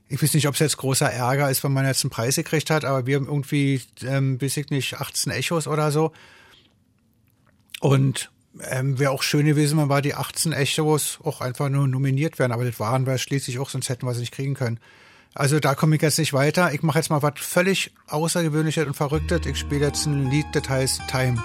ich 0.09 0.21
weiß 0.21 0.33
nicht, 0.33 0.47
ob 0.47 0.55
es 0.55 0.59
jetzt 0.59 0.77
großer 0.77 1.11
Ärger 1.11 1.49
ist, 1.49 1.63
wenn 1.63 1.73
man 1.73 1.85
jetzt 1.85 2.03
einen 2.03 2.11
Preis 2.11 2.35
gekriegt 2.35 2.69
hat, 2.69 2.85
aber 2.85 3.05
wir 3.05 3.15
haben 3.15 3.27
irgendwie, 3.27 3.81
ähm, 4.03 4.41
weiß 4.41 4.57
ich 4.57 4.69
nicht, 4.69 4.99
18 4.99 5.31
Echos 5.31 5.67
oder 5.67 5.91
so. 5.91 6.11
Und 7.79 8.29
ähm, 8.69 8.99
wäre 8.99 9.11
auch 9.11 9.23
schön 9.23 9.45
gewesen, 9.45 9.79
wenn 9.79 9.87
wir 9.87 10.01
die 10.01 10.15
18 10.15 10.51
Echos 10.51 11.19
auch 11.23 11.41
einfach 11.41 11.69
nur 11.69 11.87
nominiert 11.87 12.39
werden, 12.39 12.51
aber 12.51 12.65
das 12.65 12.79
waren 12.79 13.05
wir 13.05 13.17
schließlich 13.17 13.59
auch, 13.59 13.69
sonst 13.69 13.89
hätten 13.89 14.05
wir 14.05 14.13
sie 14.13 14.21
nicht 14.21 14.33
kriegen 14.33 14.53
können. 14.53 14.79
Also 15.33 15.59
da 15.59 15.75
komme 15.75 15.95
ich 15.95 16.01
jetzt 16.01 16.19
nicht 16.19 16.33
weiter. 16.33 16.73
Ich 16.73 16.83
mache 16.83 16.99
jetzt 16.99 17.09
mal 17.09 17.21
was 17.21 17.33
völlig 17.37 17.91
Außergewöhnliches 18.07 18.85
und 18.85 18.95
Verrücktes. 18.95 19.45
Ich 19.45 19.57
spiele 19.57 19.85
jetzt 19.85 20.05
ein 20.05 20.29
Lied, 20.29 20.47
das 20.53 20.67
heißt 20.67 21.01
Time. 21.09 21.41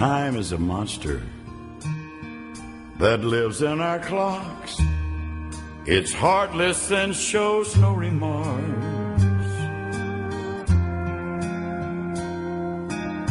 Time 0.00 0.34
is 0.34 0.52
a 0.52 0.56
monster 0.56 1.20
that 2.96 3.22
lives 3.22 3.60
in 3.60 3.82
our 3.82 3.98
clocks. 3.98 4.80
It's 5.84 6.10
heartless 6.10 6.90
and 6.90 7.14
shows 7.14 7.76
no 7.76 7.92
remorse. 7.92 8.56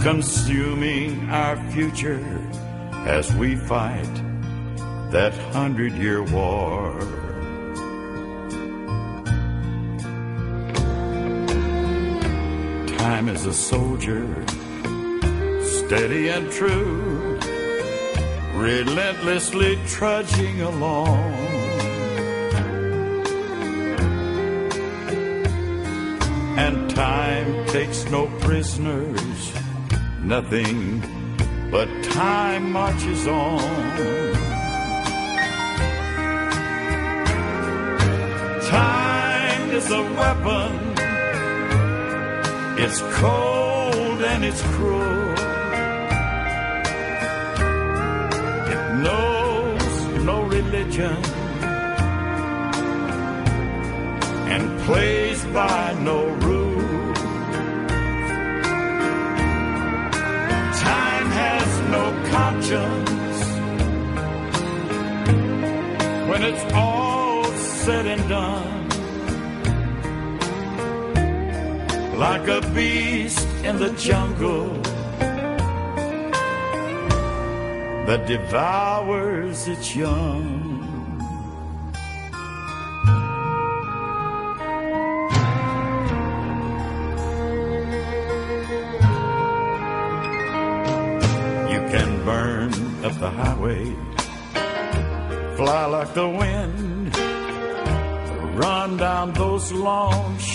Consuming 0.04 1.28
our 1.32 1.58
future 1.72 2.24
as 3.08 3.34
we 3.34 3.56
fight 3.56 4.14
that 5.10 5.34
hundred 5.52 5.94
year 5.94 6.22
war. 6.22 7.00
Time 13.00 13.28
is 13.28 13.48
a 13.48 13.54
soldier 13.56 14.46
steady 15.90 16.28
and 16.30 16.52
true, 16.52 17.40
relentlessly 18.54 19.76
trudging 19.88 20.62
along. 20.62 21.34
And 26.60 26.92
time 26.92 27.66
takes 27.66 28.06
no 28.12 28.28
prisoners, 28.42 29.52
nothing 30.22 31.02
but 31.72 31.88
time 32.04 32.72
marches 32.72 33.26
on. 33.26 33.60
Time 38.62 39.72
is 39.72 39.90
a 39.90 40.04
weapon, 40.20 40.72
it's 42.78 43.02
cold 43.18 44.22
and 44.22 44.46
it's 44.46 44.62
cruel. 44.62 45.19
And 54.52 54.80
plays 54.82 55.46
by 55.46 55.94
no 56.02 56.28
rule. 56.48 57.14
Time 60.74 61.28
has 61.42 61.80
no 61.90 62.04
conscience 62.30 63.40
when 66.30 66.44
it's 66.44 66.74
all 66.74 67.44
said 67.54 68.06
and 68.06 68.30
done. 68.30 68.90
Like 72.18 72.48
a 72.50 72.62
beast 72.74 73.48
in 73.64 73.78
the 73.80 73.92
jungle 73.92 74.68
that 78.06 78.26
devours 78.28 79.68
its 79.70 79.96
young. 79.96 80.69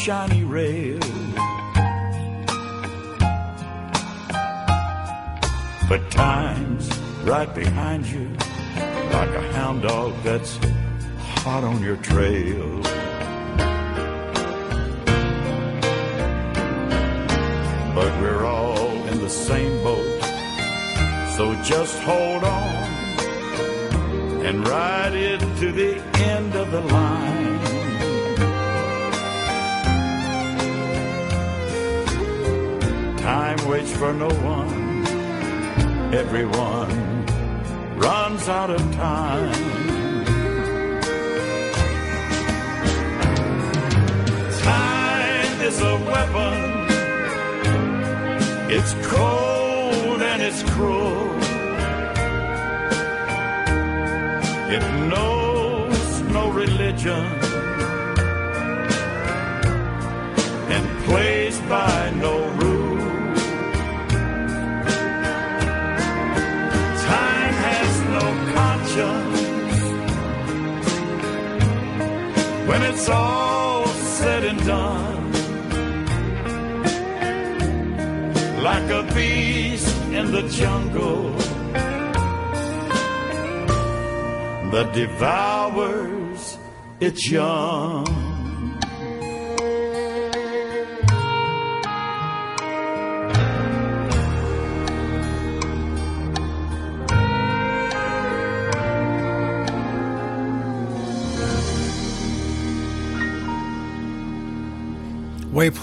Shiny 0.05 0.44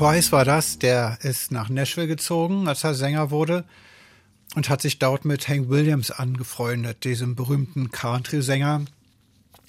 Price 0.02 0.32
war 0.32 0.46
das, 0.46 0.80
der 0.80 1.20
ist 1.22 1.52
nach 1.52 1.70
Nashville 1.70 2.08
gezogen, 2.08 2.68
als 2.68 2.84
er 2.84 2.96
Sänger 2.96 3.30
wurde 3.30 3.66
und 4.56 4.68
hat 4.68 4.82
sich 4.82 4.98
dort 4.98 5.26
mit 5.26 5.48
Hank 5.48 5.70
Williams 5.70 6.10
angefreundet, 6.10 7.04
diesem 7.04 7.36
berühmten 7.36 7.92
Country-Sänger, 7.92 8.86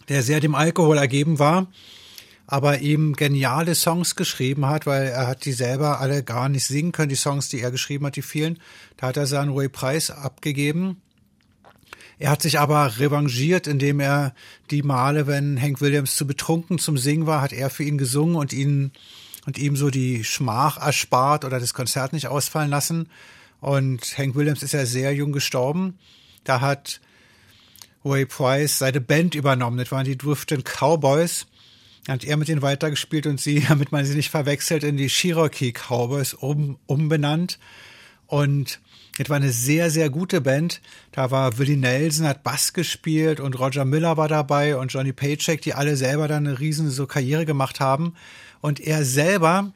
der 0.09 0.22
sehr 0.22 0.40
dem 0.40 0.54
Alkohol 0.54 0.96
ergeben 0.96 1.38
war, 1.38 1.66
aber 2.46 2.78
ihm 2.78 3.12
geniale 3.12 3.74
Songs 3.74 4.16
geschrieben 4.16 4.64
hat, 4.64 4.86
weil 4.86 5.09
er 5.09 5.26
hat 5.26 5.44
die 5.44 5.52
selber 5.52 6.00
alle 6.00 6.22
gar 6.22 6.48
nicht 6.48 6.64
singen 6.64 6.92
können, 6.92 7.10
die 7.10 7.14
Songs, 7.14 7.50
die 7.50 7.60
er 7.60 7.70
geschrieben 7.70 8.06
hat, 8.06 8.16
die 8.16 8.22
vielen. 8.22 8.59
Da 8.96 9.09
hat 9.09 9.18
er 9.18 9.26
sie 9.26 9.38
an 9.38 9.50
Ray 9.50 9.68
Price 9.68 10.09
abgegeben. 10.09 11.02
Er 12.18 12.30
hat 12.30 12.40
sich 12.40 12.59
aber 12.59 12.98
revanchiert, 12.98 13.66
indem 13.66 14.00
er 14.00 14.34
die 14.70 14.82
Male, 14.82 15.26
wenn 15.26 15.60
Hank 15.60 15.82
Williams 15.82 16.16
zu 16.16 16.26
betrunken 16.26 16.78
zum 16.78 16.96
Singen 16.96 17.26
war, 17.26 17.42
hat 17.42 17.52
er 17.52 17.68
für 17.68 17.84
ihn 17.84 17.98
gesungen 17.98 18.36
und 18.36 18.54
ihn 18.54 18.92
und 19.47 19.59
ihm 19.59 19.77
so 19.77 19.90
die 19.90 20.24
Schmach 20.24 20.78
erspart 20.78 21.44
oder 21.44 21.60
das 21.60 21.74
Konzert 21.74 22.12
nicht 22.12 22.28
ausfallen 22.28 22.70
lassen. 22.70 23.09
Und 23.60 24.19
Hank 24.19 24.35
Williams 24.35 24.62
ist 24.62 24.73
ja 24.73 24.86
sehr 24.86 25.14
jung 25.14 25.32
gestorben. 25.32 25.98
Da 26.44 26.60
hat 26.60 27.01
Ray 28.05 28.27
Price 28.27 28.78
seine 28.78 29.01
Band 29.01 29.35
übernommen. 29.35 29.78
Das 29.78 29.93
waren 29.93 30.05
die 30.05 30.19
Drifting 30.19 30.62
Cowboys. 30.64 31.47
Hat 32.09 32.24
er 32.24 32.36
mit 32.36 32.48
ihnen 32.48 32.62
weitergespielt 32.62 33.27
und 33.27 33.40
sie, 33.40 33.60
damit 33.69 33.93
man 33.93 34.05
sie 34.05 34.16
nicht 34.16 34.31
verwechselt, 34.31 34.82
in 34.85 34.97
die 34.97 35.09
Cherokee 35.09 35.73
Cowboys 35.73 36.35
um, 36.35 36.78
umbenannt. 36.86 37.59
Und 38.27 38.81
es 39.19 39.28
war 39.28 39.36
eine 39.36 39.52
sehr, 39.52 39.90
sehr 39.90 40.09
gute 40.09 40.40
Band. 40.40 40.81
Da 41.12 41.31
war 41.31 41.59
Willie 41.59 41.77
Nelson, 41.77 42.27
hat 42.27 42.43
Bass 42.43 42.73
gespielt 42.73 43.40
und 43.40 43.59
Roger 43.59 43.85
Miller 43.85 44.16
war 44.16 44.28
dabei 44.28 44.77
und 44.77 44.93
Johnny 44.93 45.12
Paycheck, 45.12 45.60
die 45.60 45.74
alle 45.74 45.97
selber 45.97 46.28
dann 46.28 46.47
eine 46.47 46.59
riesen 46.59 46.90
so 46.90 47.06
Karriere 47.06 47.44
gemacht 47.44 47.78
haben. 47.78 48.14
Und 48.62 48.80
er 48.80 49.05
selber 49.05 49.72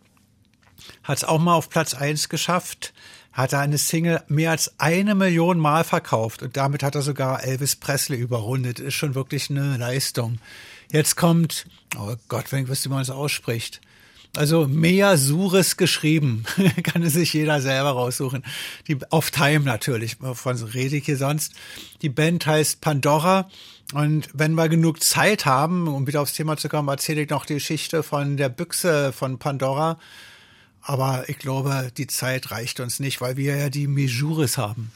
hat 1.03 1.19
es 1.19 1.25
auch 1.25 1.41
mal 1.41 1.55
auf 1.55 1.69
Platz 1.69 1.93
eins 1.93 2.31
geschafft, 2.31 2.95
hat 3.33 3.53
er 3.53 3.61
eine 3.61 3.77
Single 3.77 4.23
mehr 4.29 4.53
als 4.53 4.81
eine 4.81 5.15
Million 5.15 5.59
Mal 5.59 5.85
verkauft 5.85 6.43
und 6.43 6.57
damit 6.57 6.83
hat 6.83 6.95
er 6.95 7.03
sogar 7.03 7.45
Elvis 7.45 7.77
Presley 7.77 8.19
überrundet. 8.19 8.81
Ist 8.81 8.95
schon 8.95 9.15
wirklich 9.15 9.51
eine 9.51 9.77
Leistung. 9.77 10.39
Jetzt 10.91 11.17
kommt, 11.17 11.67
oh 11.99 12.15
Gott, 12.29 12.51
wenn 12.51 12.63
ich 12.63 12.71
wüsste, 12.71 12.89
wie 12.89 12.95
man 12.95 13.03
es 13.03 13.11
ausspricht. 13.11 13.83
Also 14.37 14.67
Mea 14.69 15.17
Suris 15.17 15.77
geschrieben, 15.77 16.45
kann 16.83 17.03
es 17.03 17.15
sich 17.15 17.33
jeder 17.33 17.61
selber 17.61 17.91
raussuchen. 17.91 18.45
Die 18.87 18.99
auf 19.11 19.31
Time 19.31 19.61
natürlich, 19.61 20.17
von 20.35 20.57
rede 20.57 20.97
ich 20.97 21.07
hier 21.07 21.17
sonst. 21.17 21.55
Die 22.03 22.09
Band 22.09 22.47
heißt 22.47 22.81
Pandora 22.81 23.51
und 23.93 24.29
wenn 24.33 24.55
wir 24.55 24.69
genug 24.69 25.03
Zeit 25.03 25.47
haben, 25.47 25.87
um 25.87 26.07
wieder 26.07 26.21
aufs 26.21 26.35
Thema 26.35 26.57
zu 26.57 26.69
kommen, 26.69 26.89
erzähle 26.89 27.23
ich 27.23 27.31
noch 27.31 27.47
die 27.47 27.55
Geschichte 27.55 28.03
von 28.03 28.37
der 28.37 28.49
Büchse 28.49 29.13
von 29.13 29.39
Pandora. 29.39 29.99
Aber 30.83 31.29
ich 31.29 31.39
glaube, 31.39 31.91
die 31.97 32.07
Zeit 32.07 32.51
reicht 32.51 32.81
uns 32.81 33.01
nicht, 33.01 33.21
weil 33.21 33.37
wir 33.37 33.57
ja 33.57 33.71
die 33.71 33.87
Mejuris 33.87 34.59
haben. 34.59 34.93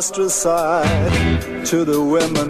Turn 0.00 0.20
my 0.20 0.22
lustrous 0.22 0.34
side 0.34 1.66
to 1.66 1.84
the 1.84 2.00
women 2.00 2.46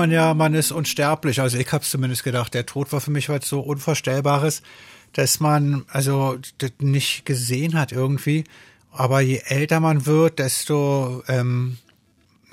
man 0.00 0.10
ja, 0.10 0.32
man 0.32 0.54
ist 0.54 0.72
unsterblich. 0.72 1.42
Also 1.42 1.58
ich 1.58 1.70
habe 1.72 1.84
zumindest 1.84 2.24
gedacht, 2.24 2.54
der 2.54 2.64
Tod 2.64 2.90
war 2.90 3.02
für 3.02 3.10
mich 3.10 3.28
was 3.28 3.46
so 3.46 3.60
Unvorstellbares, 3.60 4.62
dass 5.12 5.40
man 5.40 5.84
also 5.88 6.38
das 6.56 6.72
nicht 6.80 7.26
gesehen 7.26 7.78
hat 7.78 7.92
irgendwie. 7.92 8.44
Aber 8.92 9.20
je 9.20 9.42
älter 9.44 9.78
man 9.78 10.06
wird, 10.06 10.38
desto 10.38 11.22
ähm, 11.28 11.76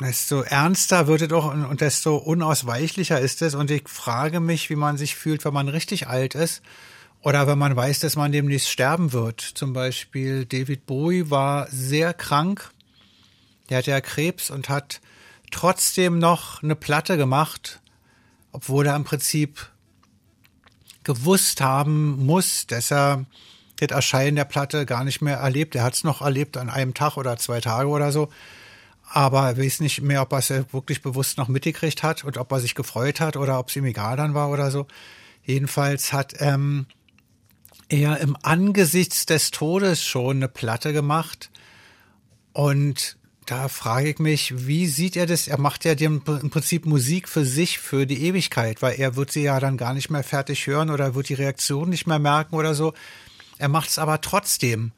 desto 0.01 0.41
ernster 0.41 1.07
wird 1.07 1.21
es 1.21 1.31
und 1.31 1.65
und 1.65 1.79
desto 1.79 2.17
unausweichlicher 2.17 3.19
ist 3.21 3.41
es. 3.41 3.55
Und 3.55 3.71
ich 3.71 3.87
frage 3.87 4.41
mich, 4.41 4.69
wie 4.69 4.75
man 4.75 4.97
sich 4.97 5.15
fühlt, 5.15 5.45
wenn 5.45 5.53
man 5.53 5.69
richtig 5.69 6.07
alt 6.07 6.35
ist 6.35 6.61
oder 7.21 7.47
wenn 7.47 7.57
man 7.57 7.77
weiß, 7.77 7.99
dass 7.99 8.17
man 8.17 8.33
demnächst 8.33 8.69
sterben 8.69 9.13
wird. 9.13 9.39
Zum 9.39 9.71
Beispiel 9.71 10.43
David 10.43 10.85
Bowie 10.85 11.29
war 11.29 11.67
sehr 11.71 12.13
krank. 12.13 12.71
Der 13.69 13.77
hatte 13.77 13.91
ja 13.91 14.01
Krebs 14.01 14.51
und 14.51 14.67
hat 14.67 14.99
trotzdem 15.51 16.19
noch 16.19 16.63
eine 16.63 16.75
Platte 16.75 17.17
gemacht, 17.17 17.81
obwohl 18.51 18.87
er 18.87 18.95
im 18.95 19.03
Prinzip 19.03 19.69
gewusst 21.03 21.61
haben 21.61 22.25
muss, 22.25 22.67
dass 22.67 22.91
er 22.91 23.25
das 23.79 23.91
Erscheinen 23.91 24.35
der 24.35 24.45
Platte 24.45 24.85
gar 24.85 25.03
nicht 25.03 25.21
mehr 25.21 25.37
erlebt. 25.37 25.75
Er 25.75 25.83
hat 25.83 25.93
es 25.93 26.03
noch 26.03 26.21
erlebt 26.21 26.57
an 26.57 26.69
einem 26.69 26.93
Tag 26.93 27.17
oder 27.17 27.37
zwei 27.37 27.61
Tage 27.61 27.87
oder 27.89 28.11
so. 28.11 28.29
Aber 29.09 29.47
er 29.47 29.57
weiß 29.57 29.79
nicht 29.79 30.01
mehr, 30.01 30.21
ob 30.21 30.33
er 30.33 30.39
es 30.39 30.49
wirklich 30.49 31.01
bewusst 31.01 31.37
noch 31.37 31.47
mitgekriegt 31.47 32.03
hat 32.03 32.25
und 32.25 32.37
ob 32.37 32.51
er 32.51 32.59
sich 32.59 32.75
gefreut 32.75 33.21
hat 33.21 33.37
oder 33.37 33.57
ob 33.57 33.69
es 33.69 33.75
ihm 33.75 33.85
egal 33.85 34.17
dann 34.17 34.33
war 34.33 34.49
oder 34.49 34.69
so. 34.69 34.85
Jedenfalls 35.43 36.11
hat 36.11 36.33
ähm, 36.39 36.87
er 37.87 38.19
im 38.19 38.35
Angesichts 38.41 39.25
des 39.25 39.51
Todes 39.51 40.03
schon 40.03 40.37
eine 40.37 40.49
Platte 40.49 40.91
gemacht. 40.91 41.51
Und 42.51 43.17
da 43.47 43.69
frage 43.69 44.09
ich 44.09 44.19
mich, 44.19 44.67
wie 44.67 44.87
sieht 44.87 45.15
er 45.15 45.25
das? 45.25 45.47
Er 45.47 45.59
macht 45.59 45.85
ja 45.85 45.95
dem, 45.95 46.21
im 46.27 46.49
Prinzip 46.49 46.85
Musik 46.85 47.27
für 47.27 47.45
sich, 47.45 47.79
für 47.79 48.05
die 48.05 48.23
Ewigkeit, 48.25 48.81
weil 48.81 48.99
er 48.99 49.15
wird 49.15 49.31
sie 49.31 49.43
ja 49.43 49.59
dann 49.59 49.77
gar 49.77 49.93
nicht 49.93 50.09
mehr 50.09 50.23
fertig 50.23 50.67
hören 50.67 50.89
oder 50.89 51.15
wird 51.15 51.29
die 51.29 51.33
Reaktion 51.33 51.89
nicht 51.89 52.07
mehr 52.07 52.19
merken 52.19 52.55
oder 52.55 52.75
so. 52.75 52.93
Er 53.57 53.69
macht 53.69 53.89
es 53.89 53.99
aber 53.99 54.21
trotzdem. 54.21 54.91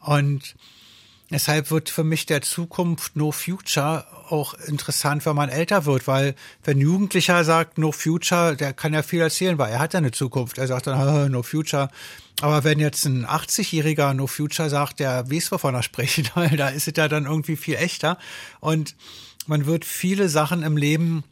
Und 0.00 0.54
Deshalb 1.32 1.70
wird 1.70 1.90
für 1.90 2.02
mich 2.02 2.26
der 2.26 2.42
Zukunft 2.42 3.14
No 3.14 3.30
Future 3.30 4.04
auch 4.30 4.54
interessant, 4.54 5.24
wenn 5.26 5.36
man 5.36 5.48
älter 5.48 5.84
wird, 5.84 6.08
weil 6.08 6.34
wenn 6.64 6.78
Jugendlicher 6.78 7.44
sagt 7.44 7.78
No 7.78 7.92
Future, 7.92 8.56
der 8.56 8.72
kann 8.72 8.92
ja 8.92 9.02
viel 9.02 9.20
erzählen, 9.20 9.56
weil 9.56 9.70
er 9.70 9.78
hat 9.78 9.94
ja 9.94 9.98
eine 9.98 10.10
Zukunft. 10.10 10.58
Er 10.58 10.66
sagt 10.66 10.88
dann 10.88 10.98
"Ah, 10.98 11.28
No 11.28 11.44
Future. 11.44 11.88
Aber 12.40 12.64
wenn 12.64 12.80
jetzt 12.80 13.04
ein 13.04 13.26
80-jähriger 13.26 14.14
No 14.14 14.26
Future 14.26 14.70
sagt, 14.70 15.00
der 15.00 15.30
weiß, 15.30 15.52
wovon 15.52 15.74
er 15.74 15.82
spricht, 15.82 16.34
weil 16.36 16.56
da 16.56 16.68
ist 16.68 16.88
es 16.88 16.94
ja 16.96 17.08
dann 17.08 17.26
irgendwie 17.26 17.56
viel 17.56 17.74
echter. 17.74 18.18
Und 18.60 18.96
man 19.46 19.66
wird 19.66 19.84
viele 19.84 20.28
Sachen 20.28 20.62
im 20.62 20.76
Leben 20.76 21.24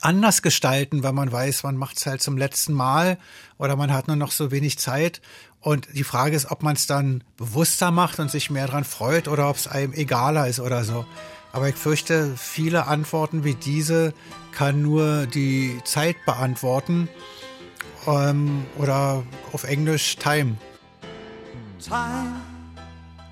anders 0.00 0.42
gestalten, 0.42 1.02
weil 1.02 1.12
man 1.12 1.32
weiß, 1.32 1.62
man 1.62 1.76
macht 1.76 1.96
es 1.96 2.06
halt 2.06 2.22
zum 2.22 2.36
letzten 2.36 2.74
Mal 2.74 3.18
oder 3.58 3.76
man 3.76 3.92
hat 3.92 4.08
nur 4.08 4.16
noch 4.16 4.30
so 4.30 4.50
wenig 4.50 4.78
Zeit. 4.78 5.20
Und 5.60 5.88
die 5.94 6.04
Frage 6.04 6.36
ist, 6.36 6.50
ob 6.50 6.62
man 6.62 6.76
es 6.76 6.86
dann 6.86 7.24
bewusster 7.36 7.90
macht 7.90 8.20
und 8.20 8.30
sich 8.30 8.50
mehr 8.50 8.68
dran 8.68 8.84
freut 8.84 9.26
oder 9.26 9.48
ob 9.48 9.56
es 9.56 9.66
einem 9.66 9.92
egaler 9.92 10.46
ist 10.46 10.60
oder 10.60 10.84
so. 10.84 11.06
Aber 11.52 11.68
ich 11.68 11.74
fürchte, 11.74 12.34
viele 12.36 12.86
Antworten 12.86 13.42
wie 13.42 13.54
diese 13.54 14.12
kann 14.52 14.82
nur 14.82 15.26
die 15.26 15.80
Zeit 15.84 16.16
beantworten 16.26 17.08
ähm, 18.06 18.64
oder 18.78 19.22
auf 19.52 19.64
Englisch 19.64 20.16
Time. 20.16 20.56
Time, 21.80 22.40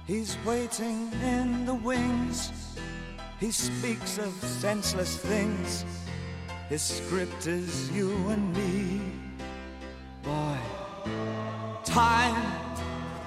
he's 0.06 0.36
waiting 0.44 1.10
in 1.22 1.66
the 1.66 1.74
wings. 1.74 2.52
He 3.40 3.50
speaks 3.50 4.18
of 4.18 4.32
senseless 4.42 5.16
things. 5.16 5.84
His 6.68 6.82
script 6.82 7.46
is 7.46 7.90
you 7.90 8.10
and 8.30 8.56
me. 8.56 9.00
Boy, 10.22 10.56
time, 11.84 12.40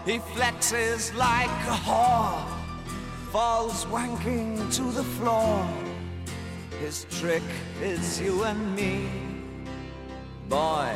he 0.06 0.20
flexes 0.34 1.16
like 1.16 1.50
a 1.68 1.78
whore, 1.86 2.44
falls 3.32 3.86
wanking 3.86 4.74
to 4.76 4.92
the 4.92 5.04
floor. 5.04 5.68
His 6.80 7.06
trick 7.10 7.44
is 7.82 8.20
you 8.20 8.44
and 8.44 8.76
me. 8.76 9.10
Boy, 10.50 10.96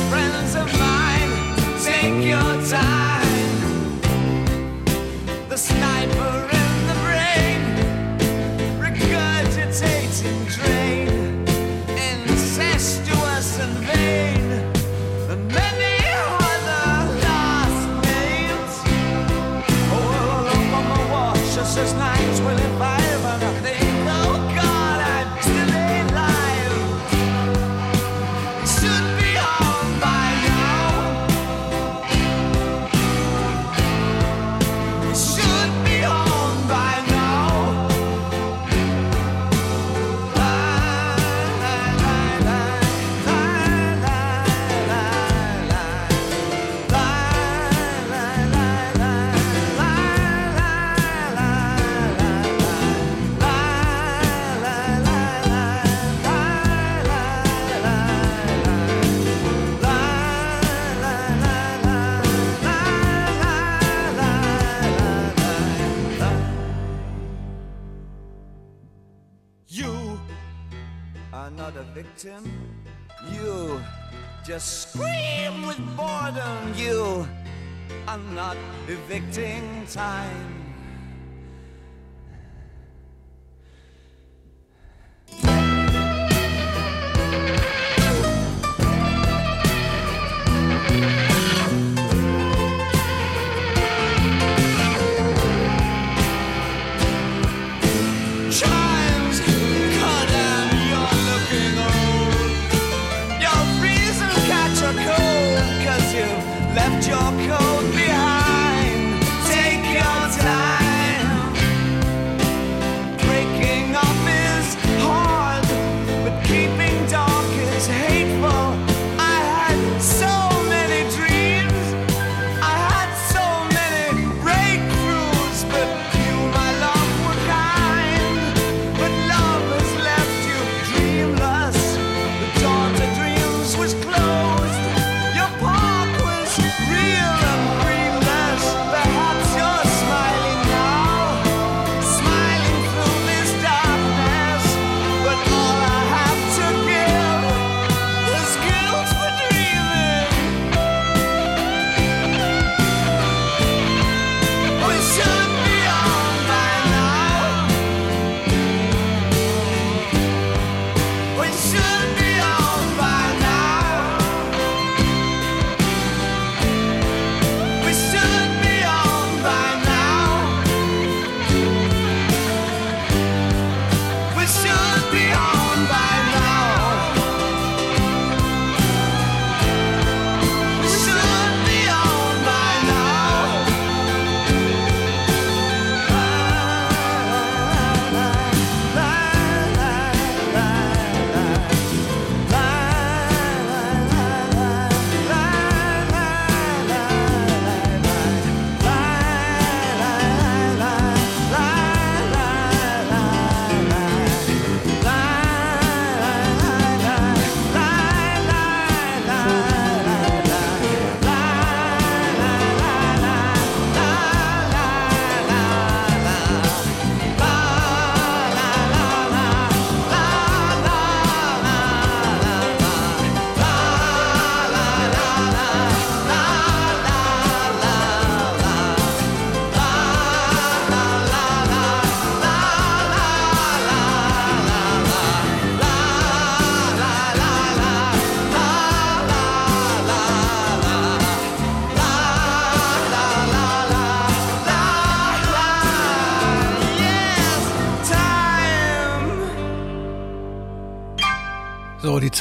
victim. 72.01 72.43
You 73.31 73.79
just 74.45 74.89
scream 74.89 75.67
with 75.67 75.79
boredom. 75.95 76.73
You 76.75 77.27
are 78.07 78.17
not 78.33 78.57
evicting 78.87 79.85
time. 79.87 80.60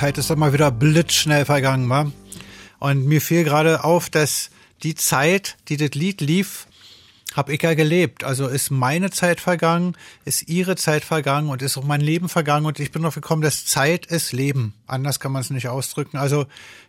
Zeit 0.01 0.16
ist 0.16 0.31
doch 0.31 0.36
mal 0.36 0.55
wieder 0.55 0.70
blitzschnell 0.70 1.44
vergangen, 1.44 1.90
wa? 1.90 2.10
Und 2.78 3.05
mir 3.05 3.20
fiel 3.20 3.44
gerade 3.44 3.85
auf, 3.85 4.09
dass 4.09 4.48
die 4.82 4.94
Zeit, 4.94 5.59
die 5.68 5.77
das 5.77 5.90
Lied 5.90 6.22
lief, 6.22 6.66
habe 7.36 7.52
ich 7.52 7.60
ja 7.60 7.74
gelebt. 7.74 8.24
Also 8.24 8.48
ist 8.48 8.70
meine 8.70 9.10
Zeit 9.10 9.43
vergangen, 9.43 9.94
ist 10.24 10.48
ihre 10.48 10.77
Zeit 10.77 11.05
vergangen 11.05 11.51
und 11.51 11.60
ist 11.60 11.77
auch 11.77 11.85
mein 11.85 12.01
Leben 12.01 12.31
vergangen. 12.31 12.64
Und 12.64 12.81
ich 12.81 12.93
bin 12.93 13.02
drauf 13.02 13.14
gekommen, 13.14 13.43
dass 13.43 13.66
Zeit 13.66 14.06
ist 14.06 14.32
Leben. 14.32 14.72
Anders 14.86 15.20
kann 15.20 15.32
man 15.32 15.43
es 15.43 15.51
nicht 15.51 15.68
ausdrücken. 15.68 16.16
Also 16.16 16.47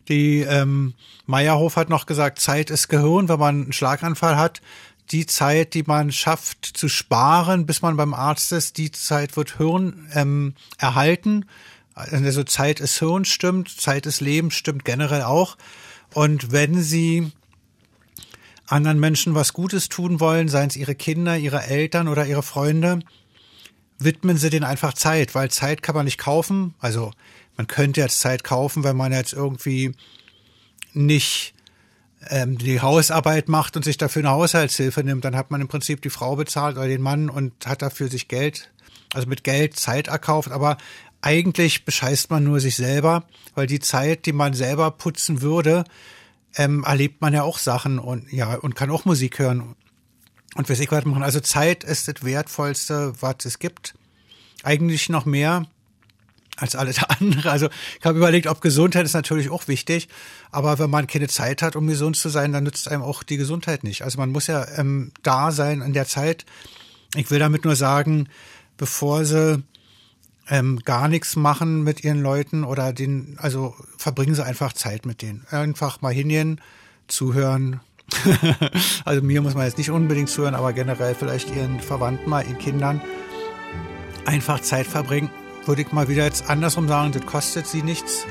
die 0.08 0.40
ähm, 0.44 0.94
Meyerhof 1.26 1.76
hat 1.76 1.90
noch 1.90 2.06
gesagt, 2.06 2.40
Zeit 2.40 2.70
ist 2.70 2.88
Gehirn, 2.88 3.28
wenn 3.28 3.40
man 3.40 3.64
einen 3.64 3.74
Schlaganfall 3.74 4.38
hat. 4.38 4.62
Die 5.12 5.26
Zeit, 5.26 5.74
die 5.74 5.84
man 5.84 6.14
schafft 6.14 6.66
zu 6.66 6.88
sparen, 6.88 7.66
bis 7.66 7.82
man 7.82 7.98
beim 7.98 8.14
Arzt 8.14 8.54
ist, 8.54 8.78
die 8.78 8.92
Zeit 8.92 9.36
wird 9.36 9.58
Hirn 9.58 10.08
ähm, 10.14 10.56
erhalten. 10.78 11.46
Also 11.94 12.44
Zeit 12.44 12.80
ist 12.80 13.00
Hirn 13.00 13.26
stimmt, 13.26 13.70
Zeit 13.70 14.06
ist 14.06 14.22
Leben 14.22 14.52
stimmt 14.52 14.86
generell 14.86 15.24
auch. 15.24 15.58
Und 16.14 16.52
wenn 16.52 16.82
Sie 16.82 17.32
anderen 18.72 19.00
Menschen 19.00 19.36
was 19.36 19.54
Gutes 19.54 19.90
tun 19.90 20.20
wollen, 20.20 20.48
seien 20.48 20.70
es 20.70 20.76
ihre 20.76 20.96
Kinder, 20.96 21.38
ihre 21.38 21.64
Eltern 21.64 22.08
oder 22.08 22.26
ihre 22.26 22.44
Freunde, 22.44 23.00
widmen 24.00 24.38
sie 24.38 24.50
denen 24.50 24.64
einfach 24.64 24.94
Zeit, 24.94 25.36
weil 25.36 25.52
Zeit 25.52 25.84
kann 25.84 25.96
man 25.96 26.06
nicht 26.06 26.18
kaufen. 26.18 26.74
Also 26.80 27.12
man 27.58 27.68
könnte 27.68 28.02
jetzt 28.02 28.20
Zeit 28.20 28.44
kaufen, 28.44 28.84
wenn 28.84 28.96
man 28.96 29.12
jetzt 29.12 29.34
irgendwie 29.34 29.92
nicht 30.94 31.54
ähm, 32.30 32.58
die 32.58 32.82
Hausarbeit 32.82 33.50
macht 33.50 33.76
und 33.76 33.84
sich 33.84 33.98
dafür 33.98 34.22
eine 34.22 34.32
Haushaltshilfe 34.32 35.04
nimmt, 35.04 35.26
dann 35.26 35.36
hat 35.36 35.52
man 35.52 35.62
im 35.62 35.68
Prinzip 35.68 36.02
die 36.02 36.10
Frau 36.10 36.36
bezahlt 36.36 36.78
oder 36.78 36.88
den 36.88 37.02
Mann 37.02 37.30
und 37.30 37.66
hat 37.66 37.82
dafür 37.82 38.10
sich 38.10 38.28
Geld, 38.28 38.72
also 39.14 39.28
mit 39.28 39.44
Geld 39.44 39.78
Zeit 39.78 40.08
erkauft. 40.08 40.52
Aber 40.52 40.78
eigentlich 41.22 41.86
bescheißt 41.86 42.30
man 42.30 42.44
nur 42.44 42.60
sich 42.60 42.76
selber, 42.76 43.24
weil 43.56 43.68
die 43.68 43.80
Zeit, 43.80 44.26
die 44.26 44.34
man 44.34 44.54
selber 44.54 44.92
putzen 44.92 45.42
würde, 45.42 45.84
ähm, 46.56 46.84
erlebt 46.84 47.22
man 47.22 47.34
ja 47.34 47.44
auch 47.44 47.58
Sachen 47.58 48.00
und 48.00 48.32
ja 48.32 48.56
und 48.56 48.76
kann 48.76 48.92
auch 48.92 49.06
Musik 49.06 49.40
hören 49.40 49.76
und 50.56 50.70
weiß 50.70 50.80
ich 50.80 50.92
was 50.92 51.06
machen. 51.06 51.24
Also 51.24 51.40
Zeit 51.40 51.84
ist 51.84 52.08
das 52.08 52.24
wertvollste, 52.24 53.14
was 53.22 53.46
es 53.46 53.60
gibt. 53.60 53.94
Eigentlich 54.64 55.10
noch 55.10 55.26
mehr 55.26 55.66
als 56.58 56.76
alles 56.76 57.02
andere. 57.20 57.52
Also 57.52 57.70
ich 58.00 58.06
habe 58.06 58.18
überlegt, 58.18 58.48
ob 58.48 58.62
Gesundheit 58.62 59.06
ist 59.06 59.14
natürlich 59.14 59.50
auch 59.50 59.68
wichtig, 59.68 60.10
aber 60.52 60.80
wenn 60.80 60.90
man 60.90 61.08
keine 61.08 61.28
Zeit 61.28 61.62
hat, 61.62 61.76
um 61.76 61.88
gesund 61.88 62.18
zu 62.18 62.30
sein, 62.30 62.52
dann 62.52 62.64
nützt 62.64 62.88
einem 62.90 63.02
auch 63.02 63.24
die 63.24 63.38
Gesundheit 63.38 63.84
nicht. 63.84 64.04
Also 64.04 64.18
man 64.18 64.32
muss 64.32 64.48
ja 64.48 64.68
ähm, 64.78 65.12
da 65.24 65.52
sein 65.52 65.82
in 65.82 65.94
der 65.94 66.08
Zeit. 66.08 66.46
Ich 67.16 67.30
will 67.32 67.40
damit 67.40 67.66
nur 67.66 67.76
sagen, 67.76 68.28
bevor 68.78 69.26
sie 69.26 69.64
ähm, 70.50 70.80
gar 70.84 71.08
nichts 71.08 71.36
machen 71.36 71.84
mit 71.84 72.04
ihren 72.04 72.22
Leuten 72.22 72.64
oder 72.64 72.94
den, 72.94 73.38
also 73.40 73.76
verbringen 73.98 74.36
sie 74.36 74.46
einfach 74.46 74.74
Zeit 74.74 75.06
mit 75.06 75.22
denen. 75.22 75.46
Einfach 75.50 76.02
mal 76.02 76.14
hingehen, 76.14 76.60
zuhören. 77.08 77.80
also 79.06 79.22
mir 79.22 79.42
muss 79.42 79.54
man 79.54 79.66
jetzt 79.66 79.78
nicht 79.78 79.92
unbedingt 79.92 80.30
zuhören, 80.30 80.56
aber 80.56 80.74
generell 80.74 81.16
vielleicht 81.16 81.56
ihren 81.56 81.80
Verwandten 81.80 82.30
mal, 82.30 82.44
ihren 82.44 82.58
Kindern 82.58 83.02
einfach 84.26 84.60
Zeit 84.60 84.88
verbringen. 84.88 85.30
Würde 85.66 85.84
ich 85.84 85.92
mal 85.92 86.08
wieder 86.08 86.26
jetzt 86.26 86.50
andersrum 86.50 86.88
sagen, 86.88 87.12
das 87.12 87.26
kostet 87.26 87.68
sie 87.68 87.84
nichts. 87.84 88.26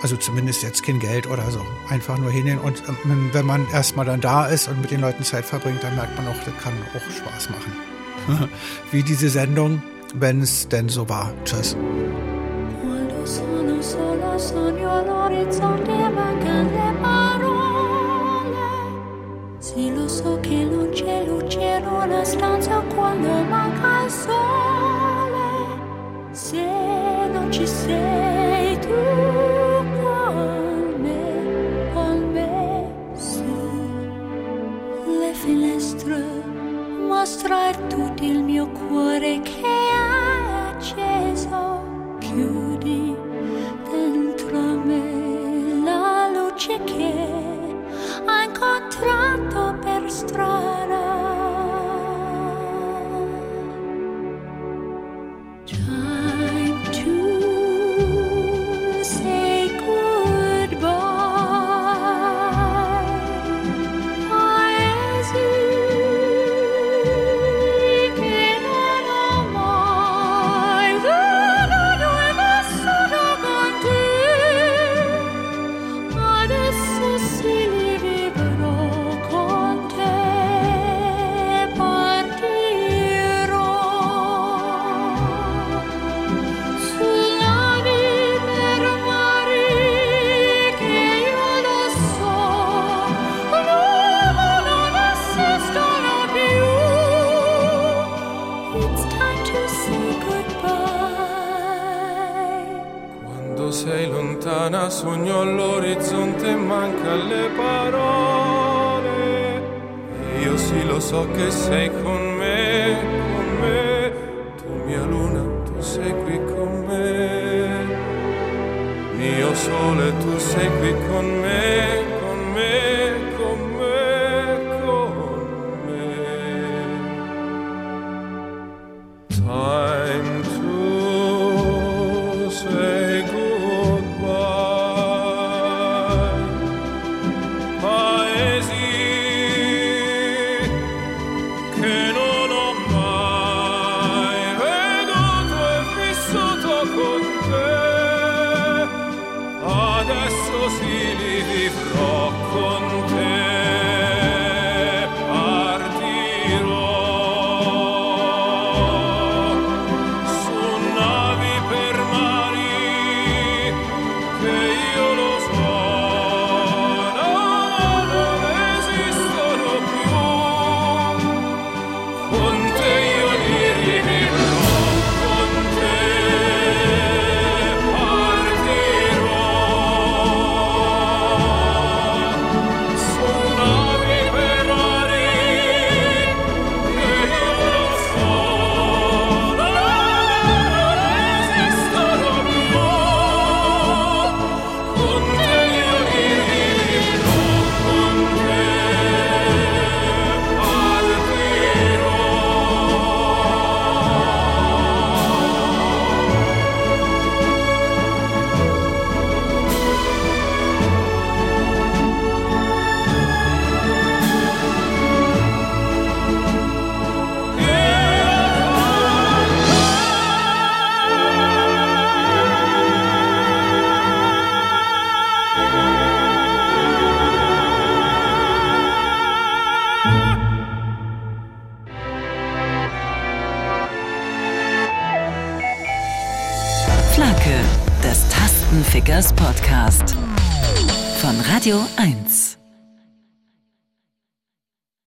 Also 0.00 0.16
zumindest 0.16 0.62
jetzt 0.62 0.84
kein 0.84 1.00
Geld 1.00 1.26
oder 1.26 1.50
so. 1.50 1.60
Einfach 1.88 2.18
nur 2.18 2.30
hingehen 2.30 2.58
und 2.58 2.82
ähm, 3.04 3.30
wenn 3.32 3.46
man 3.46 3.68
erstmal 3.70 4.06
dann 4.06 4.20
da 4.20 4.46
ist 4.46 4.68
und 4.68 4.80
mit 4.80 4.90
den 4.90 5.00
Leuten 5.00 5.24
Zeit 5.24 5.44
verbringt, 5.44 5.82
dann 5.82 5.96
merkt 5.96 6.16
man 6.16 6.28
auch, 6.28 6.42
das 6.44 6.56
kann 6.62 6.72
auch 6.94 7.10
Spaß 7.10 7.50
machen. 7.50 8.48
Wie 8.92 9.02
diese 9.02 9.28
Sendung 9.28 9.82
wenn 10.14 10.42
es 10.42 10.68
denn 10.68 10.88
so 10.88 11.08
war. 11.08 11.32
Tschüss. 11.44 11.76
Quando 12.80 13.26
sono 13.26 13.82
solo 13.82 14.38
sogno 14.38 14.90
all'orizzonte 14.90 15.92
mancano 16.08 16.70
le 16.70 16.92
parole 17.00 18.58
Sì 19.58 19.92
lo 19.94 20.08
so 20.08 20.38
che 20.40 20.64
non 20.64 20.90
c'è 20.90 21.24
luce 21.26 21.60
in 21.60 21.86
una 21.86 22.24
stanza 22.24 22.80
quando 22.94 23.28
manca 23.48 24.04
il 24.04 24.10
sole 24.10 25.46
Se 26.32 26.64
non 27.32 27.50
ci 27.50 27.66
sei 27.66 28.27